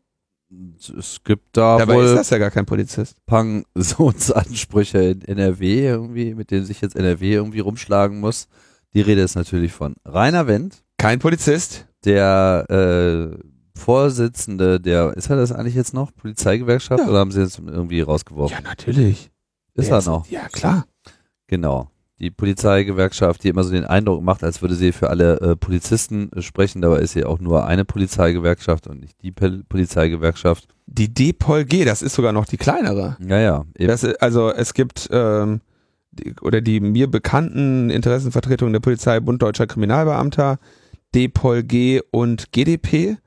[0.98, 3.18] Es gibt da Dabei wohl ist das ja gar kein Polizist.
[3.26, 8.48] Pensionsansprüche in NRW irgendwie, mit denen sich jetzt NRW irgendwie rumschlagen muss.
[8.94, 11.86] Die Rede ist natürlich von Rainer Wendt, Kein Polizist.
[12.06, 13.38] der äh,
[13.78, 17.10] Vorsitzende der, ist er das eigentlich jetzt noch, Polizeigewerkschaft Ja.
[17.10, 18.56] oder haben sie jetzt irgendwie rausgeworfen?
[18.58, 19.30] Ja, natürlich.
[19.76, 20.28] ist Der er noch.
[20.30, 20.86] Ja, klar.
[21.48, 21.90] Genau.
[22.20, 26.32] Die Polizeigewerkschaft, die immer so den Eindruck macht, als würde sie für alle äh, Polizisten
[26.32, 30.68] äh, sprechen, dabei ist sie auch nur eine Polizeigewerkschaft und nicht die Pel Polizeigewerkschaft.
[30.88, 33.18] Die DPOLG, das ist sogar noch die kleinere.
[33.20, 33.66] Ja, ja.
[33.78, 35.62] Das, also es gibt ähm,
[36.12, 40.60] die, oder die mir bekannten Interessenvertretungen der Polizei, Bund Deutscher Kriminalbeamter,
[41.14, 43.18] DPOLG und GDP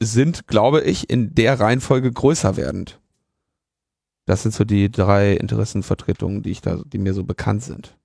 [0.00, 3.01] sind, glaube ich, in der Reihenfolge größer werdend.
[4.24, 7.96] Das sind so die drei Interessenvertretungen, die ich da, die mir so bekannt sind.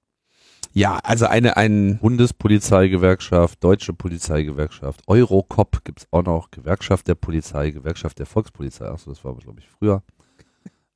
[0.74, 8.20] Ja, also eine, ein, Bundespolizeigewerkschaft, Deutsche Polizeigewerkschaft, Eurocop gibt's auch noch, Gewerkschaft der Polizei, Gewerkschaft
[8.20, 10.04] der Volkspolizei, achso, das war glaube ich früher.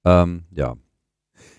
[0.04, 0.76] Ähm, ja,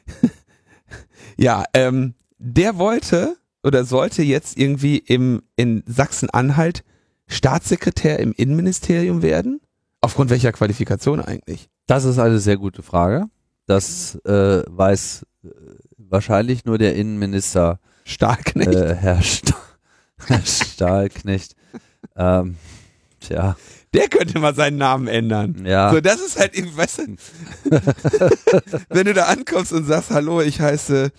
[1.37, 6.85] ja, ähm, der wollte oder sollte jetzt irgendwie im, in Sachsen-Anhalt
[7.29, 9.61] Staatssekretär im Innenministerium werden?
[10.01, 11.71] Aufgrund welcher Qualifikation eigentlich?
[11.87, 13.29] das ist eine sehr gute Frage.
[13.73, 15.49] Das äh, weiß äh,
[15.97, 18.69] wahrscheinlich nur der Innenminister Stahlknecht?
[18.75, 19.55] äh, Herr, Sta
[20.27, 21.57] Herr Stahlknecht.
[22.17, 22.57] ähm,
[23.21, 23.57] tja,
[23.95, 25.65] Der könnte mal seinen Namen ändern.
[25.65, 25.91] ja.
[25.91, 27.17] So, das ist halt irgendwie, weißt du,
[28.91, 31.11] wenn du da ankommst und sagst, hallo, ich heiße,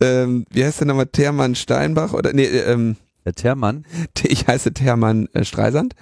[0.00, 3.84] ähm, wie heißt der nochmal, Thermann Steinbach oder, nee, ähm, Herr Termann,
[4.26, 5.94] ich heiße Thermann äh, Streisand,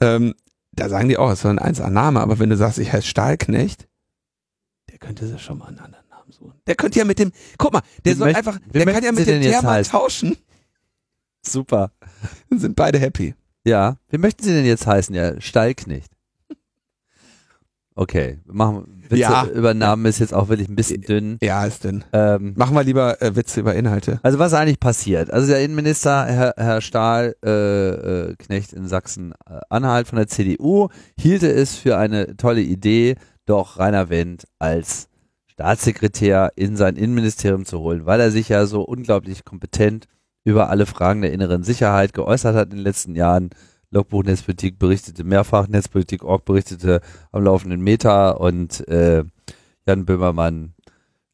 [0.00, 0.34] ähm,
[0.72, 3.88] da sagen die auch, es soll ein 1A-Name, aber wenn du sagst, ich heiße Stahlknecht,
[5.00, 6.54] könnte sich schon mal einen anderen Namen suchen.
[6.66, 9.12] Der könnte ja mit dem, guck mal, der Wie soll möcht- einfach, der kann ja
[9.12, 9.90] mit dem Thermann heißen?
[9.92, 10.36] tauschen,
[11.44, 11.90] super.
[12.50, 13.34] dann sind beide happy.
[13.64, 15.14] Ja, wie möchten Sie denn jetzt heißen?
[15.14, 16.10] Ja, Stallknecht.
[17.96, 19.44] Okay, machen Witze Ja.
[19.46, 21.36] über Namen ist jetzt auch wirklich ein bisschen dünn.
[21.42, 22.04] Ja, ist denn.
[22.12, 24.20] Ähm, Machen wir lieber äh, Witze über Inhalte.
[24.22, 25.30] also was ist eigentlich passiert?
[25.30, 27.50] Also der Innenminister Herr, Herr Stahl äh,
[28.30, 33.16] äh, Knecht in Sachsen-Anhalt von der CDU hielte es für eine tolle Idee,
[33.50, 35.08] doch Rainer Wendt als
[35.48, 40.06] Staatssekretär in sein Innenministerium zu holen, weil er sich ja so unglaublich kompetent
[40.44, 43.50] über alle Fragen der inneren Sicherheit geäußert hat in den letzten Jahren.
[43.90, 47.00] Logbuch Netzpolitik berichtete mehrfach, Netzpolitik.org berichtete
[47.32, 49.24] am laufenden Meter und äh,
[49.84, 50.74] Jan Böhmermann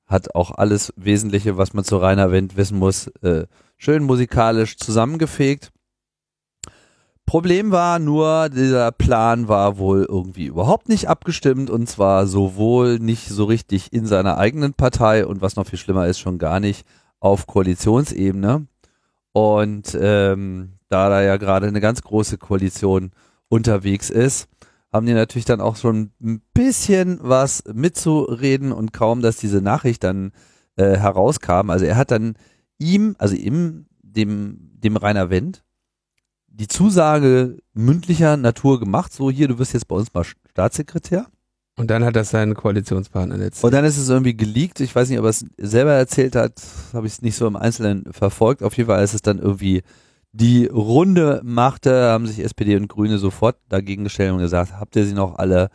[0.07, 5.71] hat auch alles Wesentliche, was man zu Rainer Wendt wissen muss, äh, schön musikalisch zusammengefegt.
[7.27, 13.29] Problem war nur, dieser Plan war wohl irgendwie überhaupt nicht abgestimmt und zwar sowohl nicht
[13.29, 16.87] so richtig in seiner eigenen Partei und was noch viel schlimmer ist, schon gar nicht
[17.19, 18.69] auf Koalitionsebene.
[19.33, 23.11] Und ähm, da da ja gerade eine ganz große Koalition
[23.49, 24.49] unterwegs ist,
[24.93, 30.05] haben die natürlich dann auch schon ein bisschen was mitzureden und kaum, dass diese Nachricht
[30.05, 30.33] dann
[30.77, 31.71] äh, herauskam.
[31.71, 32.37] Also er hat dann
[32.79, 35.65] ihm, also ihm, dem, dem Rainer Wendt,
[36.59, 41.27] die Zusage mündlicher Natur gemacht, so hier, du wirst jetzt bei uns mal Staatssekretär.
[41.79, 43.65] Und dann hat das seinen Koalitionspartner letztlich.
[43.65, 44.81] Und dann ist es irgendwie geleakt.
[44.81, 46.55] Ich weiß nicht, ob er es selber erzählt hat.
[46.95, 48.63] Habe ich es nicht so im Einzelnen verfolgt.
[48.63, 49.83] Auf jeden Fall ist es dann irgendwie
[50.33, 55.05] die Runde machte, haben sich SPD und Grüne sofort dagegen gestellt und gesagt, habt ihr
[55.05, 55.69] sie noch alle?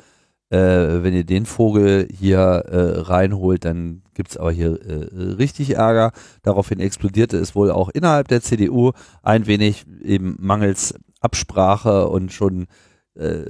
[0.52, 6.12] Äh, wenn ihr den Vogel hier äh, reinholt, dann gibt's aber hier äh, richtig Ärger.
[6.44, 8.92] Daraufhin explodierte es wohl auch innerhalb der CDU
[9.24, 12.68] ein wenig eben mangels Absprache und schon
[13.16, 13.44] äh,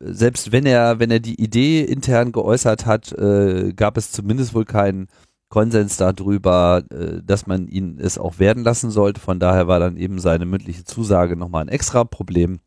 [0.00, 4.64] selbst wenn er, wenn er die Idee intern geäußert hat, äh, gab es zumindest wohl
[4.64, 5.06] keinen
[5.48, 9.20] Konsens darüber, äh, dass man ihn es auch werden lassen sollte.
[9.20, 12.60] Von daher war dann eben seine mündliche Zusage nochmal ein extra Problem.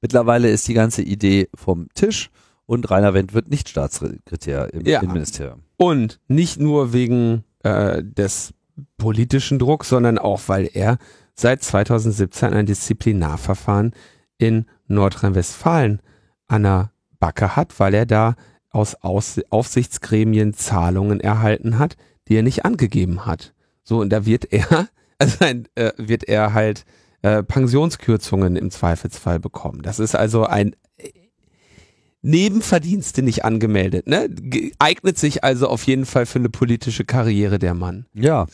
[0.00, 2.30] Mittlerweile ist die ganze Idee vom Tisch
[2.66, 5.00] und Rainer Wendt wird nicht Staatssekretär im Ja.
[5.00, 5.62] Innenministerium.
[5.76, 8.52] Und nicht nur wegen äh, des
[8.96, 10.98] politischen Drucks, sondern auch, weil er
[11.34, 13.92] seit 2017 ein Disziplinarverfahren
[14.38, 16.00] in Nordrhein-Westfalen
[16.46, 18.36] an der Backe hat, weil er da
[18.70, 21.96] aus aus Aufsichtsgremien Zahlungen erhalten hat,
[22.28, 23.54] die er nicht angegeben hat.
[23.82, 24.88] So, und da wird er,
[25.18, 26.84] also äh, wird er halt
[27.22, 29.82] äh, Pensionskürzungen im Zweifelsfall bekommen.
[29.82, 30.74] Das ist also ein
[32.22, 34.28] Nebenverdienste nicht angemeldet, ne?
[34.80, 38.06] Eignet sich also auf jeden Fall für eine politische Karriere der Mann.
[38.12, 38.46] Ja,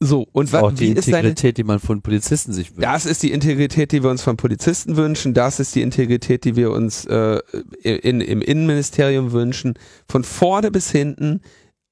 [0.00, 2.82] So, und wa- auch die wie ist seine, Integrität, die man von Polizisten sich wünscht.
[2.84, 5.32] das ist die Integrität, die wir uns von Polizisten wünschen.
[5.32, 7.38] Das ist die Integrität, die wir uns äh,
[7.84, 9.74] in, im Innenministerium wünschen.
[10.08, 11.40] Von vorne bis hinten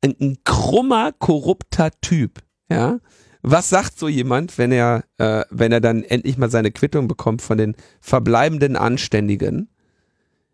[0.05, 2.41] ein, ein krummer, korrupter Typ.
[2.69, 2.99] Ja.
[3.43, 7.43] Was sagt so jemand, wenn er, äh, wenn er dann endlich mal seine Quittung bekommt
[7.43, 9.69] von den verbleibenden Anständigen?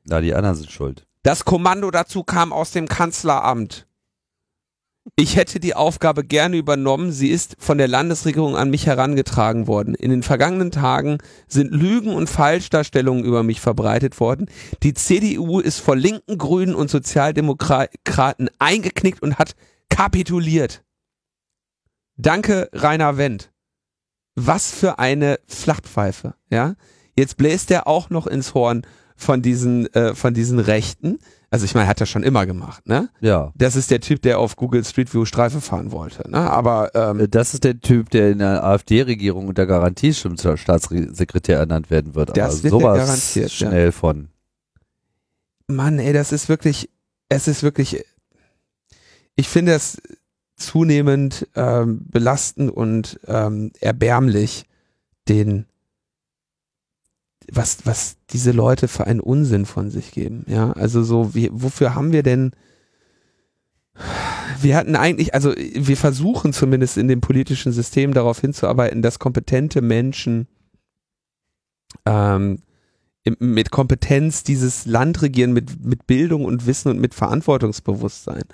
[0.05, 1.07] Na, die anderen sind schuld.
[1.23, 3.87] Das Kommando dazu kam aus dem Kanzleramt.
[5.15, 7.13] Ich hätte die Aufgabe gerne übernommen.
[7.13, 9.95] Sie ist von der Landesregierung an mich herangetragen worden.
[9.95, 14.47] In den vergangenen Tagen sind Lügen und Falschdarstellungen über mich verbreitet worden.
[14.83, 19.55] Die CDU ist vor linken, Grünen und Sozialdemokraten eingeknickt und hat
[19.89, 20.83] kapituliert.
[22.17, 23.51] Danke, Rainer Wendt.
[24.35, 26.75] Was für eine Flachpfeife, ja?
[27.17, 28.83] Jetzt bläst er auch noch ins Horn
[29.17, 31.19] von diesen, äh, von diesen Rechten.
[31.49, 33.09] Also ich meine, hat er schon immer gemacht, ne?
[33.21, 33.53] Ja.
[33.55, 36.39] Das ist der Typ, der auf Google Street View Streife fahren wollte, ne?
[36.39, 40.59] Aber ähm, Äh, Das ist der Typ, der in der AfD-Regierung unter Garantie schon zur
[40.59, 42.37] Staatssekretär ernannt werden wird.
[42.37, 43.69] Das Aber wird sowas garantiert, ja.
[43.69, 44.29] schnell von.
[45.69, 46.91] Mann, ey, das ist wirklich,
[47.31, 48.05] es ist wirklich,
[49.35, 50.01] ich finde es
[50.57, 54.65] zunehmend ähm, belastend und ähm, erbärmlich,
[55.29, 55.67] den,
[57.51, 60.45] was, was diese Leute für einen Unsinn von sich geben.
[60.49, 62.53] Ja, also so, wie, wofür haben wir denn,
[64.61, 69.81] wir hatten eigentlich, also wir versuchen zumindest in dem politischen System darauf hinzuarbeiten, dass kompetente
[69.83, 70.49] Menschen
[72.05, 72.59] ähm,
[73.39, 78.45] mit Kompetenz dieses Land regieren, mit, mit Bildung und Wissen und mit Verantwortungsbewusstsein.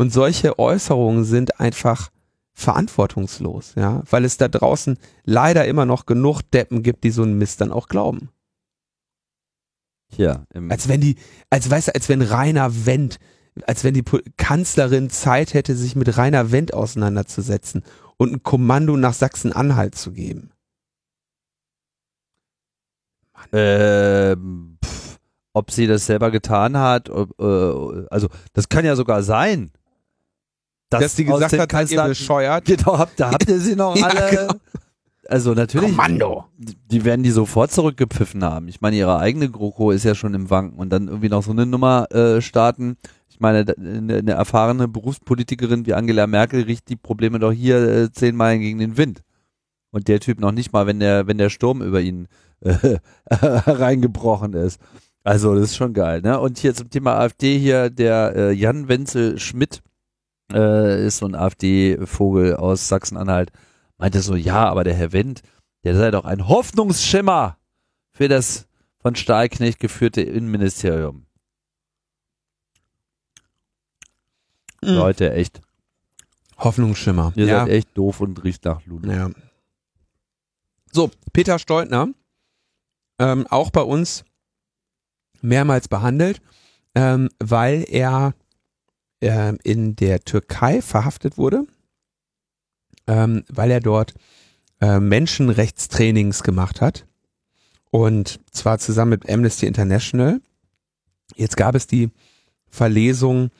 [0.00, 2.08] Und solche Äußerungen sind einfach
[2.54, 7.36] verantwortungslos, ja, weil es da draußen leider immer noch genug Deppen gibt, die so einen
[7.36, 8.30] Mist dann auch glauben.
[10.54, 11.16] Im, Als wenn die,
[11.50, 13.18] als weißt du, als wenn Rainer Wendt,
[13.64, 14.02] als wenn die
[14.38, 17.82] Kanzlerin Zeit hätte, sich mit Rainer Wendt auseinanderzusetzen
[18.16, 20.50] und ein Kommando nach Sachsen-Anhalt zu geben.
[23.52, 25.18] ähm, pff,
[25.52, 29.72] ob sie das selber getan hat, ob, äh, also das kann ja sogar sein.
[30.90, 32.64] Dass die aus gesagt hat, seid ihr bescheuert?
[32.64, 34.30] Genau, habt, da habt ihr sie noch Ja, alle.
[34.30, 34.52] genau.
[35.28, 36.44] Also natürlich, Kommando.
[36.58, 38.66] die werden die sofort zurückgepfiffen haben.
[38.66, 41.52] Ich meine, ihre eigene GroKo ist ja schon im Wanken und dann irgendwie noch so
[41.52, 42.96] eine Nummer äh, starten.
[43.28, 48.10] Ich meine, eine, eine erfahrene Berufspolitikerin wie Angela Merkel riecht die Probleme doch hier äh,
[48.10, 49.20] zehn Meilen gegen den Wind.
[49.92, 52.26] Und der Typ noch nicht mal, wenn der, wenn der Sturm über ihn
[52.60, 52.96] äh,
[53.30, 54.80] reingebrochen ist.
[55.22, 56.40] Also, das ist schon geil, ne?
[56.40, 59.80] Und hier zum Thema AfD hier, der äh, Jan Wenzel Schmidt
[60.52, 63.50] äh, ist so ein AfD-Vogel aus Sachsen-Anhalt,
[63.98, 65.42] meinte so, ja, aber der Herr Wendt,
[65.84, 67.58] der sei doch ein Hoffnungsschimmer
[68.12, 68.66] für das
[68.98, 71.26] von Stahlknecht geführte Innenministerium.
[74.82, 74.94] Mhm.
[74.94, 75.60] Leute, echt.
[76.58, 77.32] Hoffnungsschimmer.
[77.36, 77.60] Ihr ja.
[77.60, 79.10] seid echt doof und riecht nach Lulu.
[79.10, 79.30] Ja.
[80.92, 82.08] So, Peter Steutner,
[83.18, 84.24] ähm, auch bei uns
[85.40, 86.42] mehrmals behandelt,
[86.94, 88.34] ähm, weil er
[89.20, 91.66] ähm, in der Türkei verhaftet wurde,
[93.06, 94.14] ähm, weil er dort
[94.80, 97.06] äh, Menschenrechtstrainings gemacht hat
[97.90, 100.40] und zwar zusammen mit Amnesty International.
[101.34, 102.10] Jetzt gab es die
[102.68, 103.50] Verlesung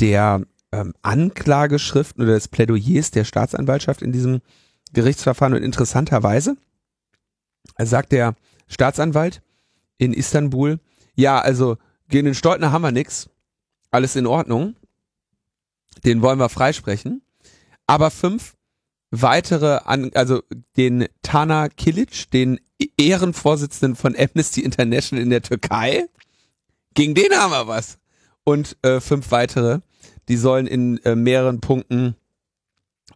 [0.00, 0.42] der
[0.72, 4.40] ähm, Anklageschriften oder des Plädoyers der Staatsanwaltschaft in diesem
[4.92, 6.56] Gerichtsverfahren und interessanterweise
[7.78, 8.34] sagt der
[8.68, 9.42] Staatsanwalt
[9.98, 10.78] in Istanbul,
[11.14, 11.76] ja, also
[12.08, 13.28] gegen den Stoltner haben wir nix.
[13.90, 14.74] Alles in Ordnung.
[16.04, 17.22] Den wollen wir freisprechen.
[17.86, 18.54] Aber fünf
[19.10, 20.42] weitere, an, also
[20.76, 22.60] den Tana Kilic, den
[22.96, 26.06] Ehrenvorsitzenden von Amnesty International in der Türkei,
[26.94, 27.98] gegen den haben wir was.
[28.44, 29.80] Und äh, fünf weitere,
[30.28, 32.14] die sollen in äh, mehreren Punkten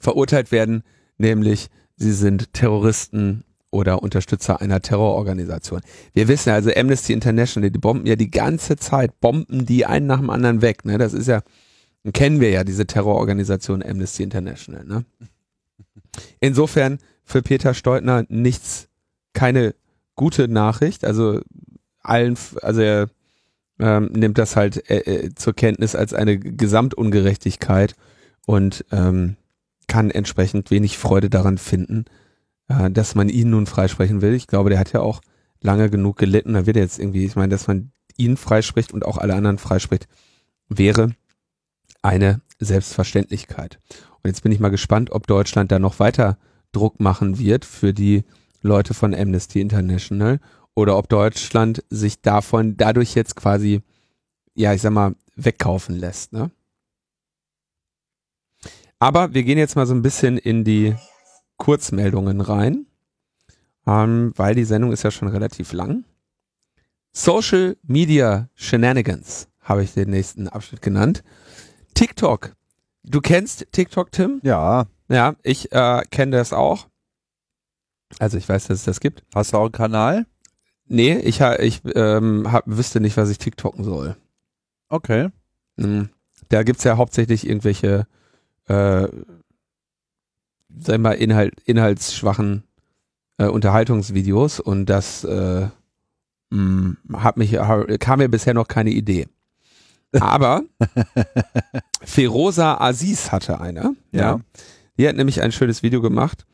[0.00, 0.82] verurteilt werden,
[1.16, 5.80] nämlich sie sind Terroristen oder Unterstützer einer Terrororganisation.
[6.12, 10.20] Wir wissen also Amnesty International, die bomben ja die ganze Zeit, bomben die einen nach
[10.20, 10.84] dem anderen weg.
[10.84, 10.98] Ne?
[10.98, 11.42] Das ist ja,
[12.12, 14.84] kennen wir ja diese Terrororganisation Amnesty International.
[14.84, 15.04] Ne?
[16.40, 18.88] Insofern für Peter Steutner nichts,
[19.32, 19.74] keine
[20.14, 21.04] gute Nachricht.
[21.04, 21.40] Also
[22.00, 23.08] allen, also er
[23.78, 27.94] ähm, nimmt das halt äh, äh, zur Kenntnis als eine Gesamtungerechtigkeit
[28.46, 29.36] und ähm,
[29.88, 32.04] kann entsprechend wenig Freude daran finden,
[32.68, 34.34] äh, dass man ihn nun freisprechen will.
[34.34, 35.22] Ich glaube, der hat ja auch
[35.60, 36.52] lange genug gelitten.
[36.52, 39.58] Da wird er jetzt irgendwie, ich meine, dass man ihn freispricht und auch alle anderen
[39.58, 40.06] freispricht,
[40.68, 41.14] wäre
[42.04, 43.80] eine Selbstverständlichkeit.
[44.22, 46.38] Und jetzt bin ich mal gespannt, ob Deutschland da noch weiter
[46.72, 48.24] Druck machen wird für die
[48.60, 50.38] Leute von Amnesty International
[50.74, 53.82] oder ob Deutschland sich davon dadurch jetzt quasi,
[54.54, 56.32] ja, ich sag mal, wegkaufen lässt.
[56.32, 56.50] Ne?
[58.98, 60.94] Aber wir gehen jetzt mal so ein bisschen in die
[61.56, 62.86] Kurzmeldungen rein,
[63.86, 66.04] ähm, weil die Sendung ist ja schon relativ lang.
[67.12, 71.22] Social Media Shenanigans habe ich den nächsten Abschnitt genannt.
[71.94, 72.54] TikTok.
[73.02, 74.40] Du kennst TikTok, Tim?
[74.42, 74.86] Ja.
[75.08, 76.88] Ja, ich äh, kenne das auch.
[78.18, 79.22] Also ich weiß, dass es das gibt.
[79.34, 80.26] Hast du auch einen Kanal?
[80.86, 84.16] Nee, ich, ich ähm, hab, wüsste nicht, was ich TikToken soll.
[84.88, 85.28] Okay.
[85.76, 86.10] Mhm.
[86.48, 88.06] Da gibt's ja hauptsächlich irgendwelche,
[88.66, 89.08] äh,
[90.78, 92.64] sag mal, Inhalt, inhaltsschwachen
[93.38, 95.68] äh, Unterhaltungsvideos und das äh,
[96.50, 97.52] mh, hat mich,
[97.98, 99.26] kam mir bisher noch keine Idee.
[100.20, 100.62] Aber
[102.04, 103.96] Feroza Aziz hatte eine.
[104.12, 104.20] Ja.
[104.20, 104.40] Ja.
[104.98, 106.46] Die hat nämlich ein schönes Video gemacht,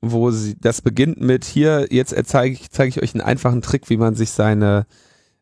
[0.00, 3.88] wo sie, das beginnt mit hier, jetzt zeige ich, zeige ich euch einen einfachen Trick,
[3.88, 4.86] wie man sich seine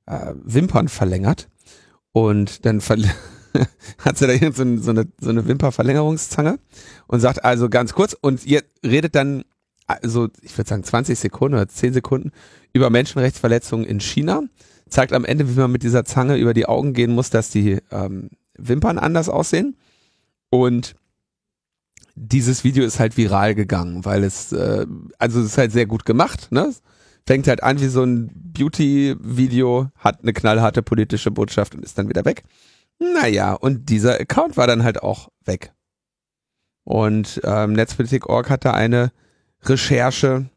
[0.06, 1.48] äh, Wimpern verlängert.
[2.12, 3.04] Und dann verl
[3.98, 6.58] hat sie da irgend so, so eine, so eine Wimperverlängerungszange
[7.06, 9.44] und sagt also ganz kurz und ihr redet dann
[9.86, 12.32] also ich würde sagen 20 Sekunden oder 10 Sekunden
[12.72, 14.42] über Menschenrechtsverletzungen in China,
[14.92, 17.78] zeigt am Ende, wie man mit dieser Zange über die Augen gehen muss, dass die
[17.90, 19.76] ähm, Wimpern anders aussehen
[20.50, 20.94] und
[22.14, 24.86] dieses Video ist halt viral gegangen, weil es, äh,
[25.18, 26.72] also es ist halt sehr gut gemacht, ne?
[27.26, 32.08] Fängt halt an wie so ein Beauty-Video, hat eine knallharte politische Botschaft und ist dann
[32.08, 32.42] wieder weg.
[32.98, 35.72] Naja, und dieser Account war dann halt auch weg.
[36.84, 39.12] Und ähm, Netzpolitik.org hat da eine
[39.62, 40.50] Recherche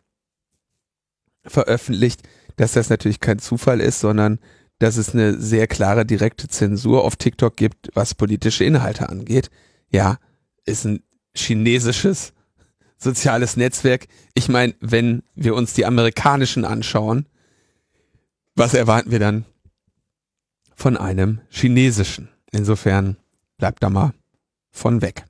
[1.46, 2.24] veröffentlicht,
[2.56, 4.40] dass das natürlich kein Zufall ist, sondern
[4.80, 9.50] dass es eine sehr klare direkte Zensur auf TikTok gibt, was politische Inhalte angeht.
[9.90, 10.18] Ja,
[10.66, 11.02] ist ein
[11.36, 12.34] chinesisches
[12.98, 14.08] soziales Netzwerk.
[14.34, 17.28] Ich meine, wenn wir uns die amerikanischen anschauen,
[18.56, 19.46] was erwarten wir dann
[20.76, 22.30] von einem chinesischen?
[22.52, 23.18] Insofern
[23.58, 24.14] bleibt da mal
[24.72, 25.26] von weg.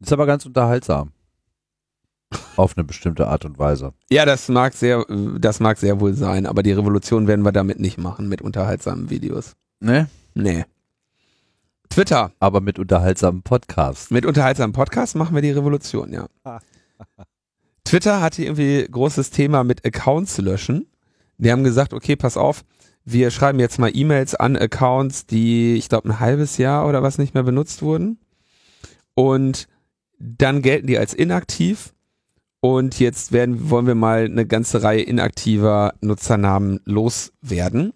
[0.00, 1.12] Ist aber ganz unterhaltsam.
[2.56, 3.94] Auf eine bestimmte Art und Weise.
[4.10, 5.04] Ja, das mag sehr,
[5.38, 9.10] das mag sehr wohl sein, aber die Revolution werden wir damit nicht machen mit unterhaltsamen
[9.10, 9.54] Videos.
[9.80, 10.08] Ne?
[10.34, 10.64] Nee.
[11.88, 12.32] Twitter.
[12.38, 14.10] Aber mit unterhaltsamen Podcasts.
[14.10, 16.28] Mit unterhaltsamen Podcasts machen wir die Revolution, ja.
[17.84, 20.86] Twitter hatte irgendwie großes Thema mit Accounts löschen.
[21.38, 22.64] Die haben gesagt, okay, pass auf,
[23.04, 27.16] wir schreiben jetzt mal E-Mails an Accounts, die, ich glaube, ein halbes Jahr oder was
[27.16, 28.18] nicht mehr benutzt wurden.
[29.14, 29.66] Und
[30.18, 31.94] dann gelten die als inaktiv.
[32.60, 37.92] Und jetzt werden, wollen wir mal eine ganze Reihe inaktiver Nutzernamen loswerden.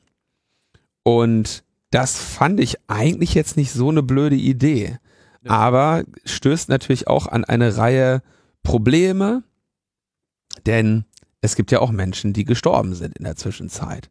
[1.02, 4.98] Und das fand ich eigentlich jetzt nicht so eine blöde Idee.
[5.44, 8.22] Aber stößt natürlich auch an eine Reihe
[8.62, 9.43] Probleme,
[10.66, 11.05] denn
[11.40, 14.10] es gibt ja auch Menschen, die gestorben sind in der Zwischenzeit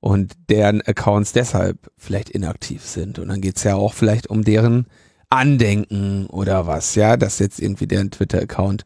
[0.00, 3.18] und deren Accounts deshalb vielleicht inaktiv sind.
[3.18, 4.86] Und dann geht's ja auch vielleicht um deren
[5.28, 8.84] Andenken oder was, ja, dass jetzt irgendwie deren Twitter-Account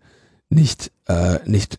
[0.50, 1.78] nicht, äh, nicht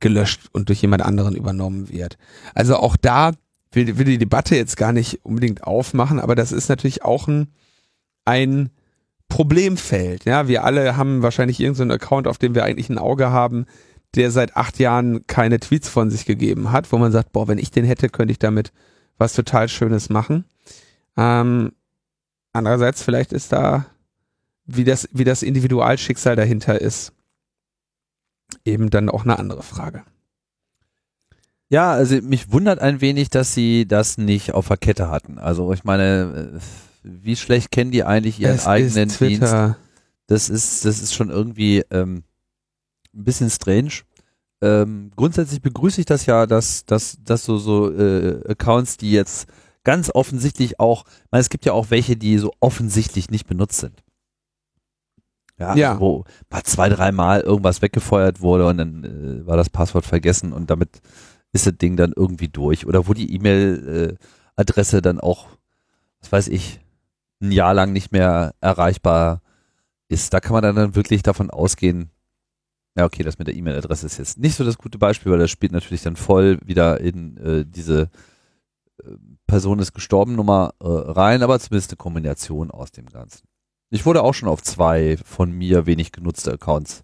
[0.00, 2.16] gelöscht und durch jemand anderen übernommen wird.
[2.54, 3.32] Also auch da
[3.72, 7.48] will, will die Debatte jetzt gar nicht unbedingt aufmachen, aber das ist natürlich auch ein,
[8.24, 8.70] ein
[9.28, 10.24] Problemfeld.
[10.24, 13.66] Ja, wir alle haben wahrscheinlich irgendeinen Account, auf dem wir eigentlich ein Auge haben,
[14.16, 17.58] der seit acht Jahren keine Tweets von sich gegeben hat, wo man sagt, boah, wenn
[17.58, 18.72] ich den hätte, könnte ich damit
[19.18, 20.44] was total Schönes machen.
[21.16, 21.72] Ähm,
[22.52, 23.86] andererseits vielleicht ist da,
[24.66, 27.12] wie das, wie das Individualschicksal dahinter ist,
[28.64, 30.02] eben dann auch eine andere Frage.
[31.68, 35.38] Ja, also mich wundert ein wenig, dass sie das nicht auf der Kette hatten.
[35.38, 36.60] Also ich meine, äh,
[37.02, 39.54] wie schlecht kennen die eigentlich ihren Es eigenen Dienst?
[40.26, 42.24] Das ist, das ist schon irgendwie ähm,
[43.14, 44.02] ein bisschen strange.
[44.62, 49.46] Ähm, grundsätzlich begrüße ich das ja, dass, dass, dass so, so äh, Accounts, die jetzt
[49.84, 53.78] ganz offensichtlich auch, ich meine, es gibt ja auch welche, die so offensichtlich nicht benutzt
[53.78, 54.02] sind.
[55.60, 55.90] Ja, Ja.
[55.90, 60.52] Also wo mal zwei, dreimal irgendwas weggefeuert wurde und dann äh, war das Passwort vergessen
[60.52, 61.00] und damit
[61.52, 62.86] ist das Ding dann irgendwie durch.
[62.86, 65.48] Oder wo die E-Mail-Adresse dann auch,
[66.20, 66.80] was weiß ich,
[67.42, 69.42] ein Jahr lang nicht mehr erreichbar
[70.08, 70.32] ist.
[70.32, 72.10] Da kann man dann, dann wirklich davon ausgehen,
[72.96, 75.50] ja, okay, das mit der E-Mail-Adresse ist jetzt nicht so das gute Beispiel, weil das
[75.50, 78.10] spielt natürlich dann voll wieder in äh, diese
[79.02, 79.10] äh,
[79.46, 83.49] Person ist gestorben Nummer äh, rein, aber zumindest eine Kombination aus dem Ganzen.
[83.90, 87.02] Ich wurde auch schon auf zwei von mir wenig genutzte Accounts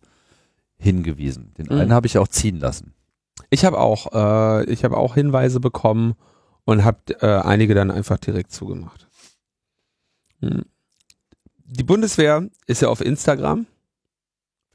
[0.78, 1.52] hingewiesen.
[1.58, 1.80] Den Mhm.
[1.80, 2.94] einen habe ich auch ziehen lassen.
[3.50, 6.14] Ich habe auch, äh, ich habe auch Hinweise bekommen
[6.64, 9.08] und habe äh, einige dann einfach direkt zugemacht.
[10.40, 10.64] Hm.
[11.64, 13.66] Die Bundeswehr ist ja auf Instagram.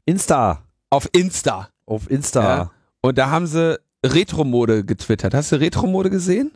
[0.04, 0.62] Insta.
[0.90, 1.68] Auf Insta.
[1.86, 2.42] Auf Insta.
[2.42, 2.70] Ja.
[3.00, 5.34] Und da haben sie Retromode getwittert.
[5.34, 6.50] Hast du Retromode gesehen?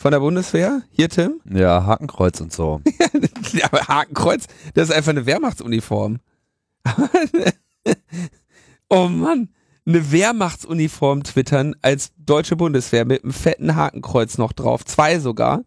[0.00, 0.82] Von der Bundeswehr?
[0.92, 1.40] Hier, Tim?
[1.44, 2.80] Ja, Hakenkreuz und so.
[3.52, 4.44] Ja, aber Hakenkreuz,
[4.74, 6.18] das ist einfach eine Wehrmachtsuniform.
[8.90, 9.48] oh Mann,
[9.86, 15.64] eine Wehrmachtsuniform twittern als deutsche Bundeswehr mit einem fetten Hakenkreuz noch drauf, zwei sogar,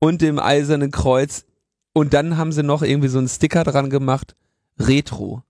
[0.00, 1.44] und dem eisernen Kreuz.
[1.92, 4.34] Und dann haben sie noch irgendwie so einen Sticker dran gemacht,
[4.78, 5.44] Retro.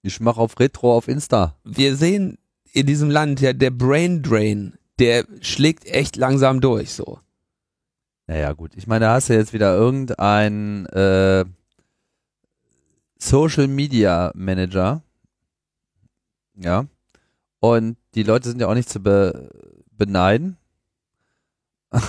[0.00, 1.58] Ich mache auf Retro auf Insta.
[1.62, 2.38] Wir sehen
[2.72, 7.18] in diesem Land ja der Brain Drain, der schlägt echt langsam durch, so.
[8.26, 8.72] Naja, gut.
[8.76, 11.44] Ich meine, da hast du jetzt wieder irgendein äh,
[13.18, 15.02] Social Media Manager.
[16.56, 16.86] Ja.
[17.60, 19.50] Und die Leute sind ja auch nicht zu be
[19.90, 20.56] beneiden.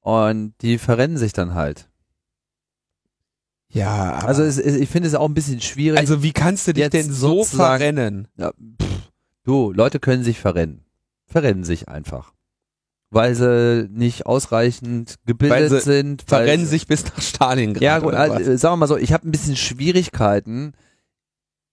[0.00, 1.88] Und die verrennen sich dann halt.
[3.68, 5.98] Ja, Also es, es, ich finde es auch ein bisschen schwierig.
[5.98, 8.28] Also wie kannst du dich denn so verrennen?
[8.36, 8.85] Ja, pff,
[9.46, 10.84] du, Leute können sich verrennen.
[11.26, 12.32] Verrennen sich einfach.
[13.10, 16.24] Weil sie nicht ausreichend gebildet Weil sind.
[16.30, 17.82] weil Verrennen sich bis nach Stalingrad.
[17.82, 20.74] Ja, gut, also, äh, sagen wir mal so, ich habe ein bisschen Schwierigkeiten,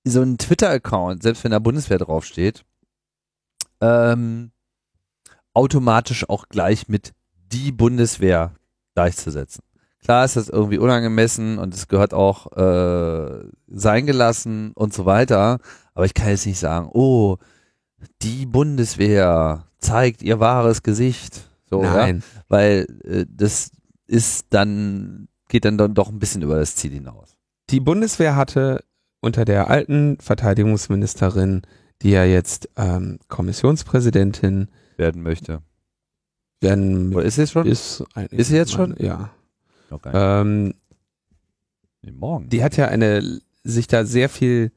[0.06, 2.64] so einen Twitter-Account, selbst wenn da Bundeswehr draufsteht,
[3.82, 4.52] ähm,
[5.54, 7.14] automatisch auch gleich mit
[7.52, 8.54] die Bundeswehr
[8.95, 9.64] gleichzusetzen.
[10.04, 15.60] Klar ist das irgendwie unangemessen und es gehört auch äh, sein gelassen und so weiter,
[15.94, 17.38] aber ich kann jetzt nicht sagen, oh,
[18.21, 21.49] die Bundeswehr zeigt ihr wahres Gesicht.
[21.69, 21.93] So, ja?
[21.93, 22.23] Nein.
[22.49, 23.71] weil äh, das
[24.07, 27.35] ist dann, geht dann doch ein bisschen über das Ziel hinaus.
[27.69, 28.84] Die Bundeswehr hatte
[29.21, 31.61] unter der alten Verteidigungsministerin,
[32.01, 34.67] die ja jetzt ähm, Kommissionspräsidentin
[34.97, 35.61] Werden möchte.
[36.61, 37.65] werden Oder ist sie schon?
[37.65, 38.95] ist, Ist sie jetzt schon?
[38.99, 39.31] Ja.
[39.89, 40.01] Nicht.
[40.13, 40.73] Ähm,
[42.01, 42.49] Nee, morgen.
[42.49, 44.71] die hat ja eine sich da sehr viel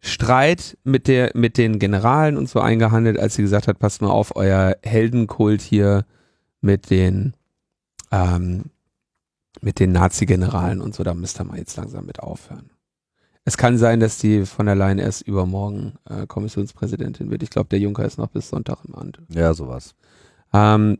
[0.00, 4.10] Streit mit der mit den Generalen und so eingehandelt, als sie gesagt hat, passt mal
[4.10, 6.06] auf euer Heldenkult hier
[6.60, 7.34] mit den
[8.10, 8.70] ähm,
[9.60, 12.70] mit den Nazi-Generalen und so, da müsst ihr mal jetzt langsam mit aufhören.
[13.44, 17.42] Es kann sein, dass die von der Leyen erst übermorgen äh, Kommissionspräsidentin wird.
[17.42, 19.20] Ich glaube, der Juncker ist noch bis Sonntag im Amt.
[19.28, 19.94] ja, sowas.
[20.52, 20.98] Ähm,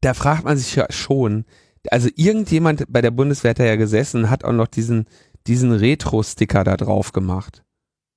[0.00, 1.44] da fragt man sich ja schon,
[1.90, 5.06] also irgendjemand bei der Bundeswehr hat da ja gesessen hat auch noch diesen,
[5.46, 7.62] diesen Retro-Sticker da drauf gemacht.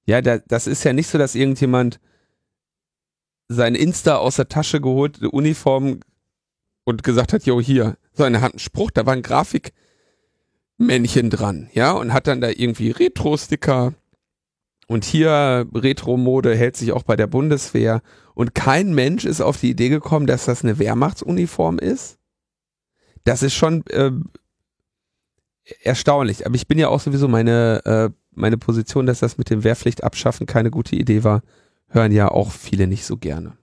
[0.05, 1.99] Ja, da, das ist ja nicht so, dass irgendjemand
[3.47, 5.99] sein Insta aus der Tasche geholt, eine Uniform
[6.83, 7.97] und gesagt hat, jo, hier.
[8.13, 12.49] Sondern er hat einen Spruch, da war ein Grafikmännchen dran, ja, und hat dann da
[12.49, 13.93] irgendwie Retro-Sticker
[14.89, 18.01] und hier Retro-Mode hält sich auch bei der Bundeswehr.
[18.33, 22.17] Und kein Mensch ist auf die Idee gekommen, dass das eine Wehrmachtsuniform ist.
[23.29, 24.11] Das ist schon äh,
[25.81, 26.45] erstaunlich.
[26.45, 30.03] Aber ich bin ja auch sowieso meine, äh, meine Position, dass das mit dem Wehrpflicht
[30.03, 31.41] abschaffen keine gute Idee war,
[31.87, 33.57] hören ja auch viele nicht so gerne.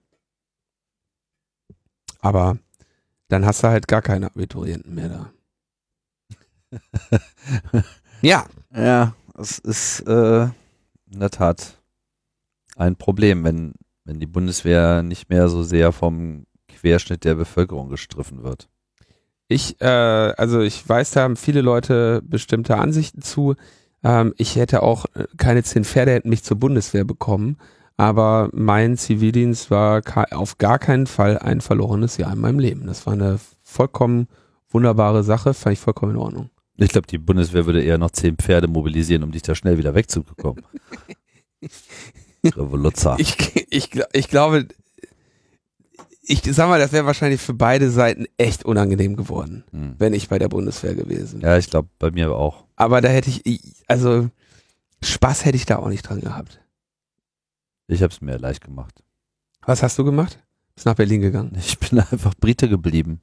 [2.20, 2.58] Aber
[3.28, 5.32] dann hast du halt gar keine Abiturienten mehr da.
[8.22, 11.80] ja, Ja, es ist äh, in der Tat
[12.76, 13.74] ein Problem, wenn,
[14.04, 18.68] wenn die Bundeswehr nicht mehr so sehr vom Querschnitt der Bevölkerung gestriffen wird.
[19.48, 23.54] Ich, äh, also ich weiß, da haben viele Leute bestimmte Ansichten zu.
[24.02, 27.56] Ähm, ich hätte auch äh, keine zehn Pferde hätten mich zur Bundeswehr bekommen,
[27.96, 30.02] aber mein Zivildienst war
[30.32, 32.86] auf gar keinen Fall ein verlorenes Jahr in meinem Leben.
[32.86, 34.28] Das war eine vollkommen
[34.68, 36.50] wunderbare Sache, fand ich vollkommen in Ordnung.
[36.76, 39.94] Ich glaube, die Bundeswehr würde eher noch zehn Pferde mobilisieren, um dich da schnell wieder
[39.94, 40.62] wegzubekommen.
[42.44, 43.16] Revoluzzer.
[43.18, 44.66] Ich, ich, ich glaube,
[46.28, 49.94] ich sag mal, das wäre wahrscheinlich für beide Seiten echt unangenehm geworden, Hm.
[49.98, 51.40] wenn ich bei der Bundeswehr gewesen.
[51.40, 52.64] Ja, ich glaube, bei mir auch.
[52.76, 54.28] Aber da hätte ich, ich- also
[55.02, 56.60] Spaß hätte ich da auch nicht dran gehabt.
[57.88, 59.02] Ich habe es mir leicht gemacht.
[59.64, 60.42] Was hast du gemacht?
[60.74, 61.52] Bist nach Berlin gegangen.
[61.58, 63.20] Ich bin einfach Brite geblieben.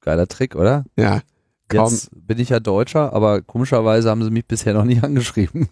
[0.00, 0.84] Geiler Trick, oder?
[0.96, 1.22] Ja.
[1.68, 5.68] Kaum, Jetzt bin ich ja Deutscher, aber komischerweise haben sie mich bisher noch nicht angeschrieben.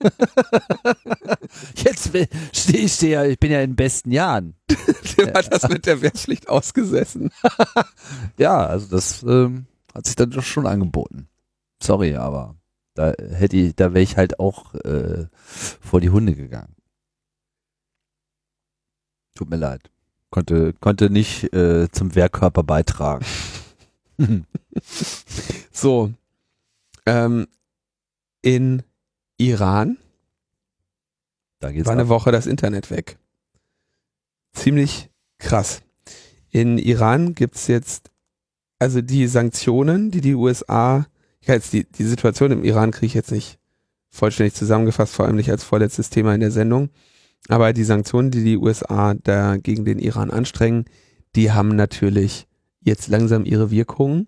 [1.76, 2.10] Jetzt
[2.52, 4.54] stehe ich ja, ich bin ja in besten Jahren.
[5.18, 7.30] dem hat das mit der Wehrpflicht ausgesessen.
[8.38, 11.28] Ja, also das ähm, hat sich dann doch schon angeboten.
[11.82, 12.56] Sorry, aber
[12.94, 16.74] da hätte ich, da wäre ich halt auch äh, vor die Hunde gegangen.
[19.34, 19.90] Tut mir leid.
[20.30, 23.24] Konnte, konnte nicht äh, zum Wehrkörper beitragen.
[25.72, 26.12] So.
[27.06, 27.48] Ähm,
[28.42, 28.82] in
[29.38, 29.98] Iran
[31.60, 32.08] Da geht's war eine ab.
[32.08, 33.18] Woche das Internet weg.
[34.52, 35.82] Ziemlich krass.
[36.50, 38.10] In Iran gibt's jetzt,
[38.78, 41.06] also die Sanktionen, die die USA,
[41.40, 43.58] ich kann jetzt die, die Situation im Iran kriege ich jetzt nicht
[44.10, 46.90] vollständig zusammengefasst, vor allem nicht als vorletztes Thema in der Sendung.
[47.48, 50.84] Aber die Sanktionen, die die USA da gegen den Iran anstrengen,
[51.34, 52.46] die haben natürlich
[52.82, 54.26] jetzt langsam ihre Wirkung.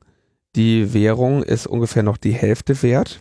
[0.57, 3.21] Die Währung ist ungefähr noch die Hälfte wert.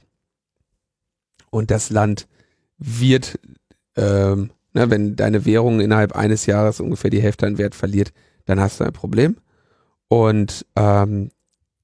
[1.50, 2.28] Und das Land
[2.78, 3.40] wird
[3.96, 8.12] ähm, ne, wenn deine Währung innerhalb eines Jahres ungefähr die Hälfte an Wert verliert,
[8.46, 9.38] dann hast du ein Problem.
[10.08, 11.32] Und ähm,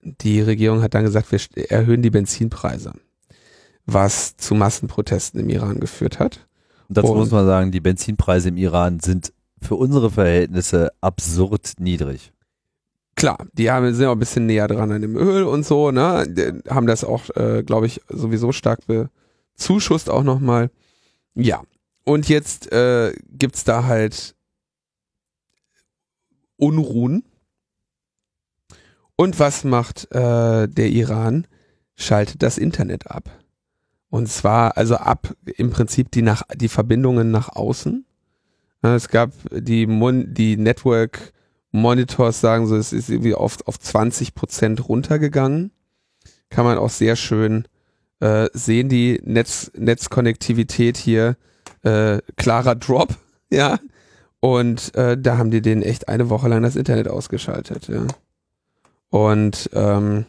[0.02, 2.94] die Regierung hat dann gesagt, wir erhöhen die Benzinpreise,
[3.86, 6.48] was zu Massenprotesten im Iran geführt hat.
[6.88, 11.74] Und dazu Und- muss man sagen, die Benzinpreise im Iran sind für unsere Verhältnisse absurd
[11.80, 12.32] niedrig.
[13.20, 16.26] Klar, die haben, sind auch ein bisschen näher dran an dem Öl und so, ne?
[16.26, 20.72] Die haben das auch, äh, glaube ich, sowieso stark bezuschusst auch nochmal.
[21.36, 21.64] Ja.
[22.06, 24.36] Und jetzt äh, gibt's da halt
[26.56, 27.26] Unruhen.
[29.18, 31.46] Und was macht äh, der Iran?
[31.98, 33.30] Schaltet das Internet ab.
[34.10, 38.06] Und zwar, also ab im Prinzip die, nach, die Verbindungen nach außen.
[38.82, 41.34] Es gab die, Mon die Network
[41.72, 45.72] Monitors sagen so, es ist irgendwie auf, auf 20 Prozent runtergegangen.
[46.50, 47.68] Kann man auch sehr schön
[48.20, 51.38] äh, sehen, die Netz, Netzkonnektivität hier,
[51.84, 53.16] äh, klarer Drop,
[53.50, 53.80] ja.
[54.42, 58.08] Und äh, da haben die denen echt eine Woche lang das Internet ausgeschaltet, ja.
[59.10, 60.26] Und ähm,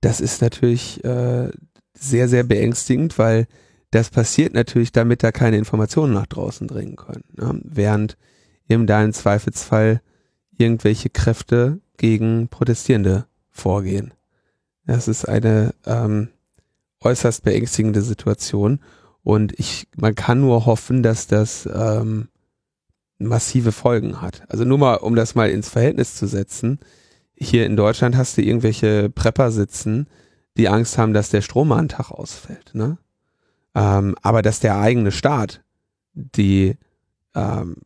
[0.00, 1.50] das ist natürlich äh,
[1.94, 3.46] sehr, sehr beängstigend, weil
[3.90, 7.24] das passiert natürlich, damit da keine Informationen nach draußen dringen können.
[7.32, 7.60] Ne?
[7.64, 8.16] Während
[8.68, 10.00] eben da im Zweifelsfall
[10.56, 14.12] irgendwelche Kräfte gegen Protestierende vorgehen.
[14.86, 16.28] Das ist eine ähm,
[17.00, 18.80] äußerst beängstigende Situation
[19.22, 22.28] und ich, man kann nur hoffen, dass das ähm,
[23.18, 24.42] massive Folgen hat.
[24.48, 26.78] Also nur mal, um das mal ins Verhältnis zu setzen.
[27.36, 30.08] Hier in Deutschland hast du irgendwelche Prepper sitzen,
[30.56, 32.74] die Angst haben, dass der Strom einen Tag ausfällt.
[32.74, 32.98] Ne?
[33.74, 35.62] Ähm, aber dass der eigene Staat
[36.14, 36.76] die
[37.34, 37.76] ähm,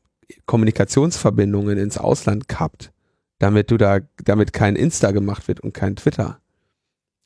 [0.46, 2.92] Kommunikationsverbindungen ins Ausland kappt,
[3.38, 6.40] damit du da, damit kein Insta gemacht wird und kein Twitter.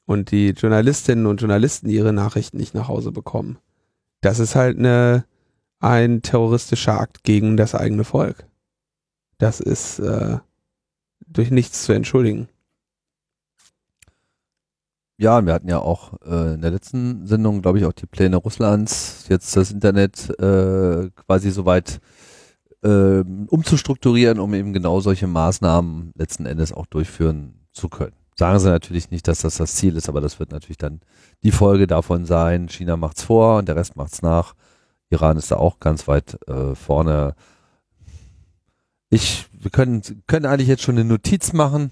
[0.06, 3.58] Und die Journalistinnen und Journalisten ihre Nachrichten nicht nach Hause bekommen.
[4.20, 5.24] Das ist halt eine,
[5.80, 8.46] ein terroristischer Akt gegen das eigene Volk.
[9.38, 10.38] Das ist äh,
[11.26, 12.48] durch nichts zu entschuldigen.
[15.18, 18.36] Ja, wir hatten ja auch äh, in der letzten Sendung, glaube ich, auch die Pläne
[18.36, 22.00] Russlands, jetzt das Internet äh, quasi soweit
[22.86, 28.14] äh, umzustrukturieren, um eben genau solche Maßnahmen letzten Endes auch durchführen zu können.
[28.38, 31.00] Sagen sie natürlich nicht, dass das das Ziel ist, aber das wird natürlich dann
[31.42, 32.68] die Folge davon sein.
[32.68, 34.54] China macht's vor und der Rest macht's nach.
[35.10, 37.34] Iran ist da auch ganz weit äh, vorne.
[39.08, 41.90] Ich, wir können, können eigentlich jetzt schon eine Notiz machen,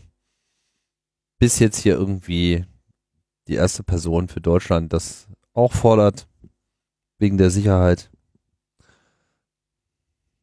[1.39, 2.67] bis jetzt hier irgendwie
[3.49, 6.29] die erste Person für Deutschland das auch fordert,
[7.19, 8.11] wegen der Sicherheit.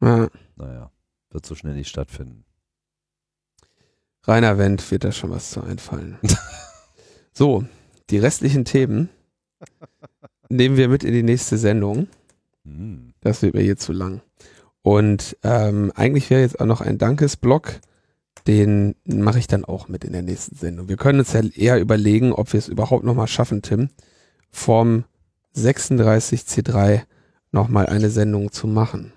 [0.00, 0.28] Ja.
[0.62, 0.92] Naja,
[1.30, 2.44] wird so schnell nicht stattfinden.
[4.24, 6.18] Rainer Wendt wird da schon was zu einfallen.
[7.32, 7.64] so,
[8.10, 9.08] die restlichen Themen
[10.48, 12.06] nehmen wir mit in die nächste Sendung.
[12.64, 13.12] Hm.
[13.20, 14.20] Das wird mir hier zu lang.
[14.82, 17.80] Und ähm, eigentlich wäre jetzt auch noch ein Dankesblock,
[18.46, 20.88] den mache ich dann auch mit in der nächsten Sendung.
[20.88, 23.90] Wir können uns ja eher überlegen, ob wir es überhaupt nochmal schaffen, Tim,
[24.50, 25.04] vom
[25.56, 27.02] 36C3
[27.50, 29.12] nochmal eine Sendung zu machen.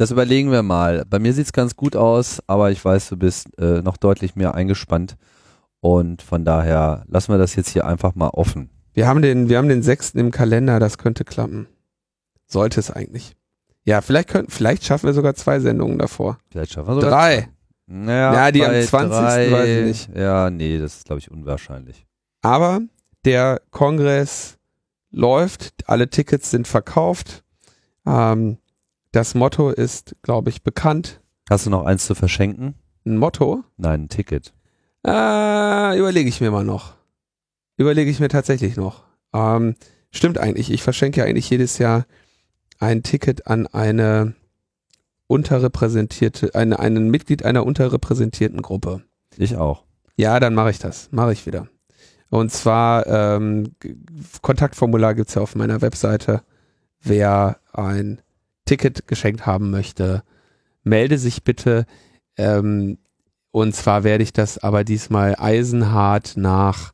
[0.00, 1.04] Das überlegen wir mal.
[1.10, 4.54] Bei mir sieht's ganz gut aus, aber ich weiß, du bist äh, noch deutlich mehr
[4.54, 5.18] eingespannt.
[5.80, 8.70] Und von daher lassen wir das jetzt hier einfach mal offen.
[8.94, 11.66] Wir haben den, wir haben den sechsten im Kalender, das könnte klappen.
[12.46, 13.36] Sollte es eigentlich.
[13.84, 16.38] Ja, vielleicht könnten, vielleicht schaffen wir sogar zwei Sendungen davor.
[16.50, 17.50] Vielleicht schaffen wir sogar Drei.
[17.86, 19.10] Naja, Ja, die am bei 20.
[19.18, 20.16] drei- weiß ich nicht.
[20.16, 22.06] Ja, nee, das ist, glaube ich, unwahrscheinlich.
[22.40, 22.80] Aber
[23.26, 24.56] der Kongress
[25.10, 27.44] läuft, alle Tickets sind verkauft.
[28.06, 28.56] Ähm,
[29.12, 31.20] das Motto ist, glaube ich, bekannt.
[31.48, 32.74] Hast du noch eins zu verschenken?
[33.04, 33.64] Ein Motto?
[33.76, 34.52] Nein, ein Ticket.
[35.06, 36.94] Äh, überlege ich mir mal noch.
[37.76, 39.04] Überlege ich mir tatsächlich noch.
[39.32, 39.74] Ähm,
[40.10, 40.70] stimmt eigentlich.
[40.70, 42.06] Ich verschenke ja eigentlich jedes Jahr
[42.78, 44.34] ein Ticket an eine
[45.26, 49.02] unterrepräsentierte, eine, einen Mitglied einer unterrepräsentierten Gruppe.
[49.36, 49.84] Ich auch.
[50.16, 51.08] Ja, dann mache ich das.
[51.12, 51.68] Mache ich wieder.
[52.30, 53.74] Und zwar, ähm,
[54.42, 56.42] Kontaktformular gibt's ja auf meiner Webseite.
[57.00, 58.20] Wer ein
[58.64, 60.22] Ticket geschenkt haben möchte,
[60.82, 61.86] melde sich bitte.
[62.36, 62.98] Ähm,
[63.50, 66.92] und zwar werde ich das aber diesmal eisenhart nach,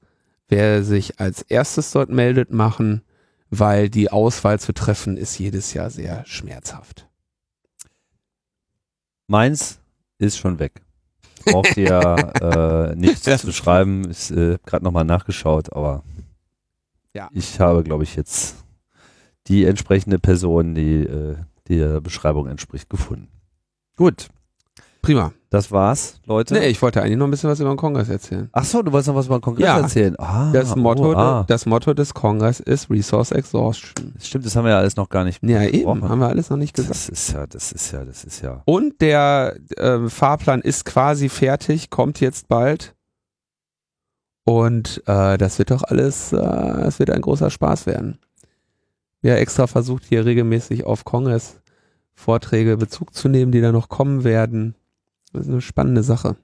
[0.49, 3.03] wer sich als erstes dort meldet, machen,
[3.51, 7.09] weil die Auswahl zu treffen ist jedes Jahr sehr schmerzhaft.
[9.29, 9.81] Meins
[10.19, 10.83] ist schon weg.
[11.45, 11.93] Braucht ihr
[12.93, 14.11] äh, nichts zu schreiben.
[14.11, 16.03] Ich äh, gerade nochmal nachgeschaut, aber
[17.15, 17.29] Ja.
[17.33, 18.57] ich habe, glaube ich, jetzt
[19.47, 21.37] die entsprechende Person, die äh,
[21.69, 23.29] der Beschreibung entspricht, gefunden.
[23.97, 24.29] Gut,
[25.03, 25.33] Prima.
[25.51, 26.55] das war's, Leute.
[26.55, 28.49] Nee, ich wollte eigentlich noch ein bisschen was über den Kongress erzählen.
[28.53, 29.79] Ach so, du wolltest noch was über den Kongress Ja.
[29.79, 30.15] erzählen.
[30.19, 31.45] Ah, Das Motto, oh, ah.
[31.47, 34.15] das Motto des Kongress ist Resource Exhaustion.
[34.21, 36.57] Stimmt, das haben wir ja alles noch gar nicht Ja, eben, haben wir alles noch
[36.57, 36.91] nicht gesagt.
[36.91, 38.63] Das ist ja, das ist ja, das ist ja.
[38.65, 42.95] Und der ähm, Fahrplan ist quasi fertig, kommt jetzt bald.
[44.45, 48.19] Und äh, das wird doch alles, äh, es wird ein großer Spaß werden.
[49.27, 54.77] Wir extra versucht hier regelmäßig auf Kongress-Vorträge Bezug zu nehmen, die da noch kommen werden.
[55.33, 56.37] Das ist eine spannende Sache.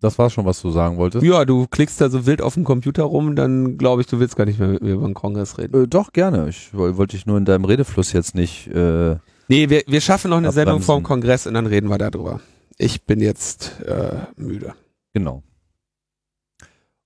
[0.00, 1.24] Das war schon, was du sagen wolltest.
[1.24, 4.34] Ja, du klickst da so wild auf dem Computer rum, dann glaube ich, du willst
[4.34, 5.80] gar nicht mehr mit mir über den Kongress reden.
[5.84, 6.48] Äh, doch, gerne.
[6.48, 8.66] Ich woll- wollte dich nur in deinem Redefluss jetzt nicht.
[8.66, 10.86] Äh, Nee, wir, wir schaffen noch eine Sendung Abbremsen.
[10.86, 12.40] vom Kongress und dann reden wir darüber.
[12.78, 14.74] Ich bin jetzt äh, müde.
[15.12, 15.44] genau.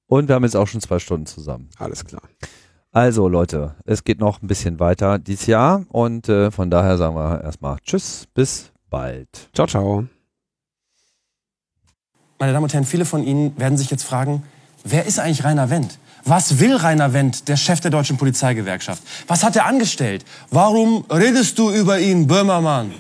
[0.06, 1.68] Und wir haben jetzt auch schon zwei Stunden zusammen.
[1.78, 2.22] Alles klar.
[2.92, 7.14] Also Leute, es geht noch ein bisschen weiter dieses Jahr und äh, von daher sagen
[7.14, 9.50] wir erstmal Tschüss, bis bald.
[9.54, 10.06] Ciao, ciao.
[12.38, 14.44] Meine Damen und Herren, viele von Ihnen werden sich jetzt fragen,
[14.84, 15.98] wer ist eigentlich Rainer Wendt?
[16.24, 19.02] Was will Rainer Wendt, der Chef der deutschen Polizeigewerkschaft?
[19.26, 20.24] Was hat er angestellt?
[20.50, 22.92] Warum redest du über ihn, Böhmermann?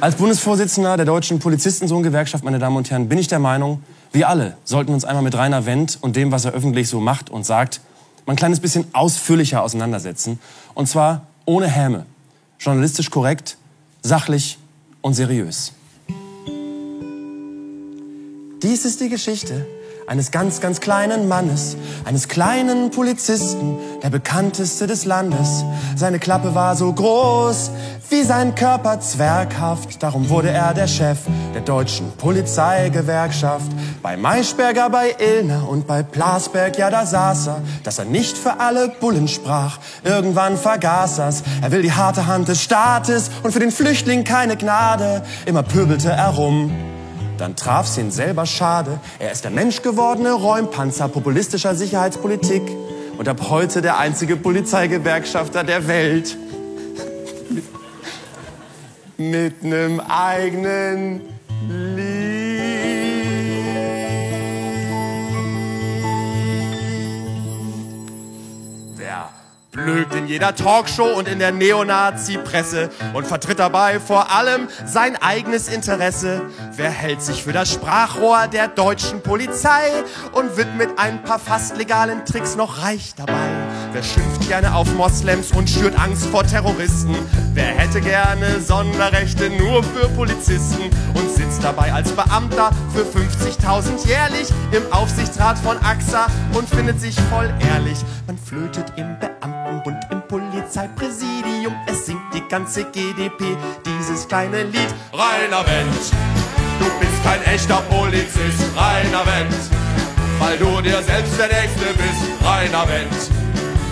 [0.00, 3.82] Als Bundesvorsitzender der deutschen Polizistensohn-Gewerkschaft, meine Damen und Herren, bin ich der Meinung,
[4.12, 7.30] wir alle sollten uns einmal mit Rainer Wendt und dem, was er öffentlich so macht
[7.30, 7.80] und sagt,
[8.26, 10.38] mal ein kleines bisschen ausführlicher auseinandersetzen.
[10.74, 12.06] Und zwar ohne Häme.
[12.58, 13.56] Journalistisch korrekt,
[14.02, 14.58] sachlich
[15.00, 15.72] und seriös.
[18.62, 19.66] Dies ist die Geschichte
[20.06, 25.64] eines ganz, ganz kleinen Mannes, eines kleinen Polizisten, der bekannteste des Landes.
[25.96, 27.70] Seine Klappe war so groß
[28.10, 30.02] wie sein Körper zwerghaft.
[30.02, 31.18] Darum wurde er der Chef
[31.54, 33.70] der deutschen Polizeigewerkschaft.
[34.02, 38.60] Bei Maischberger, bei Illner und bei Plasberg, ja, da saß er, dass er nicht für
[38.60, 39.78] alle Bullen sprach.
[40.04, 41.42] Irgendwann vergaß er's.
[41.62, 45.22] Er will die harte Hand des Staates und für den Flüchtling keine Gnade.
[45.46, 46.91] Immer pöbelte er rum.
[47.42, 49.00] Dann traf's ihn selber schade.
[49.18, 52.62] Er ist der menschgewordene Räumpanzer populistischer Sicherheitspolitik
[53.18, 56.36] und ab heute der einzige Polizeigewerkschafter der Welt.
[57.50, 57.64] Mit,
[59.18, 61.22] mit nem eigenen
[69.82, 75.66] Blökt in jeder Talkshow und in der Neonazi-Presse und vertritt dabei vor allem sein eigenes
[75.66, 76.42] Interesse?
[76.76, 79.90] Wer hält sich für das Sprachrohr der deutschen Polizei
[80.32, 83.48] und wird mit ein paar fast legalen Tricks noch reich dabei?
[83.92, 87.16] Wer schimpft gerne auf Moslems und schürt Angst vor Terroristen?
[87.52, 94.48] Wer hätte gerne Sonderrechte nur für Polizisten und sitzt dabei als Beamter für 50.000 jährlich
[94.70, 97.98] im Aufsichtsrat von AXA und findet sich voll ehrlich?
[98.26, 99.18] Man flötet im
[99.82, 104.88] Beamtenbund, im Polizeipräsidium, es singt die ganze GDP dieses kleine Lied.
[105.12, 106.12] Rainer Wendt,
[106.78, 109.54] du bist kein echter Polizist, Rainer Wendt,
[110.38, 113.30] weil du dir selbst der Nächste bist, Rainer Wendt.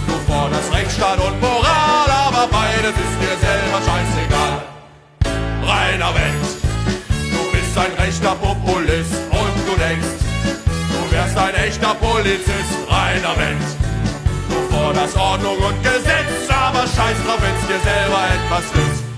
[0.07, 4.63] Du forderst Rechtsstaat und Moral, aber beides ist dir selber scheißegal.
[5.63, 6.47] Rainer Wendt,
[7.33, 10.25] du bist ein rechter Populist und du denkst,
[10.65, 13.80] du wärst ein echter Polizist, Rainer Wendt
[14.95, 19.10] das Ordnung und Gesetz, aber scheiß drauf, wenn's dir selber etwas nützt.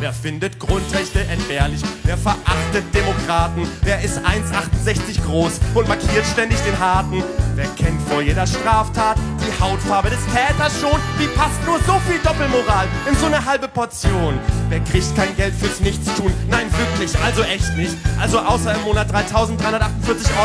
[0.00, 1.82] Wer findet Grundrechte entbehrlich?
[2.04, 3.68] Wer verachtet Demokraten?
[3.82, 7.22] Wer ist 1,68 groß und markiert ständig den Harten?
[7.54, 10.98] Wer kennt vor jeder Straftat die Hautfarbe des Täters schon?
[11.18, 14.40] Wie passt nur so viel Doppelmoral in so eine halbe Portion?
[14.70, 16.32] Wer kriegt kein Geld fürs Nichtstun?
[16.48, 17.94] Nein, wirklich, also echt nicht.
[18.18, 19.36] Also außer im Monat 3.348,68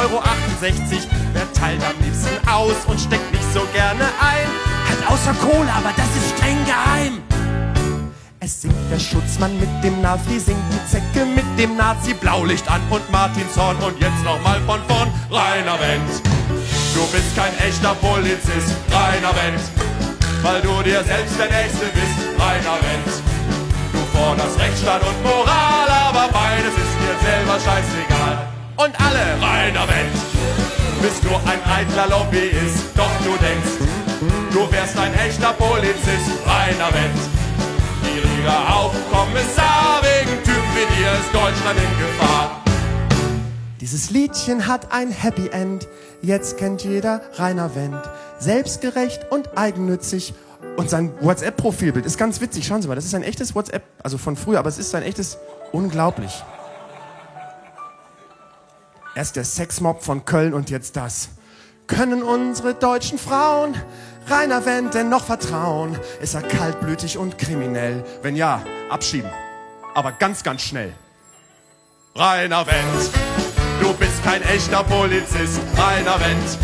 [0.01, 0.21] Euro.
[1.31, 4.49] Wer teilt am liebsten aus und steckt nicht so gerne ein?
[4.89, 7.21] Halt außer Kohle, aber das ist streng geheim.
[8.45, 12.79] Es singt der Schutzmann mit dem Nafri, singt die Zecke mit dem Nazi, Blaulicht an
[12.91, 16.21] und Martinshorn und jetzt nochmal von vorn, Rainer Wendt.
[16.93, 19.65] Du bist kein echter Polizist, Rainer Wendt,
[20.43, 23.17] weil du dir selbst der Nächste bist, Rainer Wendt.
[23.93, 28.45] Du forderst Rechtsstaat und Moral, aber beides ist dir selber scheißegal.
[28.77, 30.21] Und alle, Rainer Wendt,
[31.01, 33.73] bist du ein eitler Lobbyist, doch du denkst,
[34.51, 37.44] du wärst ein echter Polizist, Rainer Wendt.
[38.45, 42.63] Gieriger Hauptkommissar, wegen Typen wie dir ist Deutschland in Gefahr.
[43.81, 45.87] Dieses Liedchen hat ein Happy End,
[46.21, 48.01] jetzt kennt jeder Rainer Wendt.
[48.37, 50.35] Selbstgerecht und eigennützig.
[50.77, 52.67] Und sein WhatsApp-Profilbild ist ganz witzig.
[52.67, 55.01] Schauen Sie mal, das ist ein echtes WhatsApp, also von früher, aber es ist ein
[55.01, 55.39] echtes,
[55.71, 56.43] unglaublich.
[59.15, 61.29] Erst der Sexmob von Köln und jetzt das.
[61.87, 63.73] Können unsere deutschen Frauen
[64.27, 65.99] Rainer Wendt denn noch vertrauen?
[66.19, 68.03] Ist er kaltblütig und kriminell?
[68.23, 69.29] Wenn ja, abschieben.
[69.93, 70.93] Aber ganz, ganz schnell.
[72.15, 73.11] Rainer Wendt,
[73.81, 75.59] du bist kein echter Polizist.
[75.77, 76.57] Rainer Wendt,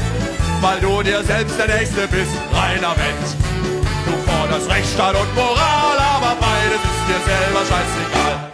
[0.62, 2.32] weil du dir selbst der Nächste bist.
[2.52, 3.36] Rainer Wendt,
[4.06, 8.52] du forderst Rechtsstaat und Moral, aber beides ist dir selber scheißegal.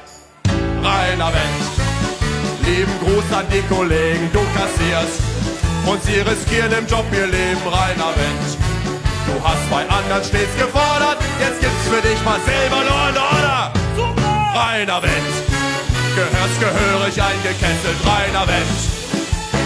[0.83, 5.21] Rainer Wendt, lieben Gruß an die Kollegen, du kassierst
[5.85, 7.61] und sie riskieren im Job ihr Leben.
[7.65, 8.66] Rainer Wendt,
[9.27, 13.71] du hast bei anderen stets gefordert, jetzt gibt's für dich mal selber Law and Order.
[14.55, 15.35] Rainer Wendt,
[16.15, 18.79] gehörst gehörig eingekesselt, Rainer Wendt,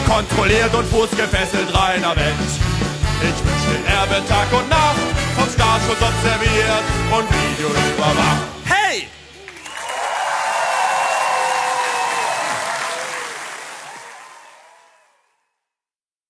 [0.09, 2.51] kontrolliert und fußgefesselt, Rainer Wendt.
[3.21, 5.05] Ich wünsch dir Erbe Tag und Nacht,
[5.37, 8.60] vom Starschutz observiert und Video überwacht.